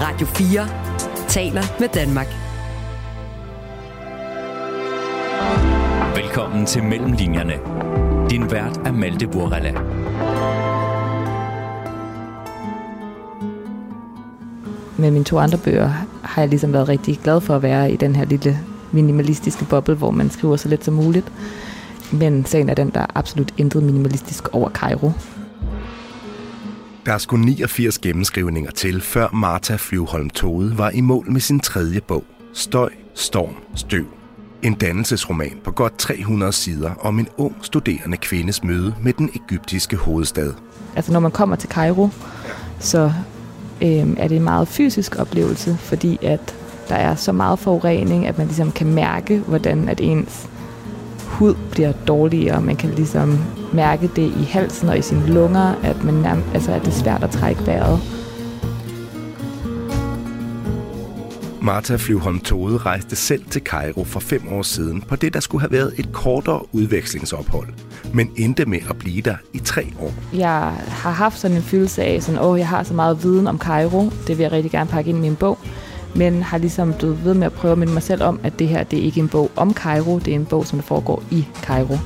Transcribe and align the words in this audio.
Radio 0.00 0.26
4 0.26 0.68
taler 1.28 1.62
med 1.80 1.88
Danmark. 1.88 2.26
Velkommen 6.16 6.66
til 6.66 6.82
Mellemlinjerne. 6.82 7.52
Din 8.30 8.50
vært 8.50 8.76
er 8.76 8.92
Malte 8.92 9.26
Burrella. 9.26 9.72
Med 14.96 15.10
mine 15.10 15.24
to 15.24 15.38
andre 15.38 15.58
bøger 15.58 15.90
har 16.22 16.42
jeg 16.42 16.48
ligesom 16.48 16.72
været 16.72 16.88
rigtig 16.88 17.18
glad 17.22 17.40
for 17.40 17.56
at 17.56 17.62
være 17.62 17.92
i 17.92 17.96
den 17.96 18.16
her 18.16 18.24
lille 18.24 18.58
minimalistiske 18.92 19.64
boble, 19.64 19.94
hvor 19.94 20.10
man 20.10 20.30
skriver 20.30 20.56
så 20.56 20.68
lidt 20.68 20.84
som 20.84 20.94
muligt. 20.94 21.32
Men 22.12 22.44
sagen 22.44 22.68
er 22.68 22.74
den, 22.74 22.90
der 22.90 23.00
er 23.00 23.06
absolut 23.14 23.54
intet 23.56 23.82
minimalistisk 23.82 24.48
over 24.54 24.70
Cairo. 24.70 25.12
Der 27.06 27.18
skulle 27.18 27.44
89 27.44 27.98
gennemskrivninger 27.98 28.70
til, 28.70 29.00
før 29.00 29.28
Martha 29.32 29.76
Flyvholm 29.76 30.30
Tode 30.30 30.78
var 30.78 30.90
i 30.90 31.00
mål 31.00 31.30
med 31.30 31.40
sin 31.40 31.60
tredje 31.60 32.00
bog, 32.00 32.24
Støj, 32.52 32.92
Storm, 33.14 33.54
Støv. 33.74 34.04
En 34.62 34.74
dannelsesroman 34.74 35.58
på 35.64 35.70
godt 35.70 35.98
300 35.98 36.52
sider 36.52 36.90
om 37.00 37.18
en 37.18 37.28
ung 37.36 37.56
studerende 37.62 38.16
kvindes 38.16 38.64
møde 38.64 38.94
med 39.02 39.12
den 39.12 39.30
egyptiske 39.34 39.96
hovedstad. 39.96 40.52
Altså 40.96 41.12
når 41.12 41.20
man 41.20 41.30
kommer 41.30 41.56
til 41.56 41.68
Cairo, 41.68 42.08
så 42.78 43.12
øh, 43.82 43.88
er 44.16 44.28
det 44.28 44.36
en 44.36 44.44
meget 44.44 44.68
fysisk 44.68 45.18
oplevelse, 45.18 45.76
fordi 45.76 46.18
at 46.22 46.54
der 46.88 46.94
er 46.94 47.14
så 47.14 47.32
meget 47.32 47.58
forurening, 47.58 48.26
at 48.26 48.38
man 48.38 48.46
ligesom 48.46 48.72
kan 48.72 48.86
mærke, 48.86 49.38
hvordan 49.38 49.88
at 49.88 50.00
ens 50.00 50.48
hud 51.28 51.54
bliver 51.70 51.92
dårligere. 51.92 52.60
Man 52.60 52.76
kan 52.76 52.90
ligesom 52.90 53.38
mærke 53.72 54.10
det 54.16 54.32
i 54.40 54.42
halsen 54.42 54.88
og 54.88 54.98
i 54.98 55.02
sine 55.02 55.26
lunger, 55.26 55.74
at, 55.82 56.04
man 56.04 56.14
nærmest, 56.14 56.48
altså, 56.54 56.72
at 56.72 56.80
det 56.80 56.88
er 56.88 56.92
svært 56.92 57.24
at 57.24 57.30
trække 57.30 57.66
vejret. 57.66 58.00
Martha 61.62 61.96
Flyvholm 61.96 62.40
Tode 62.40 62.76
rejste 62.76 63.16
selv 63.16 63.44
til 63.50 63.62
Cairo 63.62 64.04
for 64.04 64.20
fem 64.20 64.42
år 64.52 64.62
siden 64.62 65.02
på 65.02 65.16
det, 65.16 65.34
der 65.34 65.40
skulle 65.40 65.60
have 65.60 65.72
været 65.72 65.94
et 65.96 66.12
kortere 66.12 66.74
udvekslingsophold, 66.74 67.68
men 68.14 68.30
endte 68.36 68.64
med 68.66 68.78
at 68.90 68.96
blive 68.96 69.22
der 69.22 69.36
i 69.52 69.58
tre 69.58 69.86
år. 70.00 70.12
Jeg 70.34 70.72
har 70.88 71.10
haft 71.10 71.38
sådan 71.38 71.56
en 71.56 71.62
følelse 71.62 72.02
af, 72.02 72.22
sådan, 72.22 72.40
åh, 72.40 72.58
jeg 72.58 72.68
har 72.68 72.82
så 72.82 72.94
meget 72.94 73.22
viden 73.22 73.46
om 73.46 73.58
Cairo, 73.58 74.10
det 74.26 74.38
vil 74.38 74.38
jeg 74.38 74.52
rigtig 74.52 74.70
gerne 74.70 74.90
pakke 74.90 75.08
ind 75.10 75.18
i 75.18 75.20
min 75.20 75.36
bog, 75.36 75.58
men 76.14 76.42
har 76.42 76.58
ligesom 76.58 76.94
blevet 76.98 77.24
ved 77.24 77.34
med 77.34 77.46
at 77.46 77.52
prøve 77.52 77.72
at 77.72 77.78
minde 77.78 77.92
mig 77.92 78.02
selv 78.02 78.22
om, 78.22 78.40
at 78.42 78.58
det 78.58 78.68
her 78.68 78.84
det 78.84 78.98
er 78.98 79.02
ikke 79.02 79.20
en 79.20 79.28
bog 79.28 79.50
om 79.56 79.74
Cairo, 79.74 80.18
det 80.18 80.28
er 80.28 80.34
en 80.34 80.46
bog, 80.46 80.66
som 80.66 80.82
foregår 80.82 81.22
i 81.30 81.46
Cairo. 81.62 81.98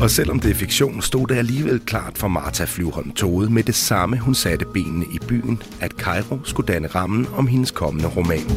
Og 0.00 0.10
selvom 0.10 0.40
det 0.40 0.50
er 0.50 0.54
fiktion, 0.54 1.02
stod 1.02 1.26
det 1.26 1.34
alligevel 1.36 1.80
klart 1.80 2.18
for 2.18 2.28
Martha 2.28 2.64
Flyvholm 2.64 3.10
Tode 3.10 3.52
med 3.52 3.62
det 3.62 3.74
samme, 3.74 4.18
hun 4.18 4.34
satte 4.34 4.64
benene 4.64 5.04
i 5.04 5.18
byen, 5.28 5.62
at 5.80 5.90
Cairo 5.90 6.38
skulle 6.44 6.72
danne 6.72 6.88
rammen 6.88 7.26
om 7.36 7.46
hendes 7.46 7.70
kommende 7.70 8.08
roman. 8.08 8.50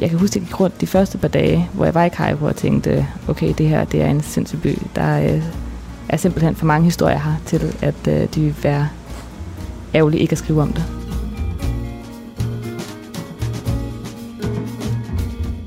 Jeg 0.00 0.10
kan 0.10 0.18
huske, 0.18 0.36
at 0.36 0.36
jeg 0.36 0.46
gik 0.46 0.60
rundt 0.60 0.80
de 0.80 0.86
første 0.86 1.18
par 1.18 1.28
dage, 1.28 1.68
hvor 1.72 1.84
jeg 1.84 1.94
var 1.94 2.04
i 2.04 2.08
Cairo 2.08 2.46
og 2.46 2.56
tænkte, 2.56 3.06
okay, 3.28 3.54
det 3.58 3.68
her 3.68 3.84
det 3.84 4.02
er 4.02 4.06
en 4.06 4.22
sindssyg 4.22 4.58
by. 4.62 4.78
Der 4.94 5.34
øh, 5.34 5.42
er 6.08 6.16
simpelthen 6.16 6.56
for 6.56 6.66
mange 6.66 6.84
historier 6.84 7.18
her 7.18 7.34
til, 7.46 7.76
at 7.82 8.08
øh, 8.08 8.28
de 8.34 8.40
vil 8.40 8.56
være 8.62 8.88
ærgerligt 9.94 10.22
ikke 10.22 10.32
at 10.32 10.38
skrive 10.38 10.62
om 10.62 10.72
det. 10.72 10.84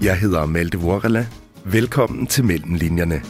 Jeg 0.02 0.18
hedder 0.18 0.46
Malte 0.46 0.78
Vorela. 0.78 1.28
Velkommen 1.64 2.28
til 2.28 2.46
Mellemlinjerne. 2.46 3.22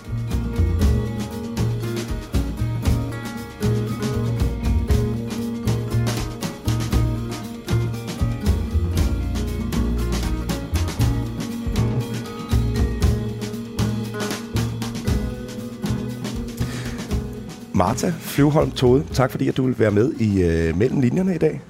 Martha 17.86 18.12
Flyvholm 18.20 18.72
Tode, 18.72 19.04
tak 19.14 19.32
fordi 19.32 19.48
at 19.48 19.58
du 19.58 19.66
vil 19.66 19.80
være 19.80 19.92
med 19.92 20.14
i 20.14 20.44
øh, 20.44 20.78
Mellemlinjerne 20.78 21.36
i 21.36 21.38
dag. 21.38 21.62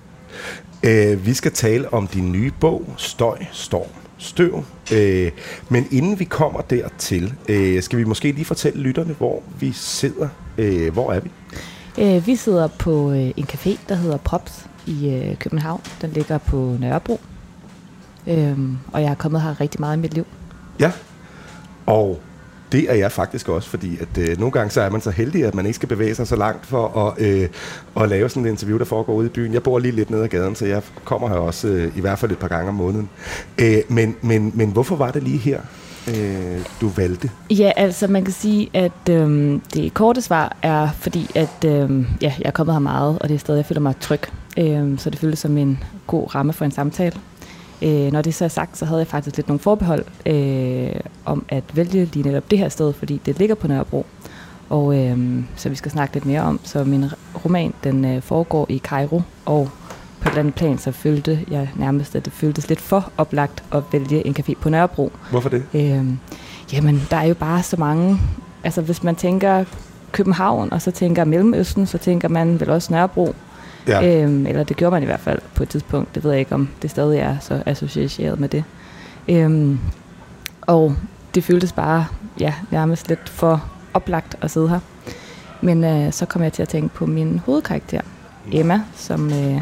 Øh, 0.83 1.25
vi 1.25 1.33
skal 1.33 1.51
tale 1.51 1.93
om 1.93 2.07
din 2.07 2.31
nye 2.31 2.51
bog, 2.59 2.93
Støj, 2.97 3.37
Storm, 3.51 3.89
Støv. 4.17 4.63
Øh, 4.93 5.31
men 5.69 5.87
inden 5.91 6.19
vi 6.19 6.23
kommer 6.23 6.61
dertil, 6.61 7.33
øh, 7.49 7.83
skal 7.83 7.99
vi 7.99 8.03
måske 8.03 8.31
lige 8.31 8.45
fortælle 8.45 8.81
lytterne, 8.81 9.13
hvor 9.13 9.43
vi 9.59 9.71
sidder. 9.71 10.27
Øh, 10.57 10.93
hvor 10.93 11.11
er 11.11 11.19
vi? 11.19 11.31
Øh, 11.97 12.27
vi 12.27 12.35
sidder 12.35 12.67
på 12.67 13.11
øh, 13.11 13.31
en 13.37 13.47
café, 13.51 13.79
der 13.89 13.95
hedder 13.95 14.17
Props 14.17 14.65
i 14.85 15.09
øh, 15.09 15.35
København. 15.37 15.81
Den 16.01 16.09
ligger 16.09 16.37
på 16.37 16.77
Nørrebro. 16.79 17.19
Øh, 18.27 18.59
og 18.93 19.01
jeg 19.01 19.09
har 19.09 19.15
kommet 19.15 19.41
her 19.41 19.61
rigtig 19.61 19.81
meget 19.81 19.97
i 19.97 19.99
mit 19.99 20.13
liv. 20.13 20.25
Ja, 20.79 20.91
og 21.85 22.19
det 22.75 22.91
er 22.91 22.95
jeg 22.95 23.11
faktisk 23.11 23.49
også, 23.49 23.69
fordi 23.69 23.97
at 24.01 24.17
øh, 24.17 24.39
nogle 24.39 24.51
gange 24.51 24.71
så 24.71 24.81
er 24.81 24.89
man 24.89 25.01
så 25.01 25.11
heldig, 25.11 25.45
at 25.45 25.55
man 25.55 25.65
ikke 25.65 25.75
skal 25.75 25.89
bevæge 25.89 26.15
sig 26.15 26.27
så 26.27 26.35
langt 26.35 26.65
for 26.65 27.07
at, 27.07 27.25
øh, 27.25 27.49
at 28.01 28.09
lave 28.09 28.29
sådan 28.29 28.45
et 28.45 28.49
interview, 28.49 28.77
der 28.77 28.85
foregår 28.85 29.13
ude 29.13 29.25
i 29.25 29.29
byen. 29.29 29.53
Jeg 29.53 29.63
bor 29.63 29.79
lige 29.79 29.91
lidt 29.91 30.09
nede 30.09 30.23
ad 30.23 30.27
gaden, 30.27 30.55
så 30.55 30.65
jeg 30.65 30.81
kommer 31.03 31.27
her 31.29 31.35
også 31.35 31.67
øh, 31.67 31.97
i 31.97 32.01
hvert 32.01 32.19
fald 32.19 32.31
et 32.31 32.37
par 32.37 32.47
gange 32.47 32.69
om 32.69 32.75
måneden. 32.75 33.09
Øh, 33.57 33.77
men, 33.89 34.15
men, 34.21 34.51
men 34.55 34.69
hvorfor 34.69 34.95
var 34.95 35.11
det 35.11 35.23
lige 35.23 35.37
her, 35.37 35.59
øh, 36.07 36.59
du 36.81 36.89
valgte? 36.89 37.29
Ja, 37.49 37.71
altså 37.75 38.07
man 38.07 38.23
kan 38.23 38.33
sige, 38.33 38.69
at 38.73 39.09
øh, 39.09 39.59
det 39.73 39.93
korte 39.93 40.21
svar 40.21 40.57
er, 40.61 40.89
fordi 40.99 41.31
at 41.35 41.65
øh, 41.65 42.05
ja, 42.21 42.33
jeg 42.39 42.45
er 42.45 42.51
kommet 42.51 42.73
her 42.75 42.79
meget, 42.79 43.19
og 43.19 43.29
det 43.29 43.35
er 43.35 43.39
stadig, 43.39 43.57
jeg 43.57 43.65
føler 43.65 43.81
mig 43.81 43.95
tryg. 43.99 44.21
Øh, 44.57 44.99
så 44.99 45.09
det 45.09 45.19
føles 45.19 45.39
som 45.39 45.57
en 45.57 45.83
god 46.07 46.35
ramme 46.35 46.53
for 46.53 46.65
en 46.65 46.71
samtale. 46.71 47.19
Øh, 47.85 48.11
når 48.11 48.21
det 48.21 48.35
så 48.35 48.45
er 48.45 48.49
sagt, 48.49 48.77
så 48.77 48.85
havde 48.85 48.99
jeg 48.99 49.07
faktisk 49.07 49.35
lidt 49.35 49.47
nogle 49.47 49.59
forbehold 49.59 50.05
øh, 50.25 50.99
om 51.25 51.45
at 51.49 51.63
vælge 51.73 52.05
lige 52.13 52.23
netop 52.23 52.51
det 52.51 52.59
her 52.59 52.69
sted, 52.69 52.93
fordi 52.93 53.21
det 53.25 53.39
ligger 53.39 53.55
på 53.55 53.67
Nørrebro. 53.67 54.05
Og 54.69 54.97
øh, 54.97 55.43
så 55.55 55.69
vi 55.69 55.75
skal 55.75 55.91
snakke 55.91 56.13
lidt 56.13 56.25
mere 56.25 56.41
om. 56.41 56.59
Så 56.63 56.83
min 56.83 57.05
roman, 57.45 57.73
den 57.83 58.05
øh, 58.05 58.21
foregår 58.21 58.65
i 58.69 58.77
Cairo, 58.77 59.21
og 59.45 59.69
på 60.21 60.27
et 60.27 60.31
eller 60.31 60.39
andet 60.39 60.55
plan, 60.55 60.77
så 60.77 60.91
følte 60.91 61.39
jeg 61.51 61.69
nærmest, 61.75 62.15
at 62.15 62.25
det 62.25 62.33
føltes 62.33 62.69
lidt 62.69 62.81
for 62.81 63.11
oplagt 63.17 63.63
at 63.71 63.83
vælge 63.91 64.27
en 64.27 64.35
café 64.39 64.53
på 64.61 64.69
Nørrebro. 64.69 65.11
Hvorfor 65.31 65.49
det? 65.49 65.63
Øh, 65.73 66.05
jamen, 66.73 67.07
der 67.11 67.17
er 67.17 67.25
jo 67.25 67.33
bare 67.33 67.63
så 67.63 67.77
mange... 67.77 68.19
Altså, 68.63 68.81
hvis 68.81 69.03
man 69.03 69.15
tænker 69.15 69.65
København, 70.11 70.73
og 70.73 70.81
så 70.81 70.91
tænker 70.91 71.23
Mellemøsten, 71.23 71.85
så 71.85 71.97
tænker 71.97 72.27
man 72.27 72.59
vel 72.59 72.69
også 72.69 72.93
Nørrebro. 72.93 73.35
Ja. 73.87 74.23
Øhm, 74.23 74.47
eller 74.47 74.63
det 74.63 74.77
gjorde 74.77 74.91
man 74.91 75.03
i 75.03 75.05
hvert 75.05 75.19
fald 75.19 75.39
på 75.55 75.63
et 75.63 75.69
tidspunkt. 75.69 76.15
Det 76.15 76.23
ved 76.23 76.31
jeg 76.31 76.39
ikke, 76.39 76.55
om 76.55 76.69
det 76.81 76.91
stadig 76.91 77.19
er 77.19 77.37
så 77.39 77.63
associeret 77.65 78.39
med 78.39 78.49
det. 78.49 78.63
Øhm, 79.27 79.79
og 80.61 80.95
det 81.35 81.43
føltes 81.43 81.73
bare 81.73 82.05
ja, 82.39 82.53
nærmest 82.71 83.07
lidt 83.07 83.29
for 83.29 83.65
oplagt 83.93 84.35
at 84.41 84.51
sidde 84.51 84.69
her. 84.69 84.79
Men 85.61 85.83
øh, 85.83 86.13
så 86.13 86.25
kom 86.25 86.43
jeg 86.43 86.53
til 86.53 86.61
at 86.61 86.69
tænke 86.69 86.95
på 86.95 87.05
min 87.05 87.39
hovedkarakter, 87.45 88.01
Emma, 88.51 88.81
som 88.95 89.33
øh, 89.33 89.61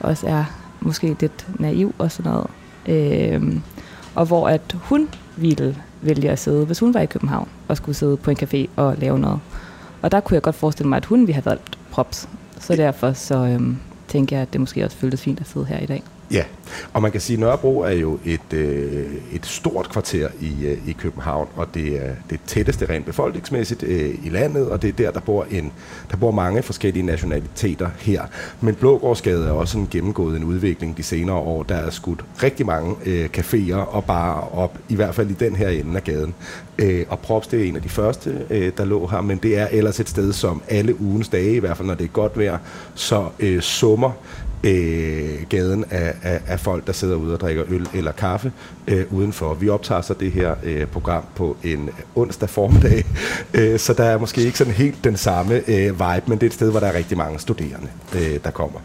også 0.00 0.26
er 0.26 0.44
måske 0.80 1.16
lidt 1.20 1.46
naiv 1.58 1.94
og 1.98 2.12
sådan 2.12 2.32
noget. 2.32 2.46
Øhm, 2.86 3.62
og 4.14 4.26
hvor 4.26 4.48
at 4.48 4.76
hun 4.82 5.08
ville 5.36 5.76
vælge 6.00 6.30
at 6.30 6.38
sidde, 6.38 6.66
hvis 6.66 6.78
hun 6.78 6.94
var 6.94 7.00
i 7.00 7.06
København, 7.06 7.48
og 7.68 7.76
skulle 7.76 7.96
sidde 7.96 8.16
på 8.16 8.30
en 8.30 8.36
café 8.42 8.66
og 8.76 8.94
lave 8.98 9.18
noget. 9.18 9.40
Og 10.02 10.12
der 10.12 10.20
kunne 10.20 10.34
jeg 10.34 10.42
godt 10.42 10.56
forestille 10.56 10.88
mig, 10.88 10.96
at 10.96 11.04
hun 11.04 11.20
ville 11.20 11.34
have 11.34 11.44
valgt 11.44 11.78
props. 11.90 12.28
Så 12.60 12.76
derfor 12.76 13.12
så 13.12 13.36
øhm, 13.36 13.76
tænker 14.08 14.36
jeg, 14.36 14.42
at 14.42 14.52
det 14.52 14.60
måske 14.60 14.84
også 14.84 14.96
føltes 14.96 15.22
fint 15.22 15.40
at 15.40 15.48
sidde 15.48 15.66
her 15.66 15.78
i 15.78 15.86
dag. 15.86 16.02
Ja, 16.32 16.44
og 16.92 17.02
man 17.02 17.12
kan 17.12 17.20
sige, 17.20 17.34
at 17.34 17.40
Nørrebro 17.40 17.80
er 17.80 17.90
jo 17.90 18.18
et, 18.24 18.52
øh, 18.52 19.06
et 19.32 19.46
stort 19.46 19.88
kvarter 19.90 20.28
i, 20.40 20.66
øh, 20.66 20.88
i 20.88 20.92
København, 20.92 21.48
og 21.56 21.74
det 21.74 22.06
er 22.06 22.14
det 22.30 22.40
tætteste 22.46 22.86
rent 22.88 23.06
befolkningsmæssigt 23.06 23.82
øh, 23.82 24.14
i 24.24 24.28
landet, 24.28 24.68
og 24.68 24.82
det 24.82 24.88
er 24.88 24.92
der, 24.92 25.10
der 25.10 25.20
bor, 25.20 25.46
en, 25.50 25.72
der 26.10 26.16
bor 26.16 26.30
mange 26.30 26.62
forskellige 26.62 27.06
nationaliteter 27.06 27.90
her. 27.98 28.22
Men 28.60 28.74
Blågårdsgade 28.74 29.46
er 29.46 29.50
også 29.50 29.78
en 29.78 29.88
gennemgået 29.90 30.36
en 30.36 30.44
udvikling 30.44 30.96
de 30.96 31.02
senere 31.02 31.36
år. 31.36 31.62
Der 31.62 31.74
er 31.74 31.90
skudt 31.90 32.24
rigtig 32.42 32.66
mange 32.66 32.96
øh, 33.06 33.28
caféer 33.36 33.76
og 33.76 34.04
barer 34.04 34.58
op, 34.58 34.78
i 34.88 34.94
hvert 34.94 35.14
fald 35.14 35.30
i 35.30 35.34
den 35.34 35.56
her 35.56 35.68
ende 35.68 35.96
af 35.96 36.04
gaden. 36.04 36.34
Øh, 36.78 37.06
og 37.08 37.18
Props, 37.18 37.46
det 37.46 37.60
er 37.60 37.64
en 37.64 37.76
af 37.76 37.82
de 37.82 37.88
første, 37.88 38.46
øh, 38.50 38.72
der 38.76 38.84
lå 38.84 39.06
her, 39.06 39.20
men 39.20 39.38
det 39.38 39.58
er 39.58 39.68
ellers 39.70 40.00
et 40.00 40.08
sted, 40.08 40.32
som 40.32 40.62
alle 40.68 41.00
ugens 41.00 41.28
dage, 41.28 41.54
i 41.54 41.58
hvert 41.58 41.76
fald 41.76 41.88
når 41.88 41.94
det 41.94 42.04
er 42.04 42.08
godt 42.08 42.38
vejr, 42.38 42.58
så 42.94 43.28
øh, 43.40 43.60
summer 43.60 44.12
øh, 44.64 45.46
gaden 45.48 45.84
af, 45.90 46.14
af, 46.22 46.40
af 46.46 46.60
folk, 46.60 46.86
der 46.86 46.92
sidder 46.92 47.16
ude 47.16 47.34
og 47.34 47.40
drikker 47.40 47.64
øl 47.68 47.88
eller 47.94 48.12
kaffe 48.12 48.52
øh, 48.88 49.04
udenfor. 49.10 49.54
Vi 49.54 49.68
optager 49.68 50.00
så 50.00 50.14
det 50.14 50.32
her 50.32 50.54
øh, 50.64 50.86
program 50.86 51.24
på 51.34 51.56
en 51.64 51.90
onsdag 52.14 52.48
formiddag, 52.48 53.04
øh, 53.54 53.78
så 53.78 53.92
der 53.92 54.04
er 54.04 54.18
måske 54.18 54.42
ikke 54.42 54.58
sådan 54.58 54.72
helt 54.72 55.04
den 55.04 55.16
samme 55.16 55.54
øh, 55.54 55.86
vibe, 55.86 56.22
men 56.26 56.38
det 56.38 56.42
er 56.42 56.46
et 56.46 56.54
sted, 56.54 56.70
hvor 56.70 56.80
der 56.80 56.86
er 56.86 56.94
rigtig 56.94 57.18
mange 57.18 57.38
studerende, 57.38 57.88
øh, 58.14 58.38
der 58.44 58.50
kommer. 58.50 58.80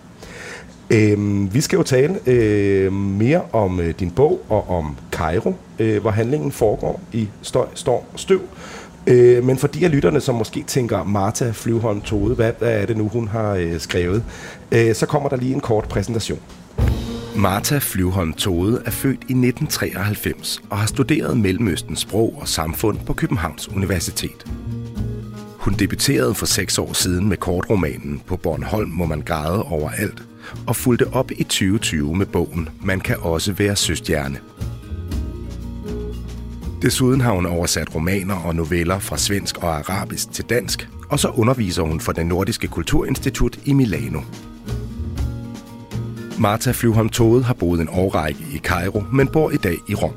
Øh, 0.90 1.54
vi 1.54 1.62
skal 1.62 1.78
jo 1.78 1.84
tale 1.84 2.20
øh, 2.26 2.94
mere 2.94 3.42
om 3.52 3.80
øh, 3.80 3.94
din 4.00 4.12
bog 4.12 4.42
og 4.50 4.70
om 4.70 4.98
Cairo, 5.12 5.56
øh, 5.80 6.02
hvor 6.02 6.12
handlingen 6.12 6.52
foregår 6.52 7.02
i 7.14 7.30
støj, 7.42 7.68
storm 7.74 8.04
støv. 8.16 8.42
Øh, 9.08 9.44
men 9.44 9.58
for 9.58 9.68
de 9.68 9.86
af 9.86 9.92
lytterne, 9.92 10.22
som 10.22 10.36
måske 10.36 10.64
tænker, 10.68 11.04
Martha 11.04 11.52
Flyvholm 11.52 12.02
Tode, 12.02 12.36
hvad, 12.36 12.52
hvad 12.60 12.82
er 12.82 12.86
det 12.86 12.98
nu, 12.98 13.08
hun 13.08 13.28
har 13.28 13.54
øh, 13.54 13.80
skrevet, 13.80 14.24
øh, 14.72 14.96
så 14.96 15.06
kommer 15.06 15.30
der 15.30 15.36
lige 15.36 15.54
en 15.54 15.60
kort 15.60 15.88
præsentation. 15.88 16.40
Martha 17.36 17.78
Flyvholm 17.78 18.34
Tode 18.34 18.82
er 18.86 18.92
født 18.92 19.20
i 19.20 19.34
1993 19.34 20.62
og 20.70 20.78
har 20.78 20.88
studeret 20.88 21.38
Mellemøstens 21.38 22.00
sprog 22.00 22.38
og 22.42 22.48
samfund 22.48 22.98
på 23.06 23.14
Københavns 23.14 23.70
Universitet. 23.70 24.46
Hun 25.58 25.74
debuterede 25.74 26.36
for 26.36 26.46
seks 26.46 26.78
år 26.78 26.94
siden 26.94 27.30
med 27.30 27.38
kortromanen 27.38 28.22
På 28.28 28.38
Bornholm 28.38 28.90
må 28.90 29.06
man 29.06 29.22
græde 29.22 29.64
overalt, 29.64 30.24
og 30.68 30.76
fulgte 30.76 31.08
op 31.14 31.32
i 31.32 31.44
2020 31.44 32.16
med 32.16 32.26
bogen 32.26 32.70
Man 32.84 33.00
kan 33.00 33.18
også 33.20 33.54
være 33.54 33.76
søstjerne. 33.76 34.38
Desuden 36.86 37.22
har 37.22 37.32
hun 37.32 37.46
oversat 37.46 37.96
romaner 37.96 38.36
og 38.36 38.56
noveller 38.56 39.00
fra 39.00 39.18
svensk 39.18 39.58
og 39.58 39.78
arabisk 39.78 40.32
til 40.32 40.46
dansk, 40.46 40.90
og 41.10 41.20
så 41.20 41.30
underviser 41.30 41.84
hun 41.84 42.00
for 42.00 42.12
det 42.12 42.26
Nordiske 42.26 42.68
Kulturinstitut 42.68 43.60
i 43.66 43.74
Milano. 43.74 44.22
Martha 46.40 46.72
Flyvholm 46.72 47.10
Tode 47.10 47.44
har 47.44 47.54
boet 47.54 47.82
en 47.82 47.90
årrække 47.92 48.40
i 48.54 48.58
Kairo, 48.58 49.04
men 49.14 49.28
bor 49.28 49.52
i 49.52 49.58
dag 49.58 49.78
i 49.88 49.96
Rom. 49.96 50.14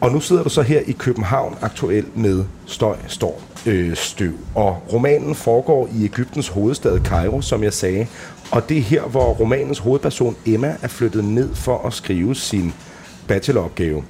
Og 0.00 0.12
nu 0.12 0.20
sidder 0.20 0.42
du 0.42 0.48
så 0.48 0.62
her 0.62 0.80
i 0.80 0.92
København 0.92 1.56
aktuelt 1.60 2.16
med 2.16 2.44
Støj, 2.66 2.96
Storm, 3.06 3.42
øh, 3.66 3.96
Støv. 3.96 4.32
Og 4.54 4.82
romanen 4.92 5.34
foregår 5.34 5.88
i 5.94 6.04
Ægyptens 6.04 6.48
hovedstad 6.48 7.00
Kairo, 7.00 7.40
som 7.40 7.62
jeg 7.62 7.72
sagde. 7.72 8.06
Og 8.50 8.68
det 8.68 8.76
er 8.76 8.82
her, 8.82 9.02
hvor 9.02 9.32
romanens 9.32 9.78
hovedperson 9.78 10.36
Emma 10.46 10.76
er 10.82 10.88
flyttet 10.88 11.24
ned 11.24 11.54
for 11.54 11.86
at 11.86 11.92
skrive 11.92 12.34
sin 12.34 12.72
bacheloropgave. 13.28 14.02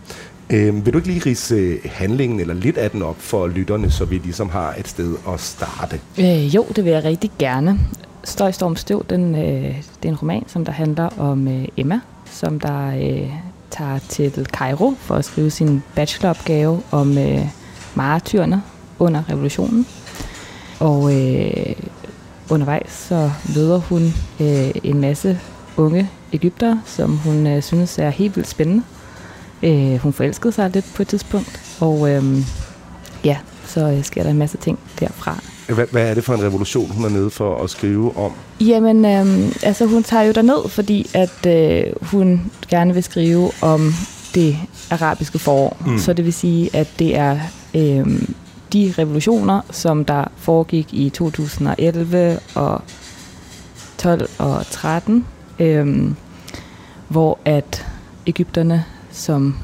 Øh, 0.51 0.87
vil 0.87 0.93
du 0.93 0.99
ikke 0.99 1.09
lige 1.09 1.23
rise 1.27 1.55
øh, 1.55 1.79
handlingen 1.85 2.41
eller 2.41 2.55
lidt 2.55 2.79
af 2.79 2.91
den 2.91 3.03
op 3.03 3.17
for 3.19 3.47
lytterne, 3.47 3.91
så 3.91 4.05
vi 4.05 4.19
ligesom 4.19 4.49
har 4.49 4.75
et 4.79 4.89
sted 4.89 5.15
at 5.29 5.41
starte? 5.41 6.01
Øh, 6.19 6.55
jo, 6.55 6.67
det 6.77 6.85
vil 6.85 6.93
jeg 6.93 7.05
rigtig 7.05 7.31
gerne. 7.39 7.79
Støj, 8.25 8.53
Storm, 8.53 8.77
Støv, 8.77 9.05
den, 9.11 9.35
øh, 9.35 9.77
det 10.03 10.05
er 10.05 10.09
en 10.09 10.17
roman, 10.17 10.45
som 10.47 10.65
der 10.65 10.73
handler 10.73 11.09
om 11.19 11.49
øh, 11.49 11.65
Emma, 11.77 12.01
som 12.31 12.61
der 12.61 12.89
øh, 12.89 13.31
tager 13.71 13.99
til 14.09 14.47
Cairo 14.53 14.95
for 14.99 15.15
at 15.15 15.25
skrive 15.25 15.51
sin 15.51 15.83
bacheloropgave 15.95 16.83
om 16.91 17.19
øh, 17.19 17.47
martyrerne 17.95 18.63
under 18.99 19.23
revolutionen. 19.31 19.87
Og 20.81 21.15
øh, 21.15 21.75
undervejs 22.51 22.91
så 22.91 23.31
møder 23.57 23.79
hun 23.79 24.03
øh, 24.41 24.71
en 24.85 25.01
masse 25.01 25.41
unge 25.77 26.11
Ægypter, 26.33 26.79
som 26.87 27.17
hun 27.17 27.47
øh, 27.47 27.63
synes 27.63 27.99
er 27.99 28.11
helt 28.11 28.37
vildt 28.37 28.49
spændende. 28.49 28.83
Øh, 29.63 29.97
hun 29.97 30.13
forelskede 30.13 30.53
sig 30.53 30.71
lidt 30.75 30.93
på 30.95 31.03
et 31.03 31.09
tidspunkt, 31.09 31.61
og 31.81 32.11
øh, 32.11 32.25
ja, 33.25 33.37
så 33.67 33.81
øh, 33.91 34.05
sker 34.05 34.23
der 34.23 34.31
en 34.31 34.39
masse 34.39 34.57
ting 34.57 34.79
derfra. 35.01 35.43
Hvad, 35.75 35.87
hvad 35.91 36.11
er 36.11 36.15
det 36.15 36.25
for 36.25 36.35
en 36.35 36.43
revolution, 36.43 36.91
hun 36.91 37.05
er 37.05 37.09
nede 37.09 37.31
for 37.31 37.63
at 37.65 37.71
skrive 37.71 38.17
om? 38.17 38.33
Jamen, 38.61 39.05
øh, 39.05 39.53
altså 39.63 39.87
hun 39.87 40.03
tager 40.03 40.23
jo 40.23 40.33
derned, 40.33 40.69
fordi 40.69 41.11
at 41.15 41.47
øh, 41.47 41.93
hun 42.03 42.53
gerne 42.69 42.95
vil 42.95 43.03
skrive 43.03 43.51
om 43.63 43.93
det 44.35 44.57
arabiske 44.91 45.39
forår. 45.39 45.77
Mm. 45.87 45.99
Så 45.99 46.13
det 46.13 46.25
vil 46.25 46.33
sige, 46.33 46.77
at 46.77 46.89
det 46.99 47.17
er 47.17 47.39
øh, 47.75 48.07
de 48.73 48.95
revolutioner, 48.99 49.61
som 49.71 50.05
der 50.05 50.25
foregik 50.37 50.95
i 50.95 51.11
2011 51.11 52.39
og 52.55 52.83
12 53.99 54.29
og 54.39 54.67
13, 54.71 55.27
øh, 55.59 56.11
hvor 57.09 57.39
at 57.45 57.87
Ægypterne, 58.27 58.85
som 59.17 59.55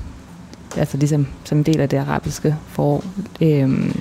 altså 0.76 0.96
ligesom 0.96 1.26
som 1.44 1.58
en 1.58 1.64
del 1.64 1.81
af 1.81 1.88
det 1.88 1.96
arabiske 1.96 2.56
forår, 2.69 3.04
øh, 3.40 3.94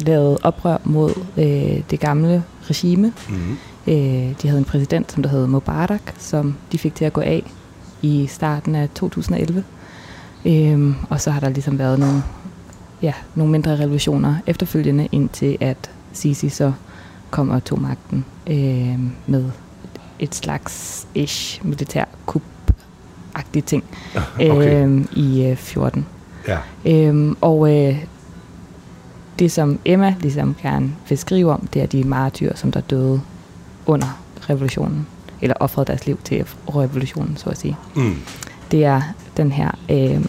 lavede 0.00 0.38
oprør 0.42 0.76
mod 0.84 1.10
øh, 1.36 1.82
det 1.90 2.00
gamle 2.00 2.44
regime. 2.62 3.12
Mm. 3.28 3.56
Øh, 3.86 4.34
de 4.42 4.48
havde 4.48 4.58
en 4.58 4.64
præsident, 4.64 5.12
som 5.12 5.22
der 5.22 5.30
hed 5.30 5.46
Mubarak, 5.46 6.14
som 6.18 6.54
de 6.72 6.78
fik 6.78 6.94
til 6.94 7.04
at 7.04 7.12
gå 7.12 7.20
af 7.20 7.52
i 8.02 8.26
starten 8.26 8.74
af 8.74 8.88
2011. 8.94 9.64
Øh, 10.44 10.94
og 11.10 11.20
så 11.20 11.30
har 11.30 11.40
der 11.40 11.48
ligesom 11.48 11.78
været 11.78 11.98
nogle, 11.98 12.22
ja, 13.02 13.12
nogle 13.34 13.52
mindre 13.52 13.78
revolutioner 13.78 14.36
efterfølgende, 14.46 15.08
indtil 15.12 15.56
at 15.60 15.90
Sisi 16.12 16.48
så 16.48 16.72
kommer 17.30 17.54
og 17.54 17.64
tog 17.64 17.80
magten 17.80 18.24
øh, 18.46 18.98
med 19.26 19.50
et 20.18 20.34
slags 20.34 21.06
ish 21.14 21.66
militær 21.66 22.04
kup 22.26 22.42
agtige 23.34 23.62
ting 23.62 23.84
okay. 24.36 24.86
øh, 24.86 25.04
i 25.12 25.46
øh, 25.46 25.56
14. 25.56 26.06
Ja. 26.48 26.58
Øh, 26.84 27.34
og 27.40 27.76
øh, 27.76 28.04
det, 29.38 29.52
som 29.52 29.78
Emma 29.84 30.14
ligesom 30.20 30.56
gerne 30.62 30.92
vil 31.08 31.18
skrive 31.18 31.52
om, 31.52 31.66
det 31.66 31.82
er 31.82 31.86
de 31.86 32.04
martyrer, 32.04 32.56
som 32.56 32.72
der 32.72 32.80
døde 32.80 33.20
under 33.86 34.20
revolutionen, 34.50 35.06
eller 35.40 35.54
offrede 35.60 35.86
deres 35.86 36.06
liv 36.06 36.18
til 36.24 36.44
revolutionen, 36.68 37.36
så 37.36 37.50
at 37.50 37.58
sige. 37.58 37.76
Mm. 37.94 38.16
Det 38.70 38.84
er 38.84 39.02
den 39.36 39.52
her 39.52 39.70
øh, 39.90 40.24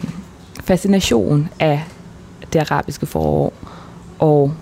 fascination 0.64 1.48
af 1.60 1.84
det 2.52 2.58
arabiske 2.70 3.06
forår, 3.06 3.52
og 4.18 4.54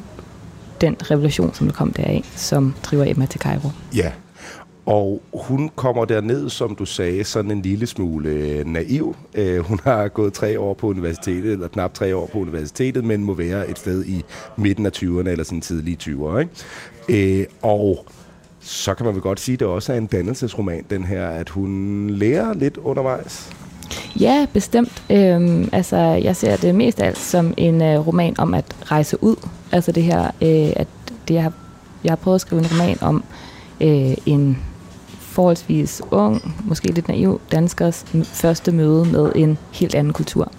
den 0.81 0.97
revolution, 1.11 1.55
som 1.55 1.67
der 1.67 1.75
kom 1.75 1.93
deraf, 1.93 2.33
som 2.37 2.75
driver 2.83 3.05
Emma 3.05 3.27
til 3.27 3.41
Cairo. 3.41 3.71
Ja, 3.95 4.11
og 4.87 5.23
hun 5.35 5.71
kommer 5.77 6.05
derned, 6.05 6.51
som 6.51 6.75
du 6.75 6.85
sagde, 6.85 7.25
sådan 7.25 7.51
en 7.51 7.63
lille 7.63 7.87
smule 7.87 8.29
øh, 8.29 8.67
naiv. 8.67 9.17
Uh, 9.39 9.59
hun 9.59 9.81
har 9.85 10.09
gået 10.09 10.33
tre 10.33 10.61
år 10.61 10.75
på 10.75 10.87
universitetet, 10.87 11.53
eller 11.53 11.69
knap 11.69 11.95
tre 11.95 12.17
år 12.17 12.27
på 12.27 12.39
universitetet, 12.39 13.05
men 13.05 13.25
må 13.25 13.35
være 13.35 13.71
et 13.71 13.79
sted 13.79 14.05
i 14.05 14.25
midten 14.57 14.87
af 14.87 14.91
20'erne, 14.97 15.29
eller 15.29 15.45
sådan 15.45 15.61
tidlige 15.61 15.99
20'ere. 16.03 16.39
Ikke? 17.09 17.47
Uh, 17.63 17.71
og 17.71 18.07
så 18.61 18.95
kan 18.95 19.07
man 19.07 19.15
vel 19.15 19.23
godt 19.23 19.41
sige, 19.41 19.55
at 19.55 19.61
det 19.61 19.69
også 19.69 19.93
er 19.93 19.97
en 19.97 20.07
dannelsesroman, 20.07 20.85
den 20.91 21.05
her, 21.05 21.29
at 21.29 21.49
hun 21.49 22.11
lærer 22.11 22.55
lidt 22.55 22.77
undervejs. 22.77 23.51
Ja, 24.21 24.47
bestemt. 24.53 25.03
Øhm, 25.11 25.69
altså, 25.73 25.97
jeg 25.97 26.37
ser 26.37 26.57
det 26.57 26.75
mest 26.75 27.01
af 27.01 27.07
alt 27.07 27.19
som 27.19 27.55
en 27.57 27.83
øh, 27.83 28.07
roman 28.07 28.35
om 28.39 28.55
at 28.55 28.65
rejse 28.83 29.23
ud. 29.23 29.37
Altså 29.73 29.93
det 29.93 30.03
her, 30.03 30.25
øh, 30.25 30.73
at 30.77 30.89
det, 31.29 31.35
jeg, 31.35 31.43
har, 31.43 31.53
jeg 32.05 32.11
har 32.11 32.17
prøvet 32.17 32.35
at 32.35 32.41
skrive 32.41 32.61
en 32.61 32.69
roman 32.73 32.99
om 33.01 33.25
øh, 33.81 34.17
en 34.27 34.59
forholdsvis 35.33 36.03
ung, 36.11 36.55
måske 36.65 36.93
lidt 36.93 37.09
naiv 37.09 37.41
danskers 37.53 38.05
første 38.25 38.73
møde 38.73 39.05
med 39.05 39.33
en 39.35 39.59
helt 39.73 39.95
anden 39.95 40.13
kultur. 40.13 40.53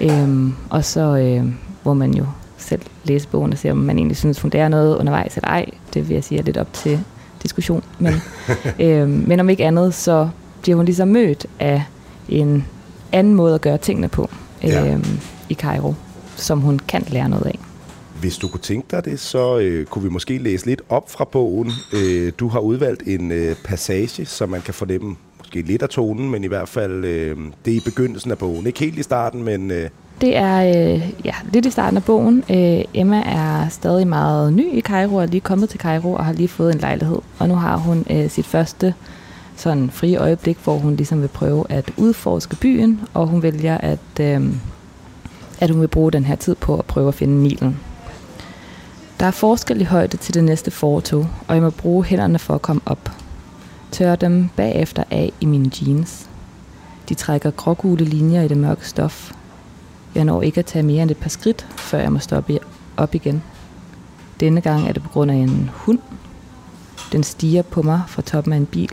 Øhm, 0.00 0.54
og 0.70 0.84
så 0.84 1.00
øh, 1.00 1.52
må 1.84 1.94
man 1.94 2.14
jo 2.14 2.26
selv 2.56 2.82
læse 3.04 3.28
bogen 3.28 3.52
og 3.52 3.58
se, 3.58 3.70
om 3.70 3.76
man 3.76 3.98
egentlig 3.98 4.16
synes, 4.16 4.40
hun 4.40 4.50
er 4.54 4.68
noget 4.68 4.96
undervejs 4.96 5.36
eller 5.36 5.48
ej. 5.48 5.66
Det 5.94 6.08
vil 6.08 6.14
jeg 6.14 6.24
sige 6.24 6.38
er 6.38 6.42
lidt 6.42 6.56
op 6.56 6.72
til 6.72 7.00
diskussion. 7.42 7.84
Men, 7.98 8.14
øhm, 8.80 9.24
men 9.26 9.40
om 9.40 9.48
ikke 9.48 9.64
andet, 9.66 9.94
så 9.94 10.28
bliver 10.62 10.76
hun 10.76 10.84
ligesom 10.84 11.08
mødt 11.08 11.46
af 11.58 11.84
en 12.28 12.64
anden 13.12 13.34
måde 13.34 13.54
at 13.54 13.60
gøre 13.60 13.78
tingene 13.78 14.08
på 14.08 14.30
øhm, 14.64 14.72
ja. 14.72 14.98
i 15.48 15.54
Cairo, 15.54 15.94
som 16.36 16.60
hun 16.60 16.78
kan 16.78 17.04
lære 17.08 17.28
noget 17.28 17.46
af. 17.46 17.58
Hvis 18.20 18.36
du 18.38 18.48
kunne 18.48 18.60
tænke 18.60 18.86
dig 18.90 19.04
det, 19.04 19.20
så 19.20 19.58
øh, 19.58 19.86
kunne 19.86 20.04
vi 20.04 20.10
måske 20.10 20.38
læse 20.38 20.66
lidt 20.66 20.82
op 20.88 21.10
fra 21.10 21.24
bogen. 21.24 21.72
Øh, 21.92 22.32
du 22.38 22.48
har 22.48 22.60
udvalgt 22.60 23.02
en 23.06 23.32
øh, 23.32 23.56
passage, 23.64 24.26
så 24.26 24.46
man 24.46 24.60
kan 24.60 24.74
fornemme 24.74 25.16
måske 25.38 25.62
lidt 25.62 25.82
af 25.82 25.88
tonen, 25.88 26.30
men 26.30 26.44
i 26.44 26.46
hvert 26.46 26.68
fald 26.68 27.04
øh, 27.04 27.36
det 27.64 27.72
er 27.72 27.76
i 27.76 27.82
begyndelsen 27.84 28.30
af 28.30 28.38
bogen. 28.38 28.66
Ikke 28.66 28.80
helt 28.80 28.98
i 28.98 29.02
starten, 29.02 29.44
men... 29.44 29.70
Øh 29.70 29.90
det 30.20 30.36
er 30.36 30.58
øh, 30.58 31.10
ja, 31.24 31.34
lidt 31.52 31.66
i 31.66 31.70
starten 31.70 31.96
af 31.96 32.04
bogen. 32.04 32.44
Øh, 32.50 32.84
Emma 32.94 33.22
er 33.26 33.68
stadig 33.68 34.06
meget 34.06 34.52
ny 34.52 34.72
i 34.72 34.80
Cairo, 34.80 35.14
og 35.14 35.22
er 35.22 35.26
lige 35.26 35.40
kommet 35.40 35.68
til 35.68 35.80
Cairo 35.80 36.12
og 36.12 36.24
har 36.24 36.32
lige 36.32 36.48
fået 36.48 36.74
en 36.74 36.80
lejlighed. 36.80 37.18
Og 37.38 37.48
nu 37.48 37.54
har 37.54 37.76
hun 37.76 38.06
øh, 38.10 38.30
sit 38.30 38.46
første 38.46 38.94
sådan 39.56 39.90
frie 39.90 40.16
øjeblik, 40.16 40.58
hvor 40.64 40.78
hun 40.78 40.96
ligesom 40.96 41.20
vil 41.20 41.28
prøve 41.28 41.64
at 41.68 41.90
udforske 41.96 42.56
byen, 42.56 43.00
og 43.14 43.26
hun 43.26 43.42
vælger, 43.42 43.78
at, 43.78 44.20
øh, 44.20 44.52
at 45.60 45.70
hun 45.70 45.80
vil 45.80 45.88
bruge 45.88 46.12
den 46.12 46.24
her 46.24 46.36
tid 46.36 46.54
på 46.54 46.78
at 46.78 46.84
prøve 46.84 47.08
at 47.08 47.14
finde 47.14 47.42
Nilen. 47.42 47.80
Der 49.20 49.26
er 49.26 49.30
forskel 49.30 49.80
i 49.80 49.84
højde 49.84 50.16
til 50.16 50.34
det 50.34 50.44
næste 50.44 50.70
fortog, 50.70 51.28
og 51.48 51.54
jeg 51.54 51.62
må 51.62 51.70
bruge 51.70 52.04
hænderne 52.04 52.38
for 52.38 52.54
at 52.54 52.62
komme 52.62 52.82
op. 52.86 53.10
Tør 53.90 54.16
dem 54.16 54.48
bagefter 54.56 55.04
af 55.10 55.32
i 55.40 55.46
mine 55.46 55.70
jeans. 55.80 56.30
De 57.08 57.14
trækker 57.14 57.50
grågule 57.50 58.04
linjer 58.04 58.42
i 58.42 58.48
det 58.48 58.56
mørke 58.56 58.88
stof. 58.88 59.32
Jeg 60.14 60.24
når 60.24 60.42
ikke 60.42 60.58
at 60.58 60.66
tage 60.66 60.82
mere 60.82 61.02
end 61.02 61.10
et 61.10 61.16
par 61.16 61.28
skridt, 61.28 61.66
før 61.76 61.98
jeg 61.98 62.12
må 62.12 62.18
stoppe 62.18 62.58
op 62.96 63.14
igen. 63.14 63.42
Denne 64.40 64.60
gang 64.60 64.88
er 64.88 64.92
det 64.92 65.02
på 65.02 65.08
grund 65.08 65.30
af 65.30 65.36
en 65.36 65.70
hund. 65.72 65.98
Den 67.12 67.22
stiger 67.22 67.62
på 67.62 67.82
mig 67.82 68.02
fra 68.08 68.22
toppen 68.22 68.52
af 68.52 68.56
en 68.56 68.66
bil. 68.66 68.90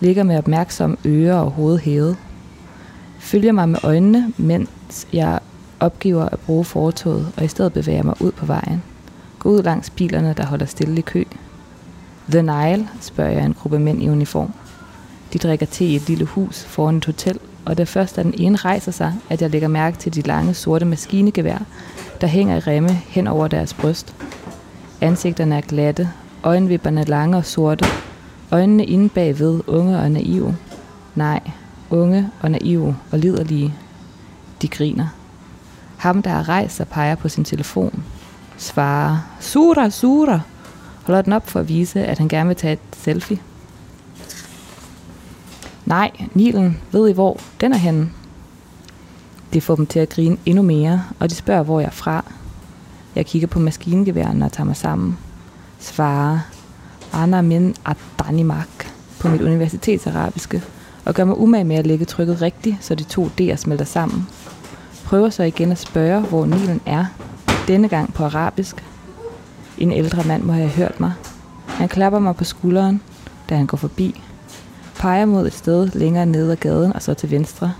Ligger 0.00 0.22
med 0.22 0.38
opmærksom 0.38 0.98
ører 1.06 1.38
og 1.38 1.50
hoved 1.50 1.78
hævet. 1.78 2.16
Følger 3.18 3.52
mig 3.52 3.68
med 3.68 3.78
øjnene, 3.82 4.32
mens 4.36 5.06
jeg 5.12 5.40
opgiver 5.80 6.28
at 6.28 6.38
bruge 6.38 6.64
fortoget, 6.64 7.32
og 7.36 7.44
i 7.44 7.48
stedet 7.48 7.72
bevæger 7.72 8.02
mig 8.02 8.22
ud 8.22 8.32
på 8.32 8.46
vejen. 8.46 8.82
Gå 9.40 9.48
ud 9.48 9.62
langs 9.62 9.90
bilerne, 9.90 10.34
der 10.36 10.46
holder 10.46 10.66
stille 10.66 10.98
i 10.98 11.00
kø. 11.00 11.24
The 12.30 12.42
Nile, 12.42 12.88
spørger 13.00 13.30
jeg 13.30 13.44
en 13.44 13.54
gruppe 13.54 13.78
mænd 13.78 14.02
i 14.02 14.08
uniform. 14.08 14.52
De 15.32 15.38
drikker 15.38 15.66
te 15.66 15.84
i 15.84 15.96
et 15.96 16.08
lille 16.08 16.24
hus 16.24 16.64
foran 16.64 16.96
et 16.96 17.04
hotel, 17.04 17.38
og 17.64 17.78
det 17.78 17.88
først 17.88 18.16
da 18.16 18.22
den 18.22 18.34
ene 18.38 18.56
rejser 18.56 18.92
sig, 18.92 19.14
at 19.30 19.42
jeg 19.42 19.50
lægger 19.50 19.68
mærke 19.68 19.96
til 19.98 20.14
de 20.14 20.20
lange 20.20 20.54
sorte 20.54 20.84
maskinegevær, 20.84 21.58
der 22.20 22.26
hænger 22.26 22.56
i 22.56 22.60
remme 22.60 22.88
hen 22.88 23.26
over 23.26 23.48
deres 23.48 23.74
bryst. 23.74 24.14
Ansigterne 25.00 25.56
er 25.56 25.60
glatte, 25.60 26.10
øjenvipperne 26.42 27.04
lange 27.04 27.36
og 27.36 27.44
sorte, 27.44 27.84
øjnene 28.50 28.84
inde 28.84 29.08
bagved 29.08 29.60
unge 29.66 29.98
og 29.98 30.10
naive. 30.10 30.56
Nej, 31.14 31.40
unge 31.90 32.28
og 32.40 32.50
naive 32.50 32.96
og 33.12 33.18
liderlige. 33.18 33.74
De 34.62 34.68
griner. 34.68 35.06
Ham, 35.96 36.22
der 36.22 36.30
har 36.30 36.48
rejst 36.48 36.76
sig, 36.76 36.88
peger 36.88 37.14
på 37.14 37.28
sin 37.28 37.44
telefon. 37.44 38.04
Svarer, 38.60 39.18
Sura, 39.40 39.90
Sura. 39.90 40.40
Holder 41.04 41.22
den 41.22 41.32
op 41.32 41.48
for 41.48 41.60
at 41.60 41.68
vise, 41.68 42.04
at 42.04 42.18
han 42.18 42.28
gerne 42.28 42.46
vil 42.48 42.56
tage 42.56 42.72
et 42.72 42.78
selfie. 42.92 43.38
Nej, 45.86 46.10
Nilen, 46.34 46.80
ved 46.92 47.08
I 47.08 47.12
hvor? 47.12 47.40
Den 47.60 47.72
er 47.72 47.76
henne. 47.76 48.10
Det 49.52 49.62
får 49.62 49.76
dem 49.76 49.86
til 49.86 49.98
at 49.98 50.08
grine 50.08 50.36
endnu 50.46 50.62
mere, 50.62 51.04
og 51.18 51.30
de 51.30 51.34
spørger, 51.34 51.62
hvor 51.62 51.80
jeg 51.80 51.86
er 51.86 51.90
fra. 51.90 52.24
Jeg 53.14 53.26
kigger 53.26 53.48
på 53.48 53.58
maskingeværen 53.58 54.42
og 54.42 54.52
tager 54.52 54.66
mig 54.66 54.76
sammen. 54.76 55.18
Svarer, 55.78 56.38
Anna 57.12 57.42
min 57.42 57.74
at 57.86 57.96
Danimark 58.24 58.92
på 59.20 59.28
mit 59.28 59.40
universitetsarabiske, 59.40 60.62
og 61.04 61.14
gør 61.14 61.24
mig 61.24 61.38
umage 61.38 61.64
med 61.64 61.76
at 61.76 61.86
lægge 61.86 62.04
trykket 62.04 62.42
rigtigt, 62.42 62.76
så 62.80 62.94
de 62.94 63.04
to 63.04 63.30
D'er 63.40 63.56
smelter 63.56 63.84
sammen. 63.84 64.28
Prøver 65.04 65.30
så 65.30 65.42
igen 65.42 65.72
at 65.72 65.78
spørge, 65.78 66.20
hvor 66.20 66.46
Nilen 66.46 66.80
er, 66.86 67.04
denne 67.70 67.88
gang 67.88 68.14
på 68.14 68.24
arabisk. 68.24 68.84
En 69.78 69.92
ældre 69.92 70.22
mand 70.24 70.42
må 70.42 70.52
have 70.52 70.68
hørt 70.68 71.00
mig. 71.00 71.12
Han 71.66 71.88
klapper 71.88 72.18
mig 72.18 72.36
på 72.36 72.44
skulderen, 72.44 73.00
da 73.48 73.56
han 73.56 73.66
går 73.66 73.76
forbi. 73.76 74.20
Peger 74.96 75.24
mod 75.24 75.46
et 75.46 75.52
sted 75.52 75.90
længere 75.94 76.26
nede 76.26 76.52
ad 76.52 76.56
gaden 76.56 76.92
og 76.92 77.02
så 77.02 77.14
til 77.14 77.30
venstre. 77.30 77.72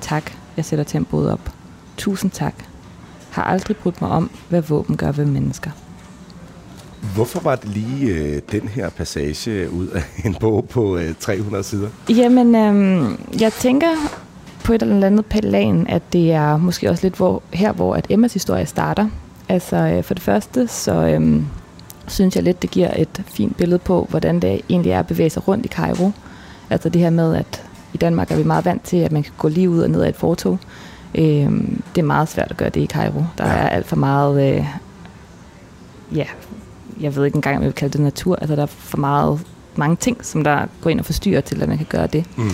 Tak, 0.00 0.32
jeg 0.56 0.64
sætter 0.64 0.84
tempoet 0.84 1.32
op. 1.32 1.52
Tusind 1.96 2.30
tak. 2.30 2.54
Har 3.30 3.42
aldrig 3.42 3.76
brudt 3.76 4.00
mig 4.00 4.10
om, 4.10 4.30
hvad 4.48 4.62
våben 4.62 4.96
gør 4.96 5.12
ved 5.12 5.24
mennesker. 5.24 5.70
Hvorfor 7.14 7.40
var 7.40 7.56
det 7.56 7.68
lige 7.68 8.06
øh, 8.06 8.42
den 8.52 8.68
her 8.68 8.90
passage 8.90 9.70
ud 9.70 9.86
af 9.86 10.02
en 10.24 10.34
bog 10.34 10.68
på 10.68 10.96
øh, 10.96 11.14
300 11.20 11.64
sider? 11.64 11.88
Jamen, 12.08 12.54
øhm, 12.54 13.18
jeg 13.40 13.52
tænker 13.52 13.88
på 14.64 14.72
et 14.72 14.82
eller 14.82 15.06
andet 15.06 15.26
plan, 15.26 15.86
at 15.88 16.02
det 16.12 16.32
er 16.32 16.56
måske 16.56 16.90
også 16.90 17.04
lidt 17.04 17.16
hvor, 17.16 17.42
her, 17.52 17.72
hvor 17.72 17.94
at 17.94 18.06
Emmas 18.10 18.32
historie 18.32 18.66
starter. 18.66 19.08
Altså, 19.48 19.76
øh, 19.76 20.04
for 20.04 20.14
det 20.14 20.22
første, 20.22 20.68
så 20.68 20.92
øhm, 20.92 21.46
synes 22.08 22.36
jeg 22.36 22.44
lidt, 22.44 22.62
det 22.62 22.70
giver 22.70 22.90
et 22.96 23.22
fint 23.26 23.56
billede 23.56 23.78
på, 23.78 24.06
hvordan 24.10 24.40
det 24.40 24.60
egentlig 24.70 24.92
er 24.92 24.98
at 24.98 25.06
bevæge 25.06 25.30
sig 25.30 25.48
rundt 25.48 25.66
i 25.66 25.68
Cairo. 25.68 26.10
Altså 26.70 26.88
det 26.88 27.02
her 27.02 27.10
med, 27.10 27.34
at 27.36 27.64
i 27.92 27.96
Danmark 27.96 28.30
er 28.30 28.36
vi 28.36 28.42
meget 28.44 28.64
vant 28.64 28.82
til, 28.82 28.96
at 28.96 29.12
man 29.12 29.22
kan 29.22 29.32
gå 29.38 29.48
lige 29.48 29.70
ud 29.70 29.80
og 29.80 29.90
ned 29.90 30.02
af 30.02 30.08
et 30.08 30.16
fortog. 30.16 30.58
Øhm, 31.14 31.82
det 31.94 32.00
er 32.02 32.06
meget 32.06 32.28
svært 32.28 32.50
at 32.50 32.56
gøre 32.56 32.68
det 32.68 32.80
i 32.80 32.86
Cairo. 32.86 33.24
Der 33.38 33.46
ja. 33.46 33.52
er 33.52 33.68
alt 33.68 33.86
for 33.86 33.96
meget, 33.96 34.56
øh, 34.56 34.66
ja, 36.14 36.24
jeg 37.00 37.16
ved 37.16 37.24
ikke 37.24 37.36
engang, 37.36 37.56
om 37.56 37.62
jeg 37.62 37.66
vil 37.66 37.74
kalde 37.74 37.92
det 37.92 38.00
natur. 38.00 38.36
Altså 38.36 38.56
der 38.56 38.62
er 38.62 38.66
for 38.66 38.98
meget, 38.98 39.40
mange 39.76 39.96
ting, 39.96 40.24
som 40.24 40.44
der 40.44 40.66
går 40.80 40.90
ind 40.90 40.98
og 40.98 41.06
forstyrrer 41.06 41.40
til, 41.40 41.62
at 41.62 41.68
man 41.68 41.76
kan 41.76 41.86
gøre 41.90 42.06
det. 42.06 42.24
Mm. 42.36 42.50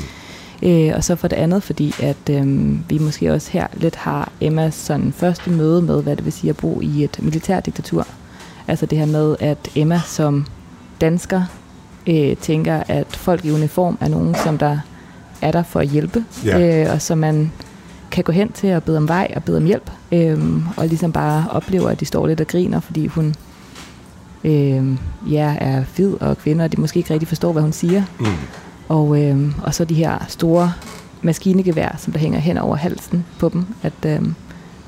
Øh, 0.63 0.93
og 0.95 1.05
så 1.05 1.17
for 1.17 1.29
det 1.29 1.37
andet, 1.37 1.63
fordi 1.63 1.95
at 2.03 2.31
øh, 2.31 2.71
vi 2.91 2.99
måske 2.99 3.33
også 3.33 3.51
her 3.51 3.67
lidt 3.75 3.97
har 3.97 4.33
Emmas 4.41 4.75
sådan 4.75 5.13
første 5.17 5.51
møde 5.51 5.83
med, 5.83 6.03
hvad 6.03 6.17
det 6.17 6.25
vil 6.25 6.33
sige 6.33 6.51
at 6.51 6.57
bo 6.57 6.81
i 6.81 7.05
et 7.05 7.19
militærdiktatur. 7.23 8.07
Altså 8.69 8.87
det 8.87 8.99
her 8.99 9.07
med, 9.07 9.37
at 9.41 9.59
Emma 9.75 10.01
som 10.07 10.47
dansker 11.01 11.43
øh, 12.07 12.37
tænker, 12.37 12.83
at 12.89 13.17
folk 13.17 13.45
i 13.45 13.51
uniform 13.51 13.99
er 14.01 14.09
nogen, 14.09 14.35
som 14.45 14.59
der 14.59 14.79
er 15.43 15.53
der 15.53 15.63
for 15.63 15.81
at 15.81 15.89
hjælpe, 15.89 16.25
Ja. 16.45 16.85
øh, 16.87 16.93
og 16.95 17.03
som 17.03 17.19
man 17.19 17.53
kan 18.11 18.25
gå 18.25 18.33
hen 18.33 18.53
til 18.53 18.73
og 18.75 18.83
bede 18.83 18.97
om 18.97 19.09
vej 19.09 19.33
og 19.37 19.45
bede 19.45 19.57
om 19.57 19.65
hjælp, 19.65 19.91
øh, 20.13 20.39
og 20.77 20.87
ligesom 20.87 21.13
bare 21.13 21.45
oplever, 21.51 21.89
at 21.89 22.01
de 22.01 22.05
står 22.05 22.27
lidt 22.27 22.41
og 22.41 22.47
griner, 22.47 22.81
fordi 22.81 23.07
hun 23.07 23.35
øh, 24.45 24.97
ja, 25.31 25.55
er 25.61 25.85
hvid 25.97 26.13
og 26.21 26.39
kvinde, 26.39 26.65
og 26.65 26.73
de 26.77 26.81
måske 26.81 26.99
ikke 26.99 27.13
rigtig 27.13 27.29
forstår, 27.29 27.53
hvad 27.53 27.63
hun 27.63 27.73
siger. 27.73 28.03
Mm. 28.21 28.27
Og, 28.89 29.23
øh, 29.23 29.39
og 29.63 29.75
så 29.75 29.85
de 29.85 29.95
her 29.95 30.25
store 30.29 30.73
maskinegevær, 31.23 31.97
som 31.99 32.13
der 32.13 32.21
hænger 32.21 32.39
hen 32.39 32.59
over 32.59 32.77
halsen 32.77 33.27
på 33.39 33.49
dem, 33.49 33.65
at 33.83 33.93
øh, 34.07 34.23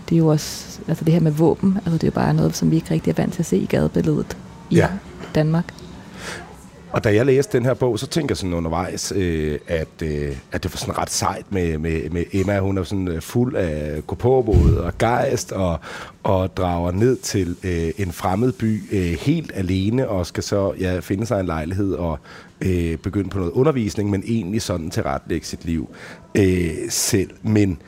det 0.08 0.14
er 0.14 0.18
jo 0.18 0.26
også, 0.26 0.78
altså 0.88 1.04
det 1.04 1.12
her 1.12 1.20
med 1.20 1.32
våben, 1.32 1.76
altså 1.76 1.92
det 1.92 2.02
er 2.02 2.06
jo 2.06 2.12
bare 2.12 2.34
noget, 2.34 2.56
som 2.56 2.70
vi 2.70 2.76
ikke 2.76 2.90
rigtig 2.90 3.10
er 3.10 3.14
vant 3.22 3.32
til 3.32 3.42
at 3.42 3.46
se 3.46 3.56
i 3.56 3.66
gadebilledet 3.66 4.36
i 4.70 4.76
Ja. 4.76 4.88
Danmark. 5.34 5.64
Og 6.92 7.04
da 7.04 7.14
jeg 7.14 7.26
læste 7.26 7.58
den 7.58 7.64
her 7.66 7.74
bog, 7.74 7.98
så 7.98 8.06
tænker 8.06 8.32
jeg 8.32 8.36
sådan 8.36 8.54
undervejs, 8.54 9.12
øh, 9.16 9.58
at, 9.68 9.88
øh, 10.02 10.36
at 10.52 10.62
det 10.62 10.72
var 10.72 10.76
sådan 10.76 10.98
ret 10.98 11.10
sejt 11.10 11.52
med, 11.52 11.78
med, 11.78 12.10
med 12.10 12.24
Emma. 12.32 12.58
Hun 12.58 12.78
er 12.78 12.82
sådan 12.82 13.08
øh, 13.08 13.22
fuld 13.22 13.56
af 13.56 14.02
gåpåbåd 14.06 14.74
og 14.76 14.92
gejst 14.98 15.52
og, 15.52 15.78
og 16.22 16.56
drager 16.56 16.92
ned 16.92 17.16
til 17.16 17.56
øh, 17.64 17.90
en 17.98 18.12
fremmed 18.12 18.52
by 18.52 18.82
øh, 18.92 19.16
helt 19.20 19.52
alene 19.54 20.08
og 20.08 20.26
skal 20.26 20.42
så 20.42 20.72
ja, 20.80 20.98
finde 21.00 21.26
sig 21.26 21.40
en 21.40 21.46
lejlighed 21.46 21.92
og 21.94 22.18
øh, 22.60 22.96
begynde 22.96 23.30
på 23.30 23.38
noget 23.38 23.52
undervisning, 23.52 24.10
men 24.10 24.22
egentlig 24.26 24.62
sådan 24.62 24.90
til 24.90 25.02
retlægge 25.02 25.46
sit 25.46 25.64
liv 25.64 25.88
øh, 26.34 26.70
selv. 26.88 27.30
Men 27.42 27.78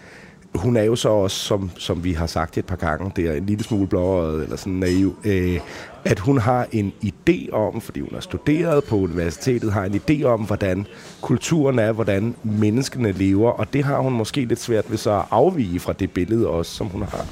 hun 0.55 0.77
er 0.77 0.83
jo 0.83 0.97
så 0.97 1.09
også, 1.09 1.37
som, 1.37 1.71
som 1.77 2.05
vi 2.05 2.13
har 2.13 2.27
sagt 2.27 2.59
et 2.59 2.65
par 2.65 2.77
gange, 2.77 3.13
det 3.17 3.27
er 3.27 3.33
en 3.33 3.47
lille 3.47 3.65
smule 3.65 3.87
blåøjet 3.87 4.43
eller 4.43 4.57
sådan 4.57 4.73
naiv, 4.73 5.17
øh, 5.25 5.61
at 6.05 6.19
hun 6.19 6.39
har 6.39 6.67
en 6.73 6.93
idé 7.05 7.51
om, 7.53 7.81
fordi 7.81 8.01
hun 8.01 8.11
har 8.13 8.21
studeret 8.21 8.85
på 8.85 8.97
universitetet, 8.97 9.73
har 9.73 9.85
en 9.85 10.01
idé 10.09 10.25
om, 10.25 10.41
hvordan 10.41 10.87
kulturen 11.21 11.79
er, 11.79 11.93
hvordan 11.93 12.35
menneskene 12.43 13.13
lever, 13.13 13.51
og 13.51 13.73
det 13.73 13.85
har 13.85 13.99
hun 13.99 14.13
måske 14.13 14.45
lidt 14.45 14.61
svært 14.61 14.91
ved 14.91 14.99
så 14.99 15.13
at 15.13 15.25
afvige 15.31 15.81
fra 15.81 15.93
det 15.93 16.11
billede 16.11 16.49
også, 16.49 16.73
som 16.75 16.87
hun 16.87 17.03
har. 17.03 17.27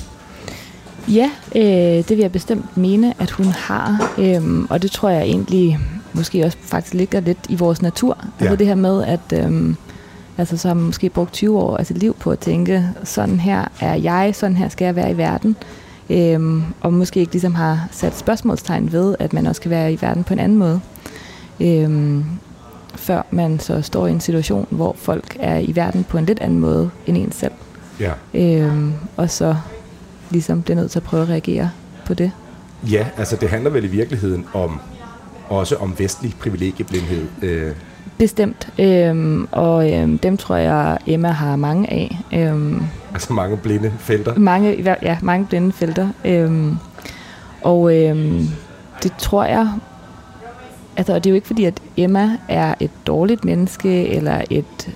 Ja, 1.08 1.30
øh, 1.56 1.62
det 1.62 2.10
vil 2.10 2.18
jeg 2.18 2.32
bestemt 2.32 2.76
mene, 2.76 3.14
at 3.18 3.30
hun 3.30 3.46
har. 3.46 4.14
øh, 4.18 4.64
og 4.70 4.82
det 4.82 4.90
tror 4.90 5.08
jeg 5.08 5.22
egentlig 5.22 5.78
måske 6.12 6.44
også 6.44 6.58
faktisk 6.60 6.94
ligger 6.94 7.20
lidt 7.20 7.38
i 7.48 7.56
vores 7.56 7.82
natur. 7.82 8.18
Ja. 8.40 8.44
Altså 8.44 8.56
det 8.56 8.66
her 8.66 8.74
med, 8.74 9.04
at 9.04 9.44
øhm, 9.44 9.76
altså, 10.38 10.56
så 10.56 10.68
har 10.68 10.74
man 10.74 10.84
måske 10.84 11.08
brugt 11.08 11.32
20 11.32 11.58
år 11.58 11.76
af 11.76 11.86
sit 11.86 11.98
liv 11.98 12.16
på 12.20 12.30
at 12.30 12.38
tænke, 12.38 12.88
sådan 13.04 13.40
her 13.40 13.64
er 13.80 13.94
jeg, 13.94 14.34
sådan 14.34 14.56
her 14.56 14.68
skal 14.68 14.84
jeg 14.84 14.96
være 14.96 15.10
i 15.10 15.16
verden. 15.16 15.56
Øhm, 16.10 16.62
og 16.80 16.92
måske 16.92 17.20
ikke 17.20 17.32
ligesom 17.32 17.54
har 17.54 17.88
sat 17.90 18.18
spørgsmålstegn 18.18 18.92
ved, 18.92 19.14
at 19.18 19.32
man 19.32 19.46
også 19.46 19.60
kan 19.60 19.70
være 19.70 19.92
i 19.92 19.98
verden 20.00 20.24
på 20.24 20.32
en 20.32 20.38
anden 20.38 20.58
måde. 20.58 20.80
Øhm, 21.60 22.24
før 22.94 23.22
man 23.30 23.60
så 23.60 23.82
står 23.82 24.06
i 24.06 24.10
en 24.10 24.20
situation, 24.20 24.66
hvor 24.70 24.96
folk 24.98 25.36
er 25.40 25.58
i 25.58 25.72
verden 25.74 26.04
på 26.04 26.18
en 26.18 26.26
lidt 26.26 26.40
anden 26.40 26.58
måde 26.58 26.90
end 27.06 27.16
en 27.16 27.32
selv. 27.32 27.52
Ja. 28.00 28.12
Øhm, 28.34 28.92
og 29.16 29.30
så 29.30 29.56
ligesom 30.30 30.62
bliver 30.62 30.76
nødt 30.76 30.90
til 30.90 30.98
at 30.98 31.02
prøve 31.02 31.22
at 31.22 31.28
reagere 31.28 31.70
på 32.06 32.14
det. 32.14 32.32
Ja, 32.90 33.06
altså 33.16 33.36
det 33.36 33.48
handler 33.48 33.70
vel 33.70 33.84
i 33.84 33.88
virkeligheden 33.88 34.46
om 34.52 34.80
også 35.50 35.76
om 35.76 35.94
vestlig 35.98 36.34
privilegieblindhed. 36.40 37.26
Øh, 37.42 37.72
Bestemt. 38.18 38.68
Øhm, 38.78 39.48
og 39.52 39.92
øhm, 39.92 40.18
dem 40.18 40.36
tror 40.36 40.56
jeg, 40.56 40.98
Emma 41.06 41.28
har 41.28 41.56
mange 41.56 41.90
af. 41.92 42.18
Øhm, 42.32 42.82
altså 43.12 43.32
mange 43.32 43.56
blinde 43.56 43.92
felter. 43.98 44.38
mange, 44.38 44.96
ja, 45.02 45.18
mange 45.22 45.46
blinde 45.46 45.72
felter. 45.72 46.08
Øhm, 46.24 46.76
og 47.62 47.96
øhm, 47.96 48.48
det 49.02 49.12
tror 49.18 49.44
jeg, 49.44 49.68
altså 50.96 51.14
og 51.14 51.24
det 51.24 51.30
er 51.30 51.32
jo 51.32 51.34
ikke 51.34 51.46
fordi, 51.46 51.64
at 51.64 51.80
Emma 51.96 52.36
er 52.48 52.74
et 52.80 52.90
dårligt 53.06 53.44
menneske, 53.44 54.08
eller 54.08 54.42
et 54.50 54.90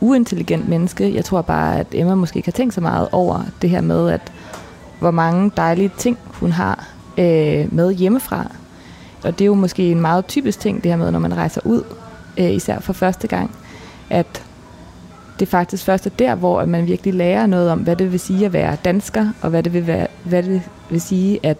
uintelligent 0.00 0.68
menneske. 0.68 1.14
Jeg 1.14 1.24
tror 1.24 1.42
bare, 1.42 1.78
at 1.78 1.86
Emma 1.92 2.14
måske 2.14 2.36
ikke 2.36 2.46
har 2.46 2.52
tænkt 2.52 2.74
så 2.74 2.80
meget 2.80 3.08
over 3.12 3.40
det 3.62 3.70
her 3.70 3.80
med, 3.80 4.10
at 4.10 4.32
hvor 4.98 5.10
mange 5.10 5.50
dejlige 5.56 5.90
ting 5.98 6.18
hun 6.28 6.52
har 6.52 6.88
øh, 7.18 7.74
med 7.74 7.92
hjemmefra. 7.92 8.50
Og 9.26 9.38
det 9.38 9.44
er 9.44 9.46
jo 9.46 9.54
måske 9.54 9.90
en 9.90 10.00
meget 10.00 10.26
typisk 10.26 10.60
ting, 10.60 10.82
det 10.84 10.90
her 10.90 10.98
med, 10.98 11.10
når 11.10 11.18
man 11.18 11.36
rejser 11.36 11.60
ud, 11.64 11.82
øh, 12.38 12.50
især 12.50 12.80
for 12.80 12.92
første 12.92 13.28
gang, 13.28 13.50
at 14.10 14.42
det 15.38 15.46
er 15.46 15.50
faktisk 15.50 15.84
først 15.84 16.06
er 16.06 16.10
der, 16.10 16.34
hvor 16.34 16.60
at 16.60 16.68
man 16.68 16.86
virkelig 16.86 17.14
lærer 17.14 17.46
noget 17.46 17.70
om, 17.70 17.78
hvad 17.78 17.96
det 17.96 18.12
vil 18.12 18.20
sige 18.20 18.46
at 18.46 18.52
være 18.52 18.76
dansker, 18.84 19.28
og 19.42 19.50
hvad 19.50 19.62
det 19.62 19.72
vil, 19.72 19.86
være, 19.86 20.06
hvad 20.24 20.42
det 20.42 20.62
vil 20.90 21.00
sige 21.00 21.40
at 21.42 21.56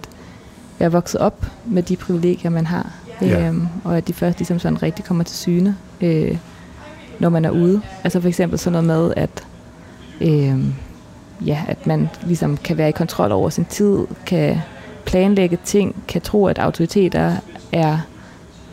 være 0.78 0.92
vokset 0.92 1.20
op 1.20 1.46
med 1.64 1.82
de 1.82 1.96
privilegier, 1.96 2.50
man 2.50 2.66
har. 2.66 2.92
Ja. 3.20 3.48
Øhm, 3.48 3.66
og 3.84 3.96
at 3.96 4.08
de 4.08 4.12
først 4.12 4.38
ligesom 4.38 4.58
sådan 4.58 4.82
rigtig 4.82 5.04
kommer 5.04 5.24
til 5.24 5.36
syne, 5.36 5.76
øh, 6.00 6.38
når 7.18 7.28
man 7.28 7.44
er 7.44 7.50
ude. 7.50 7.80
Altså 8.04 8.20
for 8.20 8.28
eksempel 8.28 8.58
sådan 8.58 8.84
noget 8.84 8.86
med, 8.86 9.14
at, 9.16 9.46
øh, 10.20 10.64
ja, 11.46 11.64
at 11.68 11.86
man 11.86 12.08
ligesom 12.26 12.56
kan 12.56 12.76
være 12.76 12.88
i 12.88 12.92
kontrol 12.92 13.32
over 13.32 13.50
sin 13.50 13.64
tid, 13.64 13.98
kan 14.26 14.58
planlægge 15.04 15.58
ting, 15.64 16.04
kan 16.08 16.20
tro, 16.20 16.46
at 16.46 16.58
autoriteter 16.58 17.36
er 17.72 17.98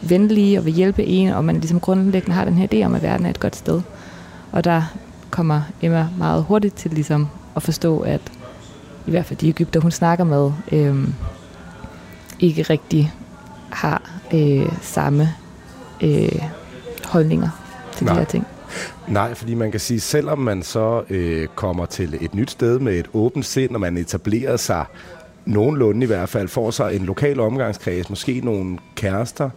venlige 0.01 0.59
og 0.59 0.65
vil 0.65 0.73
hjælpe 0.73 1.05
en, 1.05 1.29
og 1.29 1.45
man 1.45 1.55
ligesom 1.55 1.79
grundlæggende 1.79 2.35
har 2.35 2.45
den 2.45 2.53
her 2.53 2.67
idé 2.73 2.85
om, 2.85 2.95
at 2.95 3.03
verden 3.03 3.25
er 3.25 3.29
et 3.29 3.39
godt 3.39 3.55
sted. 3.55 3.81
Og 4.51 4.63
der 4.63 4.83
kommer 5.29 5.61
Emma 5.81 6.07
meget 6.17 6.43
hurtigt 6.43 6.75
til 6.75 6.91
ligesom 6.91 7.27
at 7.55 7.63
forstå, 7.63 7.99
at 7.99 8.21
i 9.07 9.11
hvert 9.11 9.25
fald 9.25 9.39
de 9.39 9.49
Ægypter, 9.49 9.79
hun 9.79 9.91
snakker 9.91 10.23
med, 10.23 10.51
øh, 10.71 11.07
ikke 12.39 12.63
rigtig 12.63 13.13
har 13.69 14.01
øh, 14.33 14.71
samme 14.81 15.29
øh, 16.03 16.41
holdninger 17.05 17.49
til 17.95 18.05
Nej. 18.05 18.13
de 18.13 18.19
her 18.19 18.25
ting. 18.25 18.47
Nej, 19.07 19.33
fordi 19.33 19.53
man 19.53 19.71
kan 19.71 19.79
sige, 19.79 19.99
selvom 19.99 20.39
man 20.39 20.63
så 20.63 21.03
øh, 21.09 21.47
kommer 21.55 21.85
til 21.85 22.17
et 22.21 22.35
nyt 22.35 22.51
sted 22.51 22.79
med 22.79 22.93
et 22.93 23.07
åbent 23.13 23.45
sind, 23.45 23.73
og 23.73 23.81
man 23.81 23.97
etablerer 23.97 24.57
sig 24.57 24.85
nogenlunde 25.45 26.03
i 26.03 26.07
hvert 26.07 26.29
fald, 26.29 26.47
får 26.47 26.71
sig 26.71 26.95
en 26.95 27.05
lokal 27.05 27.39
omgangskreds, 27.39 28.09
måske 28.09 28.41
nogle 28.43 28.77
kærester, 28.95 29.49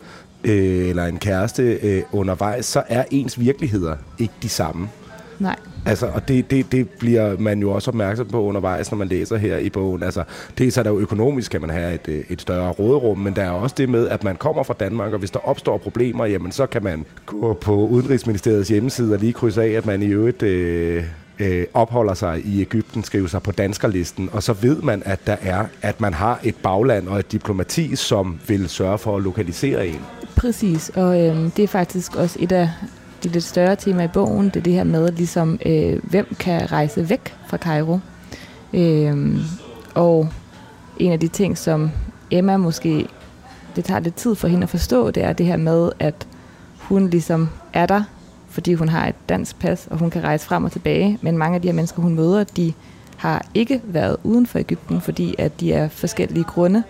øh, 0.45 0.88
eller 0.88 1.05
en 1.05 1.19
kæreste 1.19 1.62
øh, 1.62 2.02
undervejs, 2.12 2.66
så 2.66 2.83
er 2.88 3.05
ens 3.11 3.40
virkeligheder 3.40 3.97
ikke 4.19 4.35
de 4.43 4.49
samme. 4.49 4.88
Nej. 5.38 5.57
Altså, 5.87 6.07
og 6.07 6.28
det, 6.28 6.50
det, 6.50 6.73
det 6.73 6.88
bliver 6.88 7.38
man 7.38 7.61
jo 7.61 7.71
også 7.71 7.90
opmærksom 7.90 8.26
på 8.26 8.43
undervejs, 8.43 8.90
når 8.90 8.99
man 8.99 9.09
læser 9.09 9.37
her 9.37 9.57
i 9.57 9.71
bogen. 9.71 10.02
Altså, 10.02 10.25
dels 10.59 10.76
er 10.76 10.83
der 10.83 10.90
jo 10.90 10.99
økonomisk, 10.99 11.50
kan 11.50 11.61
man 11.61 11.71
have 11.71 11.95
et, 11.95 12.09
øh, 12.09 12.25
et 12.28 12.40
større 12.40 12.71
råderum, 12.71 13.19
men 13.19 13.37
der 13.37 13.43
er 13.43 13.50
også 13.50 13.75
det 13.78 13.88
med, 13.88 14.09
at 14.09 14.25
man 14.25 14.37
kommer 14.37 14.62
fra 14.62 14.75
Danmark, 14.81 15.12
og 15.12 15.19
hvis 15.19 15.31
der 15.31 15.49
opstår 15.49 15.78
problemer, 15.78 16.25
jamen 16.25 16.52
så 16.52 16.66
kan 16.66 16.83
man 16.83 17.05
gå 17.26 17.55
på 17.55 17.87
Udenrigsministeriets 17.87 18.69
hjemmeside 18.69 19.14
og 19.14 19.21
lige 19.21 19.33
krydse 19.33 19.62
af, 19.62 19.69
at 19.69 19.87
man 19.87 20.02
i 20.02 20.07
øvrigt 20.07 20.43
øh, 20.43 21.05
øh, 21.38 21.66
opholder 21.75 22.14
sig 22.14 22.47
i 22.47 22.61
Ægypten, 22.61 23.05
skriver 23.05 23.28
sig 23.28 23.43
på 23.43 23.52
danskerlisten, 23.52 24.28
og 24.33 24.43
så 24.43 24.52
ved 24.52 24.83
man, 24.83 25.02
at 25.05 25.26
der 25.26 25.37
er, 25.43 25.64
at 25.83 26.00
man 26.00 26.14
har 26.14 26.40
et 26.43 26.57
bagland 26.57 27.09
og 27.09 27.19
et 27.19 27.33
diplomati, 27.33 27.97
som 27.97 28.40
vil 28.49 28.69
sørge 28.69 28.99
for 28.99 29.16
at 29.16 29.23
lokalisere 29.23 29.87
en. 29.87 30.00
Præcis, 30.37 30.88
og 30.88 31.21
øh, 31.21 31.37
det 31.57 31.59
er 31.59 31.69
faktisk 31.69 32.16
også 32.16 32.37
et 32.40 32.52
af 32.52 32.71
de 33.25 33.28
lidt 33.28 33.45
større 33.45 33.76
tema 33.76 34.05
i 34.05 34.09
bogen, 34.09 34.45
det 34.45 34.57
er 34.57 34.61
det 34.61 34.73
her 34.73 34.85
med, 34.85 35.12
ligesom, 35.12 35.59
øh, 35.66 35.99
hvem 36.02 36.35
kan 36.38 36.73
rejse 36.73 37.09
væk 37.09 37.35
fra 37.49 37.57
Cairo. 37.57 37.99
Øh, 38.75 39.37
og 39.95 40.28
en 40.99 41.12
af 41.12 41.21
de 41.21 41.28
ting, 41.28 41.59
som 41.59 41.90
Emma 42.31 42.57
måske, 42.57 43.07
det 43.76 43.85
tager 43.85 44.00
lidt 44.00 44.14
tid 44.14 44.35
for 44.35 44.49
hende 44.49 44.62
at 44.62 44.69
forstå, 44.69 45.11
det 45.11 45.25
er 45.25 45.33
det 45.33 45.47
her 45.47 45.57
med, 45.57 45.90
at 45.99 46.26
hun 46.78 47.11
ligesom 47.11 47.49
er 47.73 47.87
der, 47.87 48.02
fordi 48.57 48.75
hun 48.75 48.89
har 48.89 49.09
et 49.09 49.15
dansk 49.29 49.59
pas, 49.59 49.89
og 49.91 49.99
hun 49.99 50.11
kan 50.11 50.25
rejse 50.25 50.47
frem 50.47 50.65
og 50.65 50.73
tilbage. 50.73 51.19
Men 51.23 51.39
mange 51.39 51.55
af 51.55 51.63
de 51.63 51.69
her 51.69 51.73
mennesker, 51.73 52.03
hun 52.03 52.15
møder, 52.15 52.45
de 52.45 52.73
har 53.17 53.47
ikke 53.55 53.81
været 53.85 54.17
uden 54.25 54.47
for 54.47 54.59
Ægypten, 54.59 55.01
fordi 55.01 55.35
at 55.39 55.61
de 55.61 55.75
af 55.75 55.91
forskellige 55.91 56.45
grunde 56.45 56.83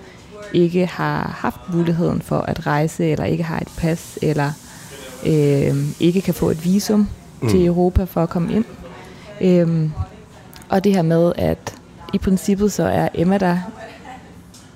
ikke 0.52 0.86
har 0.86 1.36
haft 1.38 1.60
muligheden 1.72 2.22
for 2.22 2.38
at 2.38 2.66
rejse, 2.66 3.06
eller 3.06 3.24
ikke 3.24 3.44
har 3.44 3.58
et 3.58 3.68
pas, 3.78 4.18
eller 4.22 4.50
øh, 5.26 5.74
ikke 6.00 6.20
kan 6.20 6.34
få 6.34 6.50
et 6.50 6.64
visum 6.64 7.08
mm. 7.42 7.48
til 7.48 7.66
Europa 7.66 8.04
for 8.04 8.22
at 8.22 8.28
komme 8.28 8.52
ind. 8.52 8.64
Øh, 9.40 9.90
og 10.68 10.84
det 10.84 10.94
her 10.94 11.02
med, 11.02 11.32
at 11.36 11.74
i 12.14 12.18
princippet 12.18 12.72
så 12.72 12.82
er 12.82 13.08
Emma 13.14 13.38
der 13.38 13.58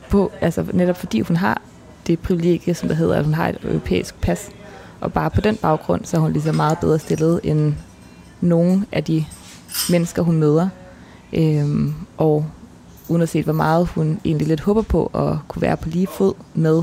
på, 0.08 0.32
altså 0.40 0.64
netop 0.72 0.96
fordi 0.96 1.20
hun 1.20 1.36
har 1.36 1.62
det 2.06 2.18
privilegie, 2.18 2.74
som 2.74 2.88
der 2.88 2.96
hedder, 2.96 3.16
at 3.16 3.24
hun 3.24 3.34
har 3.34 3.48
et 3.48 3.58
europæisk 3.64 4.20
pas. 4.20 4.50
Og 5.00 5.12
bare 5.12 5.30
på 5.30 5.40
den 5.40 5.56
baggrund, 5.56 6.04
så 6.04 6.16
er 6.16 6.20
hun 6.20 6.32
ligesom 6.32 6.54
meget 6.54 6.78
bedre 6.78 6.98
stillet 6.98 7.40
end 7.42 7.74
nogen 8.40 8.86
af 8.92 9.04
de 9.04 9.24
mennesker, 9.90 10.22
hun 10.22 10.36
møder. 10.36 10.68
Øhm, 11.32 11.94
og 12.16 12.46
uanset 13.08 13.44
hvor 13.44 13.52
meget 13.52 13.86
hun 13.88 14.20
egentlig 14.24 14.48
lidt 14.48 14.60
håber 14.60 14.82
på 14.82 15.06
at 15.06 15.36
kunne 15.48 15.62
være 15.62 15.76
på 15.76 15.88
lige 15.88 16.06
fod 16.06 16.34
med 16.54 16.82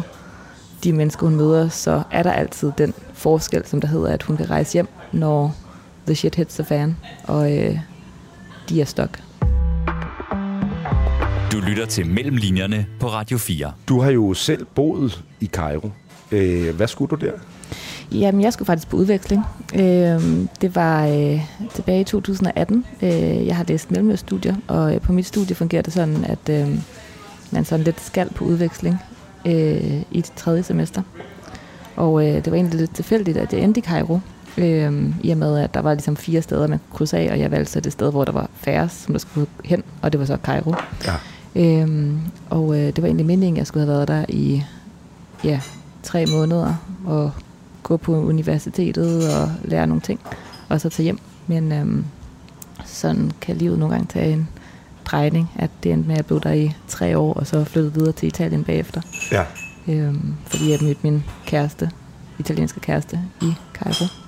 de 0.84 0.94
mennesker, 0.94 1.28
hun 1.28 1.36
møder, 1.36 1.70
så 1.70 2.04
er 2.12 2.24
der 2.24 2.32
altid 2.32 2.72
den 2.78 2.94
forskel, 3.14 3.66
som 3.66 3.82
der 3.82 3.88
hedder, 3.88 4.08
at 4.14 4.24
hun 4.24 4.38
kan 4.38 4.50
rejse 4.50 4.74
hjem, 4.74 4.88
når 5.12 5.56
the 6.06 6.16
shit 6.16 6.36
hits 6.36 6.56
the 6.56 6.66
fan, 6.66 6.98
og 7.24 7.58
øh, 7.58 7.80
de 8.70 8.82
er 8.82 8.86
stok. 8.86 9.20
Du 11.52 11.60
lytter 11.60 11.86
til 11.86 12.08
Mellemlinjerne 12.08 12.86
på 13.00 13.08
Radio 13.08 13.38
4. 13.38 13.72
Du 13.88 14.02
har 14.02 14.12
jo 14.12 14.34
selv 14.34 14.66
boet 14.76 15.24
i 15.40 15.46
Cairo. 15.46 15.92
Øh, 16.32 16.76
hvad 16.76 16.88
skulle 16.88 17.10
du 17.10 17.26
der? 17.26 17.32
Jamen, 18.12 18.42
jeg 18.42 18.54
skulle 18.54 18.66
faktisk 18.66 18.88
på 18.90 18.98
udveksling. 18.98 19.44
Øh, 19.76 20.48
det 20.62 20.76
var 20.76 21.06
øh, 21.06 21.42
tilbage 21.74 22.02
i 22.02 22.04
2018. 22.04 22.86
Øh, 23.02 23.48
jeg 23.48 23.56
har 23.56 23.66
læst 23.68 23.92
mellemøststudier, 23.92 24.56
og 24.68 24.96
øh, 24.96 25.02
på 25.02 25.14
mit 25.14 25.26
studie 25.26 25.56
fungerer 25.56 25.82
det 25.82 25.94
sådan, 25.94 26.26
at 26.26 26.50
øh, 26.50 26.80
man 27.52 27.66
sådan 27.66 27.86
lidt 27.86 28.02
skal 28.02 28.30
på 28.34 28.46
udveksling 28.46 29.00
øh, 29.46 30.02
i 30.12 30.22
det 30.22 30.32
tredje 30.36 30.64
semester. 30.64 31.02
Og 31.96 32.28
øh, 32.28 32.36
det 32.36 32.52
var 32.52 32.56
egentlig 32.56 32.80
lidt 32.80 32.96
tilfældigt, 32.96 33.38
at 33.38 33.54
jeg 33.54 33.62
endte 33.62 33.80
i 33.80 33.84
Cairo, 33.84 34.20
øh, 34.58 35.14
i 35.24 35.30
og 35.30 35.38
med, 35.38 35.60
at 35.60 35.74
der 35.74 35.82
var 35.82 35.94
ligesom 35.94 36.16
fire 36.16 36.42
steder, 36.42 36.68
man 36.68 36.80
kunne 36.80 36.98
krydse 36.98 37.18
af, 37.18 37.32
og 37.32 37.40
jeg 37.40 37.52
valgte 37.52 37.72
så 37.72 37.80
det 37.80 37.92
sted, 37.92 38.12
hvor 38.12 38.26
der 38.26 38.32
var 38.32 38.50
færre, 38.54 38.90
som 38.90 39.14
der 39.14 39.20
skulle 39.20 39.48
hen, 39.66 39.84
og 40.02 40.12
det 40.12 40.20
var 40.20 40.26
så 40.26 40.38
Cairo. 40.44 40.76
Ja. 41.06 41.14
Øh, 41.56 42.12
og 42.50 42.76
øh, 42.80 42.86
det 42.86 43.02
var 43.02 43.06
egentlig 43.06 43.26
meningen, 43.26 43.56
at 43.56 43.58
jeg 43.58 43.68
skulle 43.68 43.86
have 43.86 43.96
været 43.96 44.08
der 44.08 44.26
i 44.30 44.64
ja, 45.44 45.62
tre 46.04 46.26
måneder, 46.26 46.74
og 47.06 47.32
gå 47.88 47.98
på 47.98 48.16
universitetet 48.16 49.36
og 49.36 49.52
lære 49.64 49.88
nogle 49.88 50.02
ting, 50.02 50.20
og 50.70 50.82
så 50.82 50.90
tage 50.90 51.04
hjem. 51.04 51.20
Men 51.48 51.72
øhm, 51.72 52.06
sådan 52.86 53.32
kan 53.42 53.56
livet 53.56 53.80
nogle 53.80 53.96
gange 53.96 54.08
tage 54.08 54.34
en 54.34 54.50
drejning, 55.06 55.52
at 55.56 55.70
det 55.84 55.92
endte 55.92 56.08
med, 56.08 56.16
at 56.16 56.18
jeg 56.18 56.26
blev 56.26 56.42
der 56.42 56.52
i 56.52 56.74
tre 56.88 57.18
år, 57.18 57.34
og 57.34 57.48
så 57.48 57.64
flyttede 57.64 57.94
videre 57.94 58.12
til 58.12 58.28
Italien 58.28 58.64
bagefter. 58.64 59.02
Ja. 59.32 59.44
Øhm, 59.88 60.36
fordi 60.46 60.72
jeg 60.72 60.80
mødte 60.82 61.00
min 61.04 61.24
kæreste, 61.46 61.92
italienske 62.40 62.80
kæreste, 62.80 63.20
i 63.42 63.54
Cairo. 63.74 64.27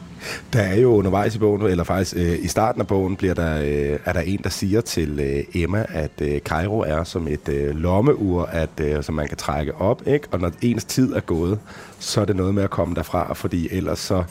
Der 0.53 0.62
er 0.62 0.75
jo 0.75 0.93
undervejs 0.95 1.36
i 1.36 1.39
bogen, 1.39 1.62
eller 1.62 1.84
faktisk 1.84 2.15
øh, 2.15 2.38
i 2.41 2.47
starten 2.47 2.82
af 2.82 2.88
bogen, 2.88 3.15
bliver 3.15 3.34
der, 3.34 3.62
øh, 3.62 3.99
er 4.05 4.13
der 4.13 4.19
en, 4.19 4.39
der 4.43 4.49
siger 4.49 4.82
til 4.82 5.19
øh, 5.19 5.62
Emma, 5.62 5.86
at 5.89 6.12
øh, 6.21 6.39
Cairo 6.39 6.79
er 6.79 7.03
som 7.03 7.27
et 7.27 7.49
øh, 7.49 7.75
lommeur, 7.75 8.45
at, 8.45 8.69
øh, 8.82 9.03
som 9.03 9.15
man 9.15 9.27
kan 9.27 9.38
trække 9.38 9.75
op, 9.75 10.01
ikke? 10.08 10.27
og 10.32 10.39
når 10.39 10.51
ens 10.62 10.86
tid 10.86 11.13
er 11.13 11.19
gået, 11.19 11.60
så 11.99 12.21
er 12.21 12.25
det 12.25 12.36
noget 12.36 12.53
med 12.53 12.63
at 12.63 12.69
komme 12.69 12.95
derfra, 12.95 13.34
fordi 13.34 13.67
ellers 13.71 13.99
så 13.99 14.23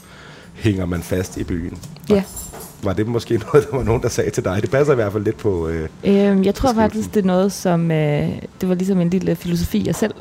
hænger 0.55 0.87
man 0.87 1.03
fast 1.03 1.37
i 1.37 1.44
byen. 1.44 1.79
Ja. 2.11 2.22
Var 2.83 2.92
det 2.92 3.07
måske 3.07 3.37
noget, 3.53 3.68
der 3.70 3.77
var 3.77 3.85
nogen, 3.85 4.03
der 4.03 4.09
sagde 4.09 4.31
til 4.31 4.44
dig? 4.44 4.62
Det 4.62 4.70
passer 4.70 4.92
i 4.92 4.96
hvert 4.96 5.12
fald 5.12 5.24
lidt 5.24 5.37
på... 5.37 5.68
Øh, 5.68 5.88
Øhm, 6.05 6.44
jeg 6.44 6.55
tror 6.55 6.72
faktisk, 6.72 7.14
det 7.14 7.20
er 7.22 7.27
noget, 7.27 7.53
som... 7.53 7.90
Øh, 7.90 8.29
det 8.61 8.68
var 8.68 8.74
ligesom 8.74 9.01
en 9.01 9.11
lille 9.11 9.37
filosofi, 9.37 9.87
jeg 9.87 9.94
selv 9.94 10.14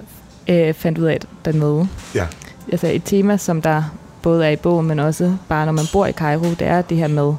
øh, 0.49 0.73
fandt 0.73 0.97
ud 0.97 1.05
af 1.05 1.19
dernede. 1.45 1.87
ja. 2.15 2.27
altså 2.71 2.87
et 2.87 3.01
tema, 3.05 3.37
som 3.37 3.61
der 3.61 3.83
både 4.21 4.45
er 4.45 4.49
i 4.49 4.55
bogen, 4.55 4.87
men 4.87 4.99
også 4.99 5.35
bare 5.49 5.65
når 5.65 5.73
man 5.73 5.85
bor 5.93 6.05
i 6.05 6.11
Cairo, 6.11 6.43
det 6.43 6.61
er 6.61 6.81
det 6.81 6.97
her 6.97 7.07
med, 7.07 7.33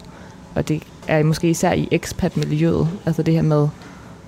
og 0.54 0.68
det 0.68 0.82
er 1.08 1.22
måske 1.22 1.50
især 1.50 1.72
i 1.72 1.88
expat-miljøet, 1.90 2.88
altså 3.06 3.22
det 3.22 3.34
her 3.34 3.42
med, 3.42 3.68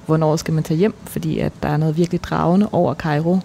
hvornår 0.06 0.36
skal 0.36 0.54
man 0.54 0.62
tage 0.62 0.78
hjem, 0.78 0.94
fordi 1.04 1.38
at 1.38 1.52
der 1.62 1.68
er 1.68 1.76
noget 1.76 1.96
virkelig 1.96 2.22
dragende 2.22 2.68
over 2.72 2.94
Cairo, 2.94 3.38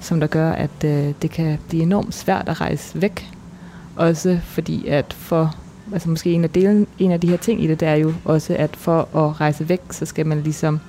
som 0.00 0.20
der 0.20 0.26
gør, 0.26 0.52
at 0.52 0.84
øh, 0.84 1.12
det 1.22 1.30
kan 1.30 1.58
blive 1.68 1.82
enormt 1.82 2.14
svært 2.14 2.48
at 2.48 2.60
rejse 2.60 3.02
væk. 3.02 3.30
Også 3.96 4.38
fordi 4.44 4.86
at 4.86 5.12
for, 5.12 5.54
altså 5.92 6.08
måske 6.08 6.32
en 6.32 6.44
af, 6.44 6.50
delen, 6.50 6.86
en 6.98 7.12
af 7.12 7.20
de 7.20 7.28
her 7.28 7.36
ting 7.36 7.64
i 7.64 7.66
det, 7.66 7.80
det 7.80 7.88
er 7.88 7.94
jo 7.94 8.12
også, 8.24 8.56
at 8.58 8.76
for 8.76 9.16
at 9.16 9.40
rejse 9.40 9.68
væk, 9.68 9.80
så 9.90 10.06
skal 10.06 10.26
man 10.26 10.40
ligesom 10.40 10.80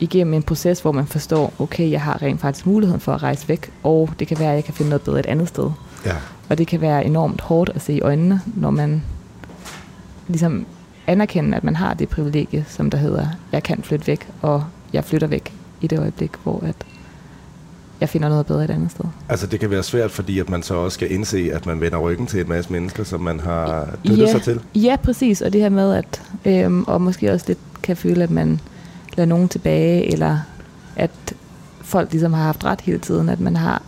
igennem 0.00 0.34
en 0.34 0.42
proces, 0.42 0.80
hvor 0.80 0.92
man 0.92 1.06
forstår, 1.06 1.52
okay, 1.58 1.90
jeg 1.90 2.00
har 2.00 2.22
rent 2.22 2.40
faktisk 2.40 2.66
muligheden 2.66 3.00
for 3.00 3.12
at 3.12 3.22
rejse 3.22 3.48
væk, 3.48 3.72
og 3.82 4.10
det 4.18 4.28
kan 4.28 4.38
være, 4.38 4.50
at 4.50 4.54
jeg 4.54 4.64
kan 4.64 4.74
finde 4.74 4.88
noget 4.88 5.02
bedre 5.02 5.20
et 5.20 5.26
andet 5.26 5.48
sted 5.48 5.70
ja. 6.04 6.16
Og 6.48 6.58
det 6.58 6.66
kan 6.66 6.80
være 6.80 7.04
enormt 7.04 7.40
hårdt 7.40 7.70
at 7.74 7.82
se 7.82 7.92
i 7.92 8.00
øjnene, 8.00 8.40
når 8.56 8.70
man 8.70 9.02
ligesom 10.28 10.66
anerkender, 11.06 11.56
at 11.56 11.64
man 11.64 11.76
har 11.76 11.94
det 11.94 12.08
privilegie, 12.08 12.64
som 12.68 12.90
der 12.90 12.98
hedder, 12.98 13.26
jeg 13.52 13.62
kan 13.62 13.82
flytte 13.82 14.06
væk, 14.06 14.28
og 14.42 14.64
jeg 14.92 15.04
flytter 15.04 15.26
væk 15.26 15.52
i 15.80 15.86
det 15.86 15.98
øjeblik, 15.98 16.30
hvor 16.42 16.64
at 16.66 16.76
jeg 18.00 18.08
finder 18.08 18.28
noget 18.28 18.46
bedre 18.46 18.64
et 18.64 18.70
andet 18.70 18.90
sted. 18.90 19.04
Altså 19.28 19.46
det 19.46 19.60
kan 19.60 19.70
være 19.70 19.82
svært, 19.82 20.10
fordi 20.10 20.38
at 20.38 20.50
man 20.50 20.62
så 20.62 20.74
også 20.74 20.94
skal 20.94 21.12
indse, 21.12 21.50
at 21.52 21.66
man 21.66 21.80
vender 21.80 21.98
ryggen 21.98 22.26
til 22.26 22.40
en 22.40 22.48
masse 22.48 22.72
mennesker, 22.72 23.04
som 23.04 23.20
man 23.20 23.40
har 23.40 23.88
dyttet 24.04 24.28
sig 24.28 24.42
til. 24.42 24.60
Ja, 24.74 24.96
præcis. 25.02 25.42
Og 25.42 25.52
det 25.52 25.60
her 25.60 25.68
med, 25.68 25.94
at 25.94 26.22
øhm, 26.44 26.84
og 26.84 27.00
måske 27.00 27.32
også 27.32 27.44
lidt 27.48 27.58
kan 27.82 27.96
føle, 27.96 28.22
at 28.22 28.30
man 28.30 28.60
lader 29.16 29.28
nogen 29.28 29.48
tilbage, 29.48 30.12
eller 30.12 30.38
at 30.96 31.34
folk 31.80 32.12
ligesom 32.12 32.32
har 32.32 32.42
haft 32.42 32.64
ret 32.64 32.80
hele 32.80 32.98
tiden, 32.98 33.28
at 33.28 33.40
man 33.40 33.56
har 33.56 33.82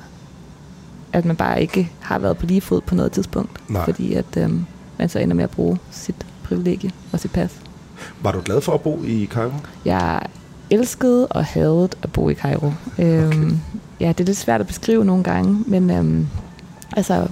at 1.14 1.24
man 1.24 1.36
bare 1.36 1.62
ikke 1.62 1.90
har 2.00 2.18
været 2.18 2.36
på 2.38 2.46
lige 2.46 2.60
fod 2.60 2.80
på 2.80 2.94
noget 2.94 3.12
tidspunkt, 3.12 3.70
Nej. 3.70 3.84
fordi 3.84 4.14
at 4.14 4.36
øhm, 4.36 4.66
man 4.98 5.08
så 5.08 5.18
ender 5.18 5.34
med 5.34 5.44
at 5.44 5.50
bruge 5.50 5.78
sit 5.90 6.26
privilegie 6.44 6.90
og 7.12 7.20
sit 7.20 7.32
pas. 7.32 7.50
Var 8.22 8.32
du 8.32 8.40
glad 8.44 8.60
for 8.60 8.72
at 8.72 8.80
bo 8.80 9.02
i 9.04 9.28
Cairo? 9.32 9.52
Jeg 9.84 10.22
elskede 10.70 11.26
og 11.26 11.44
hadede 11.44 11.88
at 12.02 12.12
bo 12.12 12.28
i 12.28 12.34
Cairo. 12.34 12.72
Øhm, 12.98 13.60
ja, 14.00 14.08
det 14.08 14.20
er 14.20 14.24
lidt 14.24 14.36
svært 14.36 14.60
at 14.60 14.66
beskrive 14.66 15.04
nogle 15.04 15.24
gange, 15.24 15.64
men 15.66 15.90
øhm, 15.90 16.26
altså, 16.96 17.26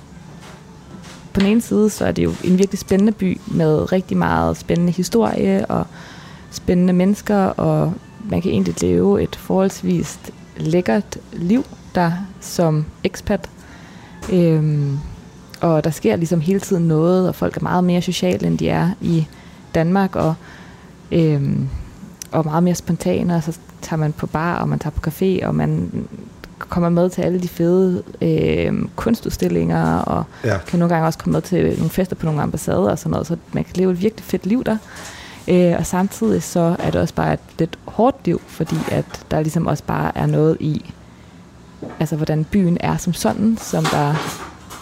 på 1.33 1.41
den 1.41 1.49
ene 1.49 1.61
side, 1.61 1.91
så 1.91 2.05
er 2.05 2.13
det 2.13 2.25
jo 2.25 2.33
en 2.45 2.59
virkelig 2.59 2.79
spændende 2.79 3.13
by 3.13 3.41
med 3.47 3.93
rigtig 3.93 4.17
meget 4.17 4.57
spændende 4.57 4.93
historie 4.93 5.67
og 5.67 5.87
spændende 6.51 6.93
mennesker, 6.93 7.37
og 7.37 7.95
man 8.25 8.43
kan 8.43 8.51
egentlig 8.51 8.83
leve 8.83 9.23
et 9.23 9.37
forholdsvis 9.37 10.19
lækkert 10.57 11.19
liv 11.33 11.65
der 11.95 12.13
som 12.41 12.85
expat. 13.05 13.49
Øhm, 14.33 14.99
og 15.61 15.85
der 15.85 15.91
sker 15.91 16.17
ligesom 16.17 16.41
hele 16.41 16.61
tiden 16.61 16.89
noget, 16.89 17.29
og 17.29 17.35
folk 17.35 17.57
er 17.57 17.61
meget 17.63 17.85
mere 17.85 18.03
sociale, 18.03 18.47
end 18.47 18.59
de 18.59 18.69
er 18.69 18.91
i 19.01 19.27
Danmark, 19.75 20.17
og, 20.17 20.35
øhm, 21.13 21.69
og 22.33 22.45
meget 22.45 22.63
mere 22.63 22.75
spontane, 22.75 23.35
og 23.37 23.43
så 23.43 23.59
tager 23.83 23.99
man 23.99 24.13
på 24.13 24.27
bar, 24.27 24.57
og 24.59 24.69
man 24.69 24.79
tager 24.79 24.91
på 25.01 25.11
café, 25.11 25.47
og 25.47 25.55
man 25.55 25.91
kommer 26.59 26.89
med 26.89 27.11
til 27.11 27.23
alle 27.23 27.41
de 27.41 27.49
fede 27.49 28.03
øh, 28.23 28.73
kunstudstillinger, 28.97 29.99
og 29.99 30.25
Ja. 30.45 30.59
kan 30.67 30.79
nogle 30.79 30.95
gange 30.95 31.07
også 31.07 31.19
komme 31.19 31.33
med 31.33 31.43
til 31.43 31.75
nogle 31.77 31.91
fester 31.91 32.17
på 32.17 32.27
nogle 32.27 32.43
ambassader 32.43 32.91
og 32.91 32.99
sådan 32.99 33.11
noget, 33.11 33.27
så 33.27 33.37
man 33.53 33.65
kan 33.65 33.73
leve 33.77 33.93
et 33.93 34.03
virkelig 34.03 34.25
fedt 34.25 34.47
liv 34.47 34.65
der. 34.65 34.77
Øh, 35.49 35.75
og 35.79 35.87
samtidig 35.87 36.43
så 36.43 36.77
er 36.79 36.91
det 36.91 37.01
også 37.01 37.15
bare 37.15 37.33
et 37.33 37.41
lidt 37.59 37.79
hårdt 37.85 38.17
liv, 38.25 38.41
fordi 38.47 38.77
at 38.91 39.05
der 39.31 39.41
ligesom 39.41 39.67
også 39.67 39.85
bare 39.87 40.19
er 40.19 40.27
noget 40.27 40.57
i, 40.61 40.93
altså 42.01 42.17
hvordan 42.17 42.45
byen 42.45 42.77
er 42.81 42.97
som 42.97 43.13
sådan, 43.13 43.59
som 43.61 43.85
der, 43.85 44.15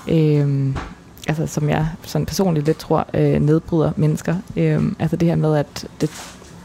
øh, 0.08 0.76
altså 1.28 1.46
som 1.46 1.68
jeg 1.68 1.86
sådan 2.02 2.26
personligt 2.26 2.66
lidt 2.66 2.78
tror, 2.78 3.06
øh, 3.14 3.40
nedbryder 3.40 3.92
mennesker. 3.96 4.34
Øh, 4.56 4.82
altså 4.98 5.16
det 5.16 5.28
her 5.28 5.36
med, 5.36 5.56
at 5.56 5.86
det, 6.00 6.10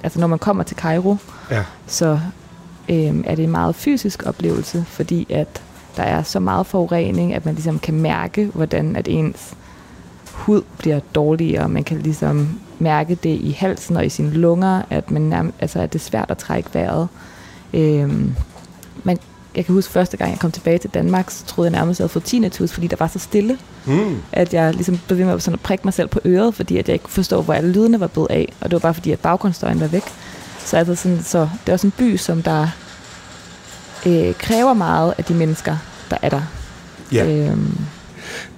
altså 0.04 0.20
når 0.20 0.28
man 0.28 0.40
kommer 0.40 0.64
til 0.64 0.78
Cairo, 0.78 1.18
Ja. 1.52 1.64
så 1.88 2.20
øh, 2.90 3.24
er 3.26 3.36
det 3.36 3.44
en 3.44 3.52
meget 3.52 3.76
fysisk 3.76 4.24
oplevelse, 4.26 4.86
fordi 4.88 5.28
at 5.30 5.62
der 5.98 6.04
er 6.04 6.24
så 6.24 6.40
meget 6.40 6.66
forurening, 6.68 7.34
at 7.34 7.46
man 7.46 7.54
ligesom 7.56 7.80
kan 7.80 7.94
mærke, 7.94 8.46
hvordan 8.54 8.96
at 8.96 9.08
ens 9.08 9.54
hud 10.32 10.62
bliver 10.78 11.00
dårligere. 11.16 11.70
Man 11.70 11.84
kan 11.84 11.98
ligesom 12.00 12.60
mærke 12.80 13.16
det 13.16 13.30
i 13.30 13.52
halsen 13.60 13.98
og 13.98 14.06
i 14.06 14.10
sine 14.10 14.30
lunger, 14.30 14.82
at, 14.90 15.12
man 15.12 15.34
nærm- 15.34 15.54
altså, 15.60 15.80
at 15.80 15.94
det 15.94 16.00
er 16.00 16.04
svært 16.04 16.32
at 16.32 16.38
trække 16.38 16.70
vejret. 16.74 17.08
Øhm, 17.74 18.36
men 19.04 19.18
jeg 19.56 19.66
kan 19.66 19.76
huske 19.76 19.92
første 19.94 20.18
gang, 20.18 20.32
jeg 20.32 20.40
kom 20.40 20.52
tilbage 20.52 20.78
til 20.78 20.90
Danmark, 20.90 21.30
så 21.32 21.46
troede 21.46 21.72
jeg 21.72 21.80
nærmest, 21.80 21.98
at 21.98 22.00
jeg 22.00 22.04
havde 22.04 22.14
fået 22.14 22.24
tinnitus, 22.24 22.72
fordi 22.72 22.88
der 22.88 22.96
var 23.00 23.08
så 23.08 23.20
stille, 23.20 23.58
Mm. 23.86 24.18
at 24.32 24.54
jeg 24.54 24.74
ligesom 24.74 25.00
blev 25.08 25.18
ved 25.20 25.26
med 25.26 25.34
at 25.34 25.42
sådan 25.42 25.54
at 25.54 25.60
prikke 25.62 25.82
mig 25.84 25.94
selv 25.94 26.08
på 26.08 26.20
øret, 26.26 26.56
fordi 26.56 26.78
at 26.78 26.88
jeg 26.88 26.94
ikke 26.94 27.04
kunne 27.04 27.14
forstå, 27.14 27.42
hvor 27.42 27.54
alle 27.54 27.72
lydene 27.72 28.00
var 28.00 28.08
blevet 28.08 28.28
af. 28.30 28.54
Og 28.62 28.66
det 28.72 28.74
var 28.74 28.80
bare 28.80 28.94
fordi, 28.94 29.12
at 29.12 29.20
baggrundsstøjen 29.20 29.80
var 29.80 29.88
væk. 29.88 30.04
Så, 30.66 30.78
altså 30.78 30.96
sådan, 30.96 31.24
så 31.24 31.40
det 31.40 31.70
er 31.70 31.74
også 31.74 31.88
en 31.88 31.94
by, 31.98 32.18
som 32.18 32.42
der 32.44 32.68
øh, 34.06 34.34
kræver 34.34 34.74
meget 34.74 35.14
af 35.18 35.24
de 35.24 35.34
mennesker, 35.34 35.78
der 36.10 36.18
er 36.22 36.30
der. 36.30 36.42
Ja. 37.12 37.26
Øhm, 37.26 37.78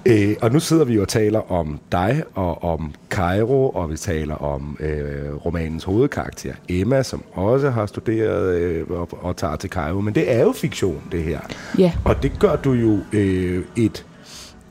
Øh, 0.06 0.36
og 0.42 0.52
nu 0.52 0.60
sidder 0.60 0.86
vi 0.86 0.94
jo 0.94 1.02
og 1.02 1.08
taler 1.08 1.52
om 1.52 1.80
dig 1.92 2.24
og 2.34 2.64
om 2.64 2.94
Cairo, 3.10 3.70
og 3.70 3.90
vi 3.92 3.98
taler 3.98 4.36
om 4.36 4.78
øh, 4.80 5.46
romanens 5.46 5.84
hovedkarakter, 5.84 6.54
Emma, 6.70 7.04
som 7.04 7.24
også 7.34 7.70
har 7.70 7.86
studeret 7.86 8.56
øh, 8.56 8.90
og, 8.90 9.10
og 9.22 9.38
tager 9.38 9.56
til 9.56 9.70
Cairo. 9.70 10.02
Men 10.02 10.16
det 10.16 10.34
er 10.34 10.42
jo 10.42 10.52
fiktion, 10.52 11.02
det 11.12 11.24
her. 11.24 11.40
ja, 11.78 11.94
Og 12.06 12.24
det 12.24 12.32
gør 12.40 12.56
du 12.56 12.72
jo 12.74 13.00
øh, 13.14 13.64
et 13.76 14.06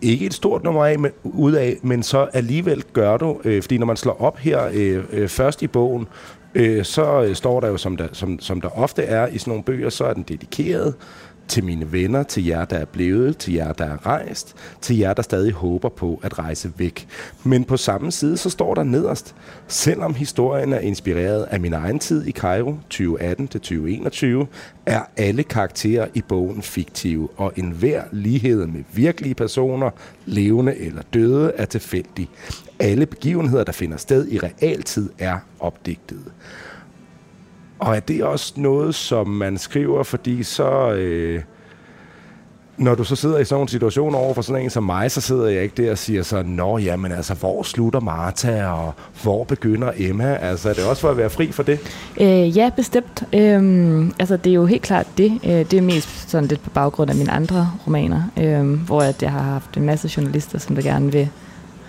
ikke 0.02 0.26
et 0.26 0.34
stort 0.34 0.64
nummer 0.64 0.84
af, 0.84 0.98
men, 0.98 1.10
ud 1.24 1.52
af, 1.52 1.76
men 1.82 2.02
så 2.02 2.28
alligevel 2.32 2.84
gør 2.92 3.16
du, 3.16 3.40
øh, 3.44 3.62
fordi 3.62 3.78
når 3.78 3.86
man 3.86 3.96
slår 3.96 4.20
op 4.20 4.38
her 4.38 4.68
øh, 4.72 5.04
øh, 5.12 5.28
først 5.28 5.62
i 5.62 5.66
bogen, 5.66 6.06
øh, 6.54 6.84
så 6.84 7.22
øh, 7.22 7.34
står 7.34 7.60
der 7.60 7.68
jo, 7.68 7.76
som 7.76 7.96
der, 7.96 8.08
som, 8.12 8.40
som 8.40 8.60
der 8.60 8.68
ofte 8.78 9.02
er 9.02 9.26
i 9.26 9.38
sådan 9.38 9.50
nogle 9.50 9.64
bøger, 9.64 9.90
så 9.90 10.04
er 10.04 10.14
den 10.14 10.24
dedikeret 10.28 10.94
til 11.48 11.64
mine 11.64 11.92
venner, 11.92 12.22
til 12.22 12.46
jer, 12.46 12.64
der 12.64 12.76
er 12.76 12.84
blevet, 12.84 13.38
til 13.38 13.54
jer, 13.54 13.72
der 13.72 13.84
er 13.84 14.06
rejst, 14.06 14.56
til 14.80 14.98
jer, 14.98 15.14
der 15.14 15.22
stadig 15.22 15.52
håber 15.52 15.88
på 15.88 16.20
at 16.22 16.38
rejse 16.38 16.72
væk. 16.76 17.08
Men 17.44 17.64
på 17.64 17.76
samme 17.76 18.12
side, 18.12 18.36
så 18.36 18.50
står 18.50 18.74
der 18.74 18.82
nederst, 18.82 19.34
selvom 19.68 20.14
historien 20.14 20.72
er 20.72 20.78
inspireret 20.78 21.42
af 21.42 21.60
min 21.60 21.72
egen 21.72 21.98
tid 21.98 22.26
i 22.26 22.32
Cairo 22.32 22.78
2018-2021, 22.94 24.46
er 24.86 25.00
alle 25.16 25.42
karakterer 25.42 26.06
i 26.14 26.22
bogen 26.28 26.62
fiktive, 26.62 27.28
og 27.36 27.52
enhver 27.56 28.02
lighed 28.12 28.66
med 28.66 28.82
virkelige 28.92 29.34
personer, 29.34 29.90
levende 30.26 30.76
eller 30.76 31.02
døde, 31.14 31.52
er 31.56 31.64
tilfældig. 31.64 32.28
Alle 32.78 33.06
begivenheder, 33.06 33.64
der 33.64 33.72
finder 33.72 33.96
sted 33.96 34.28
i 34.28 34.38
realtid, 34.38 35.10
er 35.18 35.38
opdigtede. 35.60 36.24
Og 37.78 37.96
er 37.96 38.00
det 38.00 38.24
også 38.24 38.52
noget, 38.56 38.94
som 38.94 39.28
man 39.28 39.58
skriver, 39.58 40.02
fordi 40.02 40.42
så... 40.42 40.92
Øh, 40.92 41.42
når 42.78 42.94
du 42.94 43.04
så 43.04 43.16
sidder 43.16 43.38
i 43.38 43.44
sådan 43.44 43.62
en 43.62 43.68
situation 43.68 44.14
over 44.14 44.34
for 44.34 44.42
sådan 44.42 44.62
en 44.62 44.70
som 44.70 44.82
mig, 44.84 45.10
så 45.10 45.20
sidder 45.20 45.46
jeg 45.46 45.62
ikke 45.62 45.82
der 45.82 45.90
og 45.90 45.98
siger 45.98 46.22
så, 46.22 46.42
nå 46.42 46.78
jamen 46.78 47.12
altså, 47.12 47.34
hvor 47.34 47.62
slutter 47.62 48.00
Martha, 48.00 48.66
og 48.66 48.94
hvor 49.22 49.44
begynder 49.44 49.92
Emma? 49.96 50.34
Altså, 50.34 50.68
er 50.68 50.72
det 50.72 50.84
også 50.84 51.00
for 51.00 51.10
at 51.10 51.16
være 51.16 51.30
fri 51.30 51.52
for 51.52 51.62
det? 51.62 51.78
øh, 52.20 52.56
ja 52.56 52.70
bestemt. 52.76 53.22
Øhm, 53.32 54.12
altså 54.18 54.36
det 54.36 54.50
er 54.50 54.54
jo 54.54 54.66
helt 54.66 54.82
klart 54.82 55.06
det. 55.18 55.32
Øh, 55.44 55.50
det 55.50 55.72
er 55.72 55.82
mest 55.82 56.30
sådan 56.30 56.48
lidt 56.48 56.62
på 56.62 56.70
baggrund 56.70 57.10
af 57.10 57.16
mine 57.16 57.30
andre 57.30 57.70
romaner, 57.86 58.22
øh, 58.36 58.80
hvor 58.80 59.02
at 59.02 59.22
jeg 59.22 59.32
har 59.32 59.42
haft 59.42 59.76
en 59.76 59.86
masse 59.86 60.10
journalister, 60.16 60.58
som 60.58 60.76
der 60.76 60.82
gerne 60.82 61.12
vil, 61.12 61.28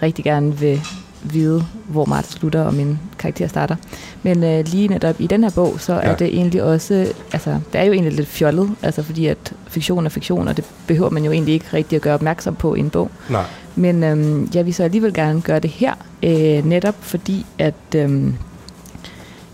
rigtig 0.02 0.26
gerne 0.26 0.58
vil 0.58 0.82
vide, 1.24 1.66
hvor 1.88 2.06
Martha 2.06 2.32
slutter 2.32 2.62
og 2.62 2.74
min 2.74 3.00
karakter 3.20 3.48
starter. 3.48 3.76
Men 4.24 4.44
øh, 4.44 4.66
lige 4.66 4.88
netop 4.88 5.16
i 5.22 5.28
den 5.28 5.44
her 5.44 5.52
bog, 5.52 5.80
så 5.80 5.94
ja. 5.94 6.00
Er 6.00 6.16
det 6.16 6.28
egentlig 6.28 6.64
også, 6.64 7.14
altså 7.32 7.60
det 7.74 7.82
er 7.82 7.84
jo 7.86 7.94
egentlig 7.94 8.14
lidt 8.14 8.28
fjollet, 8.28 8.76
altså 8.82 9.04
fordi 9.04 9.26
at 9.26 9.54
fiktion 9.68 10.06
er 10.06 10.10
fiktion, 10.10 10.48
og 10.48 10.58
det 10.58 10.66
behøver 10.88 11.10
man 11.10 11.26
jo 11.26 11.32
egentlig 11.32 11.54
ikke 11.54 11.66
rigtig 11.74 11.96
at 11.96 12.02
gøre 12.02 12.14
opmærksom 12.14 12.56
på 12.56 12.76
i 12.76 12.80
en 12.80 12.90
bog. 12.90 13.12
Nej. 13.30 13.44
Men 13.76 14.04
øhm, 14.04 14.50
jeg 14.54 14.66
vil 14.66 14.74
så 14.74 14.84
alligevel 14.84 15.14
gerne 15.14 15.42
gøre 15.42 15.60
det 15.60 15.70
her, 15.70 15.94
øh, 16.24 16.66
netop 16.66 16.96
fordi 17.00 17.46
at, 17.58 17.74
øhm, 17.96 18.36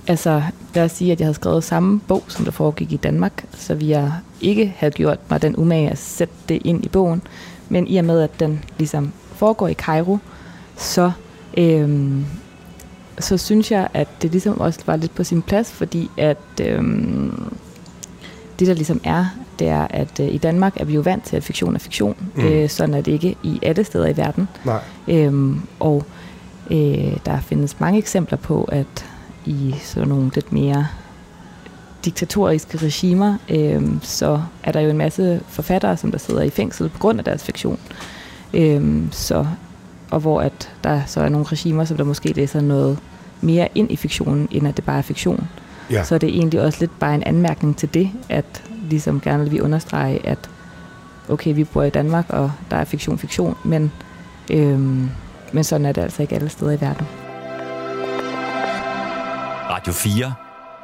altså 0.08 0.42
lad 0.74 0.84
os 0.84 0.92
sige, 0.92 1.12
at 1.12 1.20
jeg 1.20 1.26
havde 1.26 1.36
skrevet 1.36 1.64
samme 1.64 2.00
bog, 2.00 2.24
som 2.28 2.46
der 2.46 2.52
foregik 2.52 2.92
i 2.92 2.98
Danmark, 2.98 3.46
så 3.58 3.76
vi 3.76 3.90
jeg 3.90 4.12
ikke 4.42 4.76
havde 4.78 4.92
gjort 4.92 5.20
mig 5.30 5.42
den 5.42 5.56
umage 5.58 5.90
at 5.90 5.98
sætte 5.98 6.34
det 6.50 6.62
ind 6.66 6.86
i 6.86 6.88
bogen, 6.88 7.22
men 7.70 7.88
i 7.88 7.98
og 7.98 8.06
med, 8.06 8.22
at 8.22 8.40
den 8.40 8.64
ligesom 8.78 9.12
foregår 9.36 9.68
i 9.68 9.74
Cairo, 9.74 10.18
så, 10.78 11.12
øhm, 11.58 12.26
så 13.20 13.38
synes 13.38 13.72
jeg, 13.72 13.88
at 13.94 14.08
det 14.22 14.32
ligesom 14.32 14.60
også 14.60 14.80
var 14.86 14.96
lidt 14.96 15.16
på 15.16 15.24
sin 15.24 15.42
plads, 15.42 15.72
fordi 15.72 16.10
at 16.18 16.38
øhm, 16.62 17.54
det, 18.60 18.68
der 18.68 18.74
ligesom 18.74 19.02
er, 19.04 19.26
det 19.60 19.68
er, 19.68 19.88
at 19.90 20.20
øh, 20.20 20.34
i 20.34 20.38
Danmark 20.38 20.74
er 20.76 20.86
vi 20.86 20.94
jo 20.94 21.02
vant 21.02 21.24
til, 21.24 21.36
at 21.36 21.44
fiktion 21.44 21.76
er 21.76 21.80
fiktion. 21.80 22.16
Mm. 22.36 22.44
Øh, 22.44 22.70
sådan 22.70 22.96
er 22.96 23.02
det 23.02 23.12
ikke 23.12 23.36
i 23.44 23.60
alle 23.62 23.84
steder 23.84 24.08
i 24.08 24.18
verden. 24.18 24.48
Nej. 24.66 24.82
Øhm, 25.08 25.62
og 25.80 26.06
øh, 26.72 27.18
der 27.26 27.40
findes 27.42 27.80
mange 27.80 28.00
eksempler 28.00 28.38
på, 28.38 28.64
at 28.64 29.06
i 29.46 29.76
sådan 29.84 30.10
nogle 30.10 30.32
lidt 30.36 30.52
mere 30.52 30.88
diktatoriske 32.06 32.78
regimer, 32.78 33.38
øh, 33.50 33.84
så 34.02 34.42
er 34.64 34.72
der 34.72 34.80
jo 34.80 34.90
en 34.90 34.98
masse 34.98 35.42
forfattere, 35.48 35.98
som 35.98 36.12
der 36.12 36.18
sidder 36.18 36.42
i 36.42 36.50
fængsel 36.50 36.90
på 36.90 37.00
grund 37.00 37.20
af 37.20 37.26
deres 37.26 37.44
fiktion. 37.44 37.80
Øh, 38.54 39.04
så, 39.12 39.46
og 40.14 40.20
hvor 40.20 40.42
at 40.42 40.72
der 40.84 41.02
så 41.06 41.22
er 41.22 41.30
nogle 41.30 41.48
regimer, 41.50 41.86
som 41.86 41.98
der 41.98 42.04
måske 42.04 42.34
læser 42.34 42.62
noget 42.62 43.00
mere 43.42 43.68
ind 43.76 43.92
i 43.92 43.96
fiktionen, 43.96 44.48
end 44.52 44.68
at 44.68 44.78
det 44.78 44.86
bare 44.86 44.98
er 44.98 45.02
fiktion. 45.02 45.48
Ja. 45.92 46.04
Så 46.04 46.16
er 46.16 46.20
det 46.20 46.30
egentlig 46.30 46.62
også 46.62 46.78
lidt 46.80 47.00
bare 47.00 47.16
en 47.16 47.24
anmærkning 47.24 47.78
til 47.78 47.94
det, 47.94 48.12
at 48.30 48.64
ligesom 48.90 49.22
gerne 49.22 49.44
vil 49.44 49.52
vi 49.52 49.62
understrege, 49.62 50.28
at 50.28 50.50
okay, 51.30 51.56
vi 51.56 51.64
bor 51.64 51.84
i 51.84 51.90
Danmark, 51.90 52.26
og 52.30 52.52
der 52.72 52.78
er 52.78 52.84
fiktion 52.84 53.18
fiktion, 53.18 53.56
men, 53.66 53.92
øhm, 54.52 55.10
men 55.54 55.64
sådan 55.64 55.86
er 55.86 55.92
det 55.92 56.02
altså 56.02 56.22
ikke 56.22 56.36
alle 56.36 56.50
steder 56.50 56.72
i 56.72 56.82
verden. 56.82 57.08
Radio 59.70 59.94
4 59.94 60.34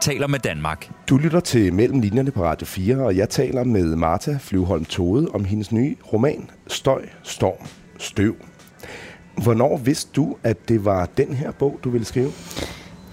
taler 0.01 0.27
med 0.27 0.39
Danmark. 0.39 0.89
Du 1.09 1.17
lytter 1.17 1.39
til 1.39 1.73
Mellem 1.73 1.99
Linjerne 1.99 2.31
på 2.31 2.43
Radio 2.43 2.65
4, 2.65 2.97
og 2.97 3.17
jeg 3.17 3.29
taler 3.29 3.63
med 3.63 3.95
Martha 3.95 4.37
Flyvholm 4.39 4.85
Tode 4.85 5.27
om 5.33 5.45
hendes 5.45 5.71
nye 5.71 5.95
roman, 6.13 6.49
Støj, 6.67 7.01
Storm, 7.23 7.67
Støv. 7.97 8.35
Hvornår 9.43 9.77
vidste 9.77 10.11
du, 10.15 10.35
at 10.43 10.69
det 10.69 10.85
var 10.85 11.09
den 11.17 11.33
her 11.33 11.51
bog, 11.51 11.79
du 11.83 11.89
ville 11.89 12.05
skrive? 12.05 12.31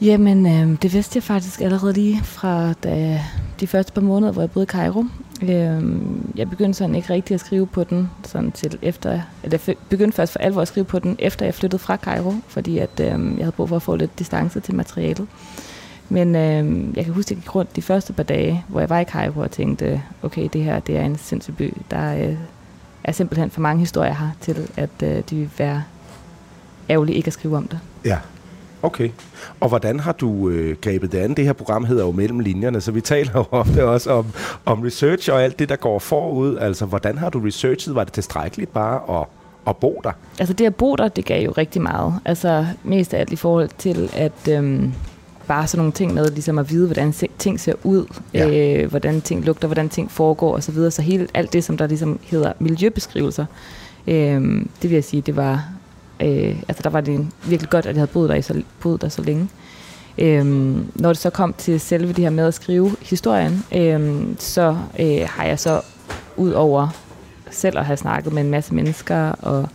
Jamen, 0.01 0.47
øh, 0.47 0.83
det 0.83 0.93
vidste 0.93 1.17
jeg 1.17 1.23
faktisk 1.23 1.61
allerede 1.61 1.93
lige 1.93 2.21
fra 2.25 2.73
da, 2.73 3.21
de 3.61 3.67
første 3.67 3.93
par 3.93 4.01
måneder, 4.01 4.33
hvor 4.33 4.43
jeg 4.43 4.51
boede 4.51 4.65
i 4.65 4.67
Cairo. 4.67 5.05
Øh, 5.43 5.83
jeg 6.37 6.51
begyndte 6.51 6.79
sådan 6.79 6.95
ikke 6.95 7.13
rigtig 7.13 7.35
at 7.35 7.41
skrive 7.41 7.67
på 7.67 7.85
den, 7.85 8.11
sådan 8.25 8.53
til 8.53 8.79
efter, 8.83 9.21
eller 9.43 9.59
jeg 9.67 9.77
begyndte 9.89 10.17
først 10.17 10.33
for 10.33 10.39
alvor 10.39 10.63
at 10.63 10.69
skrive 10.69 10.85
på 10.85 10.99
den, 10.99 11.17
efter 11.19 11.45
jeg 11.45 11.55
flyttede 11.55 11.83
fra 11.83 11.97
Cairo, 11.97 12.35
fordi 12.49 12.79
at, 12.79 13.01
øh, 13.01 13.07
jeg 13.07 13.39
havde 13.39 13.53
brug 13.53 13.69
for 13.69 13.77
at 13.77 13.83
få 13.83 13.97
lidt 13.97 14.19
distance 14.19 14.61
til 14.61 14.75
materialet. 14.75 15.27
Men 16.09 16.35
øh, 16.37 16.97
jeg 16.97 17.05
kan 17.05 17.15
huske, 17.15 17.29
at 17.29 17.31
jeg 17.31 17.39
gik 17.39 17.55
rundt 17.55 17.77
de 17.77 17.83
første 17.83 18.13
par 18.13 18.23
dage, 18.23 18.65
hvor 18.69 18.81
jeg 18.81 18.91
var 18.91 19.01
i 19.01 19.05
Cairo 19.05 19.41
og 19.41 19.51
tænkte, 19.51 20.03
okay, 20.23 20.49
det 20.53 20.65
her 20.65 20.81
det 20.81 20.97
er 20.97 21.05
en 21.05 21.19
sindssyg 21.19 21.57
by. 21.57 21.75
Der 21.91 22.29
øh, 22.29 22.37
er 23.05 23.13
simpelthen 23.13 23.51
for 23.51 23.61
mange 23.61 23.81
historier 23.81 24.15
her 24.15 24.31
til, 24.41 24.71
at 24.77 24.91
øh, 25.03 25.09
det 25.09 25.33
vil 25.33 25.51
være 25.59 25.83
ærgerligt 26.91 27.17
ikke 27.17 27.27
at 27.27 27.33
skrive 27.33 27.57
om 27.57 27.69
det. 27.69 27.79
Ja. 28.05 28.19
Okay. 28.83 29.11
Og 29.61 29.69
hvordan 29.69 30.01
har 30.01 30.13
du 30.13 30.49
øh, 30.49 30.77
grebet 30.81 31.13
det 31.13 31.19
an? 31.19 31.35
Det 31.35 31.45
her 31.45 31.53
program 31.53 31.85
hedder 31.85 32.05
jo 32.05 32.11
Mellem 32.13 32.39
Linjerne, 32.41 32.81
så 32.81 32.93
vi 32.93 33.01
taler 33.01 33.31
jo 33.35 33.45
ofte 33.51 33.85
også 33.85 34.11
om, 34.11 34.27
om 34.65 34.81
research 34.81 35.33
og 35.33 35.43
alt 35.45 35.59
det, 35.59 35.69
der 35.69 35.77
går 35.77 35.99
forud. 35.99 36.57
Altså, 36.59 36.87
hvordan 36.87 37.19
har 37.19 37.31
du 37.31 37.41
researchet? 37.41 37.95
Var 37.95 38.05
det 38.05 38.13
tilstrækkeligt 38.13 38.73
bare 38.73 39.21
at, 39.21 39.27
at 39.69 39.77
bo 39.77 40.01
der? 40.05 40.13
Altså 40.39 40.55
det 40.55 40.67
at 40.67 40.75
bo 40.75 40.97
der, 40.97 41.09
det 41.09 41.25
gav 41.25 41.45
jo 41.45 41.51
rigtig 41.51 41.83
meget. 41.83 42.15
Altså 42.25 42.67
mest 42.85 43.15
af 43.15 43.21
alt 43.21 43.33
i 43.33 43.37
forhold 43.37 43.69
til, 43.79 44.11
at 44.17 44.49
øhm, 44.51 44.93
bare 45.47 45.67
sådan 45.67 45.79
nogle 45.79 45.93
ting 45.93 46.15
med 46.15 46.31
ligesom 46.31 46.59
at 46.59 46.71
vide, 46.71 46.87
hvordan 46.87 47.15
ting 47.39 47.61
ser 47.61 47.75
ud, 47.85 48.07
Ja. 48.35 48.81
øh, 48.83 48.91
hvordan 48.91 49.21
ting 49.21 49.45
lugter, 49.45 49.69
hvordan 49.69 49.89
ting 49.89 50.11
foregår 50.11 50.55
osv. 50.57 50.75
Så, 50.75 50.91
så 50.91 51.03
hele 51.03 51.29
alt 51.35 51.53
det, 51.53 51.65
som 51.65 51.77
der 51.77 51.87
ligesom 51.87 52.19
hedder 52.23 52.53
miljøbeskrivelser, 52.59 53.47
øh, 54.07 54.15
det 54.83 54.91
vil 54.91 54.93
jeg 54.93 55.05
sige, 55.05 55.21
det 55.23 55.37
var, 55.37 55.65
øh, 56.21 56.63
altså 56.69 56.83
der 56.83 56.91
var 56.91 57.01
det 57.01 57.27
virkelig 57.47 57.71
godt, 57.71 57.87
at 57.87 57.95
jeg 57.95 58.01
havde 58.01 58.13
boet 58.13 58.29
der, 58.29 58.35
i 58.35 58.43
så, 58.43 58.63
boet 58.81 59.03
der 59.03 59.09
så 59.09 59.23
længe. 59.23 59.49
Øhm, 60.19 60.93
når 60.95 61.09
det 61.09 61.19
så 61.19 61.31
kom 61.31 61.55
til 61.59 61.81
selve 61.81 62.09
det 62.09 62.19
her 62.19 62.31
med 62.31 62.47
at 62.47 62.55
skrive 62.55 62.97
historien, 63.03 63.65
øhm, 63.75 64.37
så 64.39 64.77
øh, 65.01 65.21
har 65.29 65.45
jeg 65.45 65.59
så 65.59 65.81
ud 66.37 66.51
over 66.51 66.89
selv 67.51 67.79
at 67.79 67.85
have 67.85 67.97
snakket 67.97 68.33
med 68.33 68.43
en 68.43 68.51
masse 68.51 68.75
mennesker 68.75 69.33
og 69.33 69.69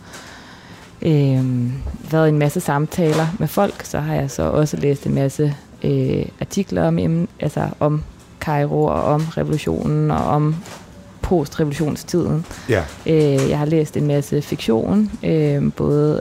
øh, 1.02 1.72
været 2.10 2.26
i 2.26 2.28
en 2.28 2.38
masse 2.38 2.60
samtaler 2.60 3.26
med 3.38 3.48
folk, 3.48 3.84
så 3.84 4.00
har 4.00 4.14
jeg 4.14 4.30
så 4.30 4.42
også 4.42 4.76
læst 4.76 5.06
en 5.06 5.14
masse 5.14 5.56
øh, 5.82 6.26
artikler 6.40 6.86
om, 6.86 7.28
altså 7.40 7.68
om 7.80 8.02
Cairo 8.40 8.84
og 8.84 9.02
om 9.02 9.20
revolutionen 9.20 10.10
og 10.10 10.24
om 10.24 10.56
postrevolutionstiden. 11.32 12.46
Ja. 12.68 12.84
Øh, 13.06 13.50
jeg 13.50 13.58
har 13.58 13.64
læst 13.64 13.96
en 13.96 14.06
masse 14.06 14.42
fiktion, 14.42 15.10
øh, 15.22 15.72
både 15.72 16.20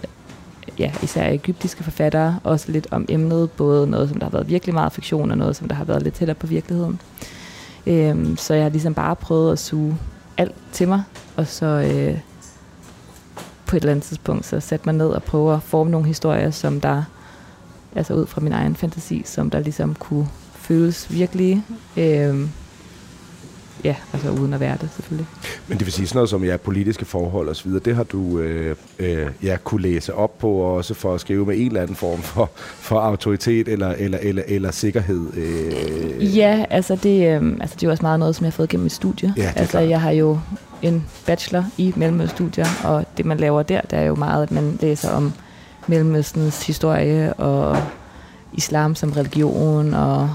ja, 0.80 0.92
især 1.04 1.28
egyptiske 1.28 1.84
forfattere, 1.84 2.40
også 2.44 2.72
lidt 2.72 2.88
om 2.92 3.06
emnet, 3.10 3.52
både 3.52 3.88
noget, 3.88 4.10
som 4.10 4.20
der 4.20 4.26
har 4.26 4.32
været 4.32 4.50
virkelig 4.50 4.74
meget 4.74 4.94
fiktion, 4.94 5.32
og 5.32 5.38
noget, 5.38 5.56
som 5.56 5.68
der 5.68 5.76
har 5.76 5.84
været 5.84 6.04
lidt 6.04 6.16
tættere 6.16 6.36
på 6.36 6.48
virkeligheden. 6.48 7.02
Øh, 7.88 8.38
så 8.38 8.54
jeg 8.54 8.64
har 8.64 8.70
ligesom 8.70 8.94
bare 8.94 9.16
prøvet 9.16 9.52
at 9.52 9.60
suge 9.60 9.98
alt 10.38 10.56
til 10.72 10.88
mig, 10.88 11.04
og 11.36 11.48
så 11.48 11.66
øh, 11.66 12.18
på 13.66 13.76
et 13.76 13.82
eller 13.82 13.92
andet 13.92 14.06
tidspunkt, 14.06 14.46
så 14.46 14.60
sætte 14.60 14.86
mig 14.86 14.96
ned 14.96 15.08
og 15.08 15.24
prøve 15.24 15.54
at 15.54 15.64
forme 15.64 15.92
nogle 15.92 16.08
historier, 16.08 16.52
som 16.52 16.82
der, 16.82 17.04
altså 17.96 18.14
ud 18.14 18.28
fra 18.28 18.42
min 18.42 18.54
egen 18.54 18.76
fantasi, 18.76 19.24
som 19.26 19.50
der 19.50 19.60
ligesom 19.60 19.96
kunne 19.96 20.28
føles 20.56 21.14
virkelige. 21.14 21.64
Øh, 21.98 22.48
ja, 23.84 23.96
altså 24.14 24.30
uden 24.30 24.54
at 24.54 24.60
være 24.60 24.78
det 24.82 24.90
selvfølgelig. 24.96 25.28
Men 25.68 25.78
det 25.78 25.86
vil 25.86 25.94
sige 25.94 26.08
sådan 26.08 26.18
noget 26.18 26.30
som 26.30 26.44
ja, 26.44 26.58
politiske 26.58 27.06
forhold 27.06 27.50
og 27.50 27.56
så 27.56 27.64
videre, 27.64 27.82
det 27.86 27.96
har 27.96 28.04
du 28.04 28.40
øh, 28.40 28.76
øh, 29.00 29.28
ja, 29.44 29.58
kunne 29.64 29.82
læse 29.82 30.14
op 30.14 30.40
på, 30.40 30.52
og 30.52 30.74
også 30.74 30.94
for 30.94 31.14
at 31.14 31.22
skrive 31.22 31.46
med 31.46 31.58
en 31.58 31.68
eller 31.68 31.82
anden 31.82 31.96
form 31.96 32.22
for, 32.22 32.50
for 32.56 33.00
autoritet 33.00 33.68
eller, 33.68 33.90
eller, 33.90 34.18
eller, 34.22 34.44
eller 34.48 34.72
sikkerhed. 34.72 35.34
Øh. 35.34 36.38
Ja, 36.38 36.66
altså 36.70 36.96
det, 36.96 37.28
øh, 37.28 37.58
altså 37.62 37.76
det 37.76 37.84
er 37.84 37.88
jo 37.88 37.92
også 37.92 38.04
meget 38.04 38.20
noget, 38.20 38.36
som 38.36 38.44
jeg 38.44 38.52
har 38.52 38.56
fået 38.56 38.70
gennem 38.70 38.84
mit 38.84 38.92
studie. 38.92 39.34
Ja, 39.38 39.54
altså 39.56 39.72
klart. 39.72 39.90
jeg 39.90 40.02
har 40.02 40.12
jo 40.12 40.40
en 40.82 41.06
bachelor 41.26 41.66
i 41.78 41.94
Mellemøststudier, 41.96 42.66
og 42.84 43.06
det 43.18 43.26
man 43.26 43.38
laver 43.38 43.64
der, 43.64 43.82
det 43.82 44.00
er 44.00 44.04
jo 44.04 44.16
meget, 44.16 44.44
at 44.44 44.52
man 44.52 44.78
læser 44.82 45.12
om 45.12 45.34
Mellemøstens 45.88 46.68
historie 46.68 47.34
og 47.34 47.78
islam 48.54 48.96
som 48.96 49.12
religion 49.12 49.94
og 49.94 50.30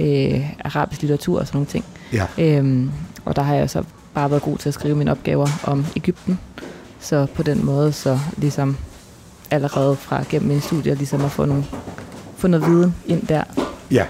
øh, 0.00 0.50
arabisk 0.64 1.02
litteratur 1.02 1.40
og 1.40 1.46
sådan 1.46 1.56
nogle 1.56 1.66
ting. 1.66 1.84
Ja. 2.12 2.26
Øhm, 2.38 2.90
og 3.24 3.36
der 3.36 3.42
har 3.42 3.54
jeg 3.54 3.70
så 3.70 3.84
bare 4.14 4.30
været 4.30 4.42
god 4.42 4.58
til 4.58 4.68
at 4.68 4.74
skrive 4.74 4.96
mine 4.96 5.10
opgaver 5.10 5.48
om 5.64 5.86
Ægypten. 5.96 6.38
Så 7.00 7.26
på 7.34 7.42
den 7.42 7.64
måde, 7.64 7.92
så 7.92 8.18
ligesom 8.36 8.76
allerede 9.50 9.96
fra 9.96 10.24
gennem 10.28 10.48
mine 10.48 10.60
studier, 10.60 10.94
ligesom 10.94 11.24
at 11.24 11.30
få, 11.30 11.44
nogle, 11.44 11.64
få 12.36 12.48
noget 12.48 12.66
viden 12.66 12.94
ind 13.06 13.26
der. 13.26 13.44
Ja. 13.90 14.06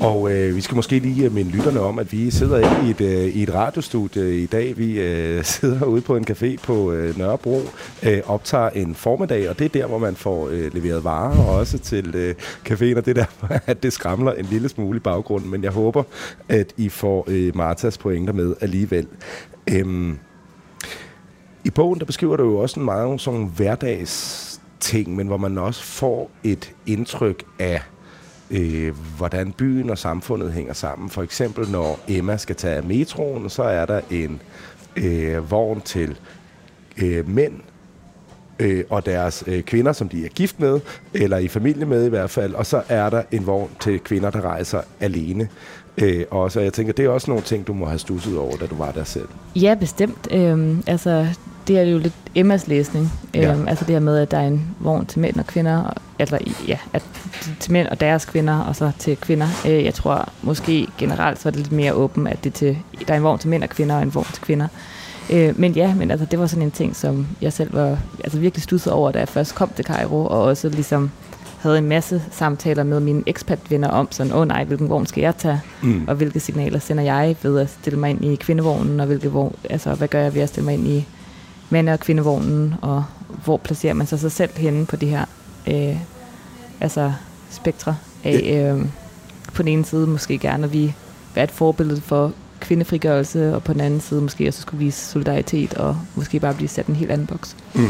Og 0.00 0.32
øh, 0.32 0.56
vi 0.56 0.60
skal 0.60 0.76
måske 0.76 0.98
lige 0.98 1.24
øh, 1.24 1.32
minde 1.32 1.50
lytterne 1.50 1.80
om, 1.80 1.98
at 1.98 2.12
vi 2.12 2.30
sidder 2.30 2.56
ikke 2.58 2.86
i 2.86 2.90
et, 2.90 3.00
øh, 3.00 3.36
i 3.36 3.42
et 3.42 3.54
radiostudie 3.54 4.42
i 4.42 4.46
dag. 4.46 4.78
Vi 4.78 5.00
øh, 5.00 5.44
sidder 5.54 5.84
ude 5.84 6.00
på 6.00 6.16
en 6.16 6.26
café 6.30 6.56
på 6.62 6.92
øh, 6.92 7.18
Nørrebro, 7.18 7.60
øh, 8.02 8.20
optager 8.26 8.68
en 8.70 8.94
formiddag, 8.94 9.50
og 9.50 9.58
det 9.58 9.64
er 9.64 9.68
der, 9.68 9.86
hvor 9.86 9.98
man 9.98 10.16
får 10.16 10.48
øh, 10.48 10.74
leveret 10.74 11.04
varer, 11.04 11.38
og 11.38 11.54
også 11.54 11.78
til 11.78 12.14
øh, 12.14 12.34
caféen, 12.68 12.96
og 12.96 13.06
det 13.06 13.18
er 13.18 13.24
der, 13.24 13.58
at 13.66 13.82
det 13.82 13.92
skramler 13.92 14.32
en 14.32 14.44
lille 14.44 14.68
smule 14.68 14.96
i 14.96 15.00
baggrunden. 15.00 15.50
Men 15.50 15.64
jeg 15.64 15.70
håber, 15.70 16.02
at 16.48 16.72
I 16.76 16.88
får 16.88 17.24
øh, 17.28 17.56
Martas 17.56 17.98
pointer 17.98 18.32
med 18.32 18.54
alligevel. 18.60 19.06
Øhm, 19.70 20.18
I 21.64 21.70
bogen, 21.70 21.98
der 21.98 22.04
beskriver 22.04 22.36
du 22.36 22.44
jo 22.44 22.58
også 22.58 22.80
en 22.80 22.84
meget 22.84 23.20
sådan 23.20 23.52
hverdags 23.56 24.44
ting, 24.80 25.16
men 25.16 25.26
hvor 25.26 25.36
man 25.36 25.58
også 25.58 25.82
får 25.82 26.30
et 26.44 26.72
indtryk 26.86 27.44
af 27.58 27.82
øh, 28.50 28.94
hvordan 29.16 29.52
byen 29.52 29.90
og 29.90 29.98
samfundet 29.98 30.52
hænger 30.52 30.72
sammen. 30.72 31.10
For 31.10 31.22
eksempel 31.22 31.70
når 31.70 32.00
Emma 32.08 32.36
skal 32.36 32.56
tage 32.56 32.82
metroen, 32.82 33.50
så 33.50 33.62
er 33.62 33.86
der 33.86 34.00
en 34.10 34.40
øh, 34.96 35.50
vogn 35.50 35.80
til 35.80 36.18
øh, 37.02 37.28
mænd 37.28 37.60
øh, 38.58 38.84
og 38.90 39.06
deres 39.06 39.44
øh, 39.46 39.62
kvinder, 39.62 39.92
som 39.92 40.08
de 40.08 40.24
er 40.24 40.28
gift 40.28 40.60
med, 40.60 40.80
eller 41.14 41.38
i 41.38 41.48
familie 41.48 41.86
med 41.86 42.06
i 42.06 42.08
hvert 42.08 42.30
fald, 42.30 42.54
og 42.54 42.66
så 42.66 42.82
er 42.88 43.10
der 43.10 43.22
en 43.30 43.46
vogn 43.46 43.70
til 43.80 44.00
kvinder, 44.00 44.30
der 44.30 44.40
rejser 44.40 44.80
alene. 45.00 45.48
Øh, 45.98 46.24
også, 46.30 46.58
og 46.58 46.64
jeg 46.64 46.72
tænker, 46.72 46.92
det 46.92 47.04
er 47.04 47.08
også 47.08 47.30
nogle 47.30 47.44
ting, 47.44 47.66
du 47.66 47.72
må 47.72 47.86
have 47.86 47.98
stusset 47.98 48.38
over, 48.38 48.56
da 48.56 48.66
du 48.66 48.74
var 48.74 48.92
der 48.92 49.04
selv. 49.04 49.28
Ja, 49.56 49.74
bestemt. 49.80 50.28
Øhm, 50.30 50.82
altså, 50.86 51.26
det 51.68 51.78
er 51.78 51.82
jo 51.82 51.98
lidt 51.98 52.14
Emmas 52.34 52.66
læsning. 52.68 53.12
Ja. 53.34 53.52
Øhm, 53.52 53.68
altså 53.68 53.84
det 53.84 53.92
her 53.94 54.00
med, 54.00 54.18
at 54.18 54.30
der 54.30 54.38
er 54.38 54.46
en 54.46 54.66
vogn 54.80 55.06
til 55.06 55.20
mænd 55.20 55.36
og 55.36 55.46
kvinder, 55.46 55.78
og- 55.82 55.94
eller 56.18 56.38
ja, 56.68 56.78
at, 56.92 57.02
til 57.60 57.72
mænd 57.72 57.88
og 57.88 58.00
deres 58.00 58.24
kvinder, 58.24 58.58
og 58.58 58.76
så 58.76 58.90
til 58.98 59.16
kvinder. 59.16 59.46
Øh, 59.66 59.84
jeg 59.84 59.94
tror 59.94 60.28
måske 60.42 60.86
generelt, 60.98 61.40
så 61.40 61.48
er 61.48 61.50
det 61.50 61.60
lidt 61.60 61.72
mere 61.72 61.92
åbent, 61.92 62.28
at 62.28 62.44
det 62.44 62.50
er 62.50 62.54
til, 62.54 62.78
der 63.08 63.12
er 63.14 63.18
en 63.18 63.22
vogn 63.24 63.38
til 63.38 63.48
mænd 63.48 63.62
og 63.62 63.68
kvinder, 63.68 63.96
og 63.96 64.02
en 64.02 64.14
vogn 64.14 64.26
til 64.32 64.42
kvinder. 64.42 64.68
Øh, 65.32 65.60
men 65.60 65.72
ja, 65.72 65.94
men 65.94 66.10
altså, 66.10 66.26
det 66.26 66.38
var 66.38 66.46
sådan 66.46 66.62
en 66.62 66.70
ting, 66.70 66.96
som 66.96 67.26
jeg 67.42 67.52
selv 67.52 67.74
var 67.74 67.98
altså, 68.24 68.38
virkelig 68.38 68.62
stusset 68.62 68.92
over, 68.92 69.12
da 69.12 69.18
jeg 69.18 69.28
først 69.28 69.54
kom 69.54 69.70
til 69.76 69.84
Cairo, 69.84 70.26
og 70.26 70.42
også 70.42 70.68
ligesom 70.68 71.10
havde 71.58 71.78
en 71.78 71.86
masse 71.88 72.22
samtaler 72.30 72.82
med 72.82 73.00
mine 73.00 73.22
ekspat-venner 73.26 73.88
om 73.88 74.08
sådan, 74.10 74.32
åh 74.32 74.38
oh, 74.38 74.48
nej, 74.48 74.64
hvilken 74.64 74.88
vogn 74.90 75.06
skal 75.06 75.20
jeg 75.20 75.36
tage, 75.36 75.60
Mm. 75.82 76.04
og 76.08 76.14
hvilke 76.14 76.40
signaler 76.40 76.78
sender 76.78 77.02
jeg 77.02 77.36
ved 77.42 77.58
at 77.60 77.70
stille 77.80 77.98
mig 77.98 78.10
ind 78.10 78.24
i 78.24 78.36
kvindevognen, 78.36 79.00
og 79.00 79.06
hvilke 79.06 79.30
vogn, 79.32 79.54
altså, 79.70 79.94
hvad 79.94 80.08
gør 80.08 80.20
jeg 80.22 80.34
ved 80.34 80.42
at 80.42 80.48
stille 80.48 80.64
mig 80.64 80.74
ind 80.74 80.86
i 80.86 81.06
mande- 81.70 81.92
og 81.92 82.00
kvindevognen, 82.00 82.74
og 82.82 83.04
hvor 83.44 83.56
placerer 83.56 83.94
man 83.94 84.06
sig, 84.06 84.20
sig 84.20 84.32
selv 84.32 84.50
henne 84.56 84.86
på 84.86 84.96
de 84.96 85.06
her 85.06 85.24
øh, 85.68 85.96
altså 86.80 87.12
spektre 87.50 87.96
af 88.24 88.72
øh, 88.74 88.86
på 89.54 89.62
den 89.62 89.68
ene 89.68 89.84
side 89.84 90.06
måske 90.06 90.38
gerne 90.38 90.64
at 90.64 90.72
vi 90.72 90.94
være 91.34 91.44
et 91.44 91.50
forbillede 91.50 92.00
for 92.00 92.32
kvindefrigørelse, 92.60 93.54
og 93.54 93.64
på 93.64 93.72
den 93.72 93.80
anden 93.80 94.00
side 94.00 94.20
måske 94.20 94.48
også 94.48 94.60
skulle 94.60 94.84
vise 94.84 95.06
solidaritet, 95.06 95.74
og 95.74 95.96
måske 96.14 96.40
bare 96.40 96.54
blive 96.54 96.68
sat 96.68 96.88
i 96.88 96.90
en 96.90 96.96
helt 96.96 97.10
anden 97.10 97.26
boks. 97.26 97.56
Mm. 97.74 97.86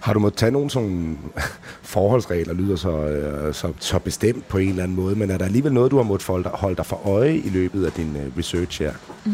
Har 0.00 0.12
du 0.12 0.18
måttet 0.18 0.38
tage 0.38 0.52
nogle 0.52 0.70
sådan 0.70 1.18
forholdsregler, 1.82 2.54
lyder 2.54 2.76
så, 2.76 2.90
øh, 2.90 3.54
så, 3.54 3.72
så 3.78 3.98
bestemt 3.98 4.48
på 4.48 4.58
en 4.58 4.68
eller 4.68 4.82
anden 4.82 4.96
måde, 4.96 5.16
men 5.16 5.30
er 5.30 5.38
der 5.38 5.44
alligevel 5.44 5.72
noget, 5.72 5.90
du 5.90 5.96
har 5.96 6.04
måttet 6.04 6.26
holde 6.26 6.44
dig, 6.44 6.52
holde 6.54 6.76
dig 6.76 6.86
for 6.86 7.08
øje 7.08 7.36
i 7.36 7.48
løbet 7.48 7.86
af 7.86 7.92
din 7.92 8.16
øh, 8.16 8.38
research 8.38 8.82
her? 8.82 8.92
Mm. 9.24 9.32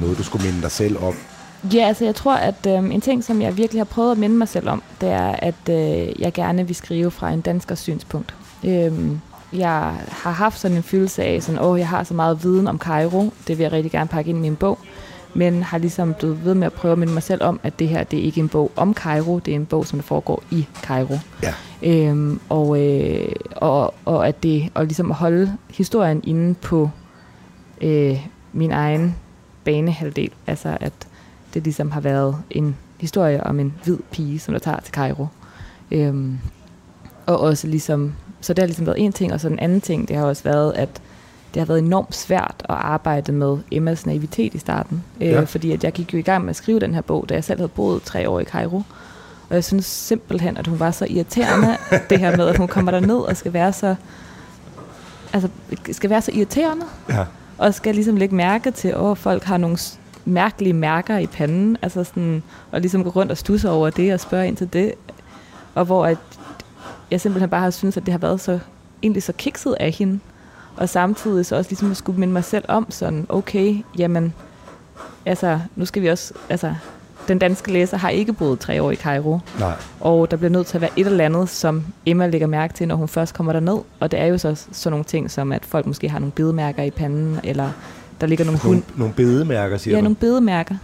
Noget, 0.00 0.18
du 0.18 0.22
skulle 0.22 0.44
minde 0.46 0.62
dig 0.62 0.70
selv 0.70 0.96
om? 1.02 1.14
Ja, 1.64 1.88
altså 1.88 2.04
jeg 2.04 2.14
tror, 2.14 2.34
at 2.34 2.66
øh, 2.66 2.94
en 2.94 3.00
ting, 3.00 3.24
som 3.24 3.42
jeg 3.42 3.56
virkelig 3.56 3.80
har 3.80 3.84
prøvet 3.84 4.12
at 4.12 4.18
minde 4.18 4.36
mig 4.36 4.48
selv 4.48 4.68
om, 4.68 4.82
det 5.00 5.08
er, 5.08 5.28
at 5.38 5.68
øh, 5.70 6.20
jeg 6.20 6.32
gerne 6.32 6.66
vil 6.66 6.76
skrive 6.76 7.10
fra 7.10 7.30
en 7.30 7.40
danskers 7.40 7.78
synspunkt. 7.78 8.34
Øhm, 8.64 9.20
jeg 9.52 9.94
har 10.08 10.30
haft 10.30 10.60
sådan 10.60 10.76
en 10.76 10.82
følelse 10.82 11.22
af, 11.22 11.42
sådan, 11.42 11.60
åh, 11.60 11.78
jeg 11.78 11.88
har 11.88 12.04
så 12.04 12.14
meget 12.14 12.42
viden 12.44 12.68
om 12.68 12.78
Cairo, 12.78 13.32
det 13.48 13.58
vil 13.58 13.64
jeg 13.64 13.72
rigtig 13.72 13.92
gerne 13.92 14.08
pakke 14.08 14.28
ind 14.28 14.38
i 14.38 14.40
min 14.40 14.56
bog, 14.56 14.78
men 15.34 15.62
har 15.62 15.78
ligesom 15.78 16.14
blevet 16.14 16.44
ved 16.44 16.54
med 16.54 16.66
at 16.66 16.72
prøve 16.72 16.92
at 16.92 16.98
minde 16.98 17.12
mig 17.12 17.22
selv 17.22 17.42
om, 17.42 17.60
at 17.62 17.78
det 17.78 17.88
her, 17.88 18.04
det 18.04 18.18
er 18.18 18.22
ikke 18.22 18.40
en 18.40 18.48
bog 18.48 18.70
om 18.76 18.94
Cairo, 18.94 19.38
det 19.38 19.52
er 19.52 19.56
en 19.56 19.66
bog, 19.66 19.86
som 19.86 19.98
der 19.98 20.06
foregår 20.06 20.42
i 20.50 20.66
Cairo. 20.82 21.18
Ja. 21.42 21.54
Øhm, 21.82 22.40
og, 22.48 22.80
øh, 22.80 23.32
og, 23.56 23.94
og 24.04 24.28
at 24.28 24.42
det, 24.42 24.68
og 24.74 24.84
ligesom 24.84 25.10
at 25.10 25.16
holde 25.16 25.56
historien 25.70 26.20
inde 26.24 26.54
på 26.54 26.90
øh, 27.80 28.26
min 28.52 28.72
egen 28.72 29.16
banehalvdel, 29.64 30.30
altså 30.46 30.76
at 30.80 30.92
det 31.54 31.64
ligesom 31.64 31.90
har 31.90 32.00
været 32.00 32.36
en 32.50 32.76
historie 33.00 33.44
om 33.46 33.60
en 33.60 33.74
hvid 33.84 33.98
pige, 34.10 34.38
som 34.38 34.54
der 34.54 34.58
tager 34.58 34.80
til 34.80 34.94
Cairo. 34.94 35.26
Øhm, 35.90 36.38
og 37.26 37.40
også 37.40 37.66
ligesom, 37.66 38.12
så 38.40 38.52
det 38.52 38.62
har 38.62 38.66
ligesom 38.66 38.86
været 38.86 38.98
en 39.04 39.12
ting, 39.12 39.32
og 39.32 39.40
så 39.40 39.48
den 39.48 39.58
anden 39.58 39.80
ting, 39.80 40.08
det 40.08 40.16
har 40.16 40.24
også 40.24 40.42
været, 40.44 40.72
at 40.72 40.88
det 41.54 41.60
har 41.60 41.66
været 41.66 41.78
enormt 41.78 42.14
svært 42.14 42.54
at 42.58 42.74
arbejde 42.78 43.32
med 43.32 43.58
Emmas 43.70 44.06
naivitet 44.06 44.54
i 44.54 44.58
starten. 44.58 45.04
Øh, 45.20 45.28
Ja. 45.28 45.40
Fordi 45.40 45.72
at 45.72 45.84
jeg 45.84 45.92
gik 45.92 46.12
jo 46.12 46.18
i 46.18 46.22
gang 46.22 46.44
med 46.44 46.50
at 46.50 46.56
skrive 46.56 46.80
den 46.80 46.94
her 46.94 47.00
bog, 47.00 47.28
da 47.28 47.34
jeg 47.34 47.44
selv 47.44 47.58
havde 47.58 47.68
boet 47.68 48.02
tre 48.02 48.28
år 48.28 48.40
i 48.40 48.44
Cairo. 48.44 48.82
Og 49.48 49.54
jeg 49.54 49.64
synes 49.64 49.86
simpelthen, 49.86 50.56
at 50.56 50.66
hun 50.66 50.80
var 50.80 50.90
så 50.90 51.06
irriterende, 51.10 51.76
det 52.10 52.18
her 52.18 52.36
med, 52.36 52.48
at 52.48 52.56
hun 52.56 52.68
kommer 52.68 52.90
der 52.90 53.00
ned 53.00 53.16
og 53.16 53.36
skal 53.36 53.52
være 53.52 53.72
så, 53.72 53.94
altså, 55.32 55.48
skal 55.92 56.10
være 56.10 56.22
så 56.22 56.30
irriterende 56.34 56.84
Ja. 57.08 57.24
og 57.58 57.74
skal 57.74 57.94
ligesom 57.94 58.16
lægge 58.16 58.34
mærke 58.34 58.70
til, 58.70 58.88
at 58.88 59.18
folk 59.18 59.44
har 59.44 59.56
nogle 59.56 59.78
mærkelige 60.24 60.72
mærker 60.72 61.18
i 61.18 61.26
panden, 61.26 61.76
altså 61.82 62.04
sådan, 62.04 62.42
og 62.72 62.80
ligesom 62.80 63.04
gå 63.04 63.10
rundt 63.10 63.32
og 63.32 63.38
stusse 63.38 63.70
over 63.70 63.90
det 63.90 64.14
og 64.14 64.20
spørge 64.20 64.48
ind 64.48 64.56
til 64.56 64.72
det, 64.72 64.92
og 65.74 65.84
hvor 65.84 66.06
at 66.06 66.18
jeg 67.10 67.20
simpelthen 67.20 67.50
bare 67.50 67.60
har 67.60 67.70
syntes, 67.70 67.96
at 67.96 68.06
det 68.06 68.12
har 68.12 68.18
været 68.18 68.40
så, 68.40 68.58
egentlig 69.02 69.22
så 69.22 69.32
kikset 69.32 69.76
af 69.80 69.90
hende, 69.90 70.20
og 70.76 70.88
samtidig 70.88 71.46
så 71.46 71.56
også 71.56 71.70
ligesom 71.70 71.90
at 71.90 71.96
skulle 71.96 72.20
minde 72.20 72.32
mig 72.32 72.44
selv 72.44 72.64
om 72.68 72.90
sådan, 72.90 73.26
okay, 73.28 73.76
jamen, 73.98 74.34
altså, 75.26 75.60
nu 75.76 75.84
skal 75.84 76.02
vi 76.02 76.08
også, 76.08 76.34
altså, 76.48 76.74
den 77.28 77.38
danske 77.38 77.72
læser 77.72 77.96
har 77.96 78.08
ikke 78.08 78.32
boet 78.32 78.60
tre 78.60 78.82
år 78.82 78.90
i 78.90 78.96
Cairo, 78.96 79.38
Nej. 79.58 79.72
og 80.00 80.30
der 80.30 80.36
bliver 80.36 80.50
nødt 80.50 80.66
til 80.66 80.76
at 80.76 80.80
være 80.80 80.90
et 80.96 81.06
eller 81.06 81.24
andet, 81.24 81.48
som 81.48 81.84
Emma 82.06 82.26
lægger 82.26 82.46
mærke 82.46 82.74
til, 82.74 82.88
når 82.88 82.96
hun 82.96 83.08
først 83.08 83.34
kommer 83.34 83.52
derned. 83.52 83.78
Og 84.00 84.10
det 84.10 84.20
er 84.20 84.26
jo 84.26 84.38
så 84.38 84.66
sådan 84.72 84.90
nogle 84.92 85.04
ting, 85.04 85.30
som 85.30 85.52
at 85.52 85.64
folk 85.64 85.86
måske 85.86 86.08
har 86.08 86.18
nogle 86.18 86.32
bidemærker 86.32 86.82
i 86.82 86.90
panden, 86.90 87.40
eller 87.44 87.70
der 88.20 88.26
ligger 88.26 88.44
nogle, 88.44 88.60
hund, 88.60 88.82
nogle 88.96 89.14
bedemærker, 89.14 89.76
siger 89.76 89.94
ja, 89.94 89.98
du? 90.00 90.02
nogle 90.04 90.16
bidemærker 90.16 90.74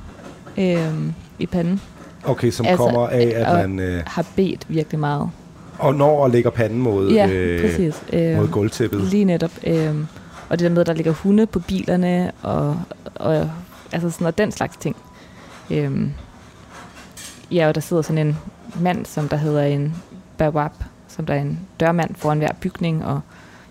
øhm, 0.58 1.14
i 1.38 1.46
panden. 1.46 1.80
Okay, 2.24 2.50
som 2.50 2.66
Altså, 2.66 2.84
kommer 2.84 3.08
af, 3.08 3.32
at 3.36 3.46
og- 3.46 3.56
man 3.68 3.78
øh, 3.78 4.02
Har 4.06 4.24
bedt 4.36 4.64
virkelig 4.68 5.00
meget. 5.00 5.30
og 5.78 5.94
når 5.94 6.22
og 6.22 6.30
lægger 6.30 6.50
panden 6.50 6.78
mod, 6.78 7.10
Ja, 7.12 7.28
øh, 7.28 7.60
præcis. 7.60 8.02
Øhm, 8.12 8.36
mod 8.36 8.48
gulvtæppet. 8.48 9.00
Lige 9.00 9.24
netop. 9.24 9.50
Øhm, 9.66 10.06
og 10.48 10.58
det 10.58 10.64
der 10.64 10.70
med, 10.70 10.80
at 10.80 10.86
der 10.86 10.92
ligger 10.92 11.12
hunde 11.12 11.46
på 11.46 11.58
bilerne, 11.58 12.32
og, 12.42 12.80
og 13.14 13.50
altså 13.92 14.10
sådan 14.10 14.24
noget, 14.24 14.38
den 14.38 14.52
slags 14.52 14.76
ting. 14.76 14.96
Øhm, 15.70 16.10
ja, 17.50 17.68
og 17.68 17.74
der 17.74 17.80
sidder 17.80 18.02
sådan 18.02 18.26
en 18.26 18.36
mand, 18.80 19.06
som 19.06 19.28
der 19.28 19.36
hedder 19.36 19.62
en 19.62 19.94
bawab, 20.38 20.70
som 21.08 21.26
der 21.26 21.34
er 21.34 21.40
en 21.40 21.58
dørmand 21.80 22.14
foran 22.14 22.38
hver 22.38 22.52
bygning, 22.60 23.04
og 23.04 23.20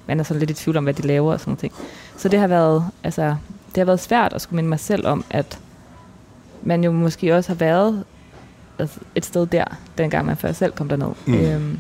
man 0.08 0.20
er 0.20 0.24
sådan 0.24 0.40
lidt 0.40 0.50
i 0.52 0.54
tvivl 0.54 0.78
om, 0.78 0.84
hvad 0.84 0.94
de 0.94 1.02
laver 1.08 1.34
og 1.34 1.40
sådan 1.40 1.58
noget. 1.62 1.72
Så 2.18 2.30
det 2.30 2.40
har 2.40 2.48
været, 2.48 2.86
altså, 3.04 3.36
det 3.76 3.82
har 3.82 3.86
været 3.86 4.00
svært 4.00 4.34
at 4.34 4.42
skulle 4.42 4.56
minde 4.56 4.70
mig 4.70 4.80
selv 4.80 5.08
om, 5.08 5.26
at 5.30 5.60
man 6.64 6.84
jo 6.84 6.92
måske 6.92 7.36
også 7.36 7.50
har 7.50 7.56
været 7.56 8.04
altså, 8.80 9.00
et 9.16 9.26
sted 9.26 9.48
der, 9.48 9.66
dengang 9.98 10.26
man 10.26 10.38
før 10.38 10.52
selv 10.52 10.72
kom 10.72 10.90
derned. 10.90 11.12
Mm. 11.26 11.34
Øhm, 11.34 11.80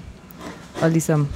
og 0.81 0.89
ligesom 0.89 1.27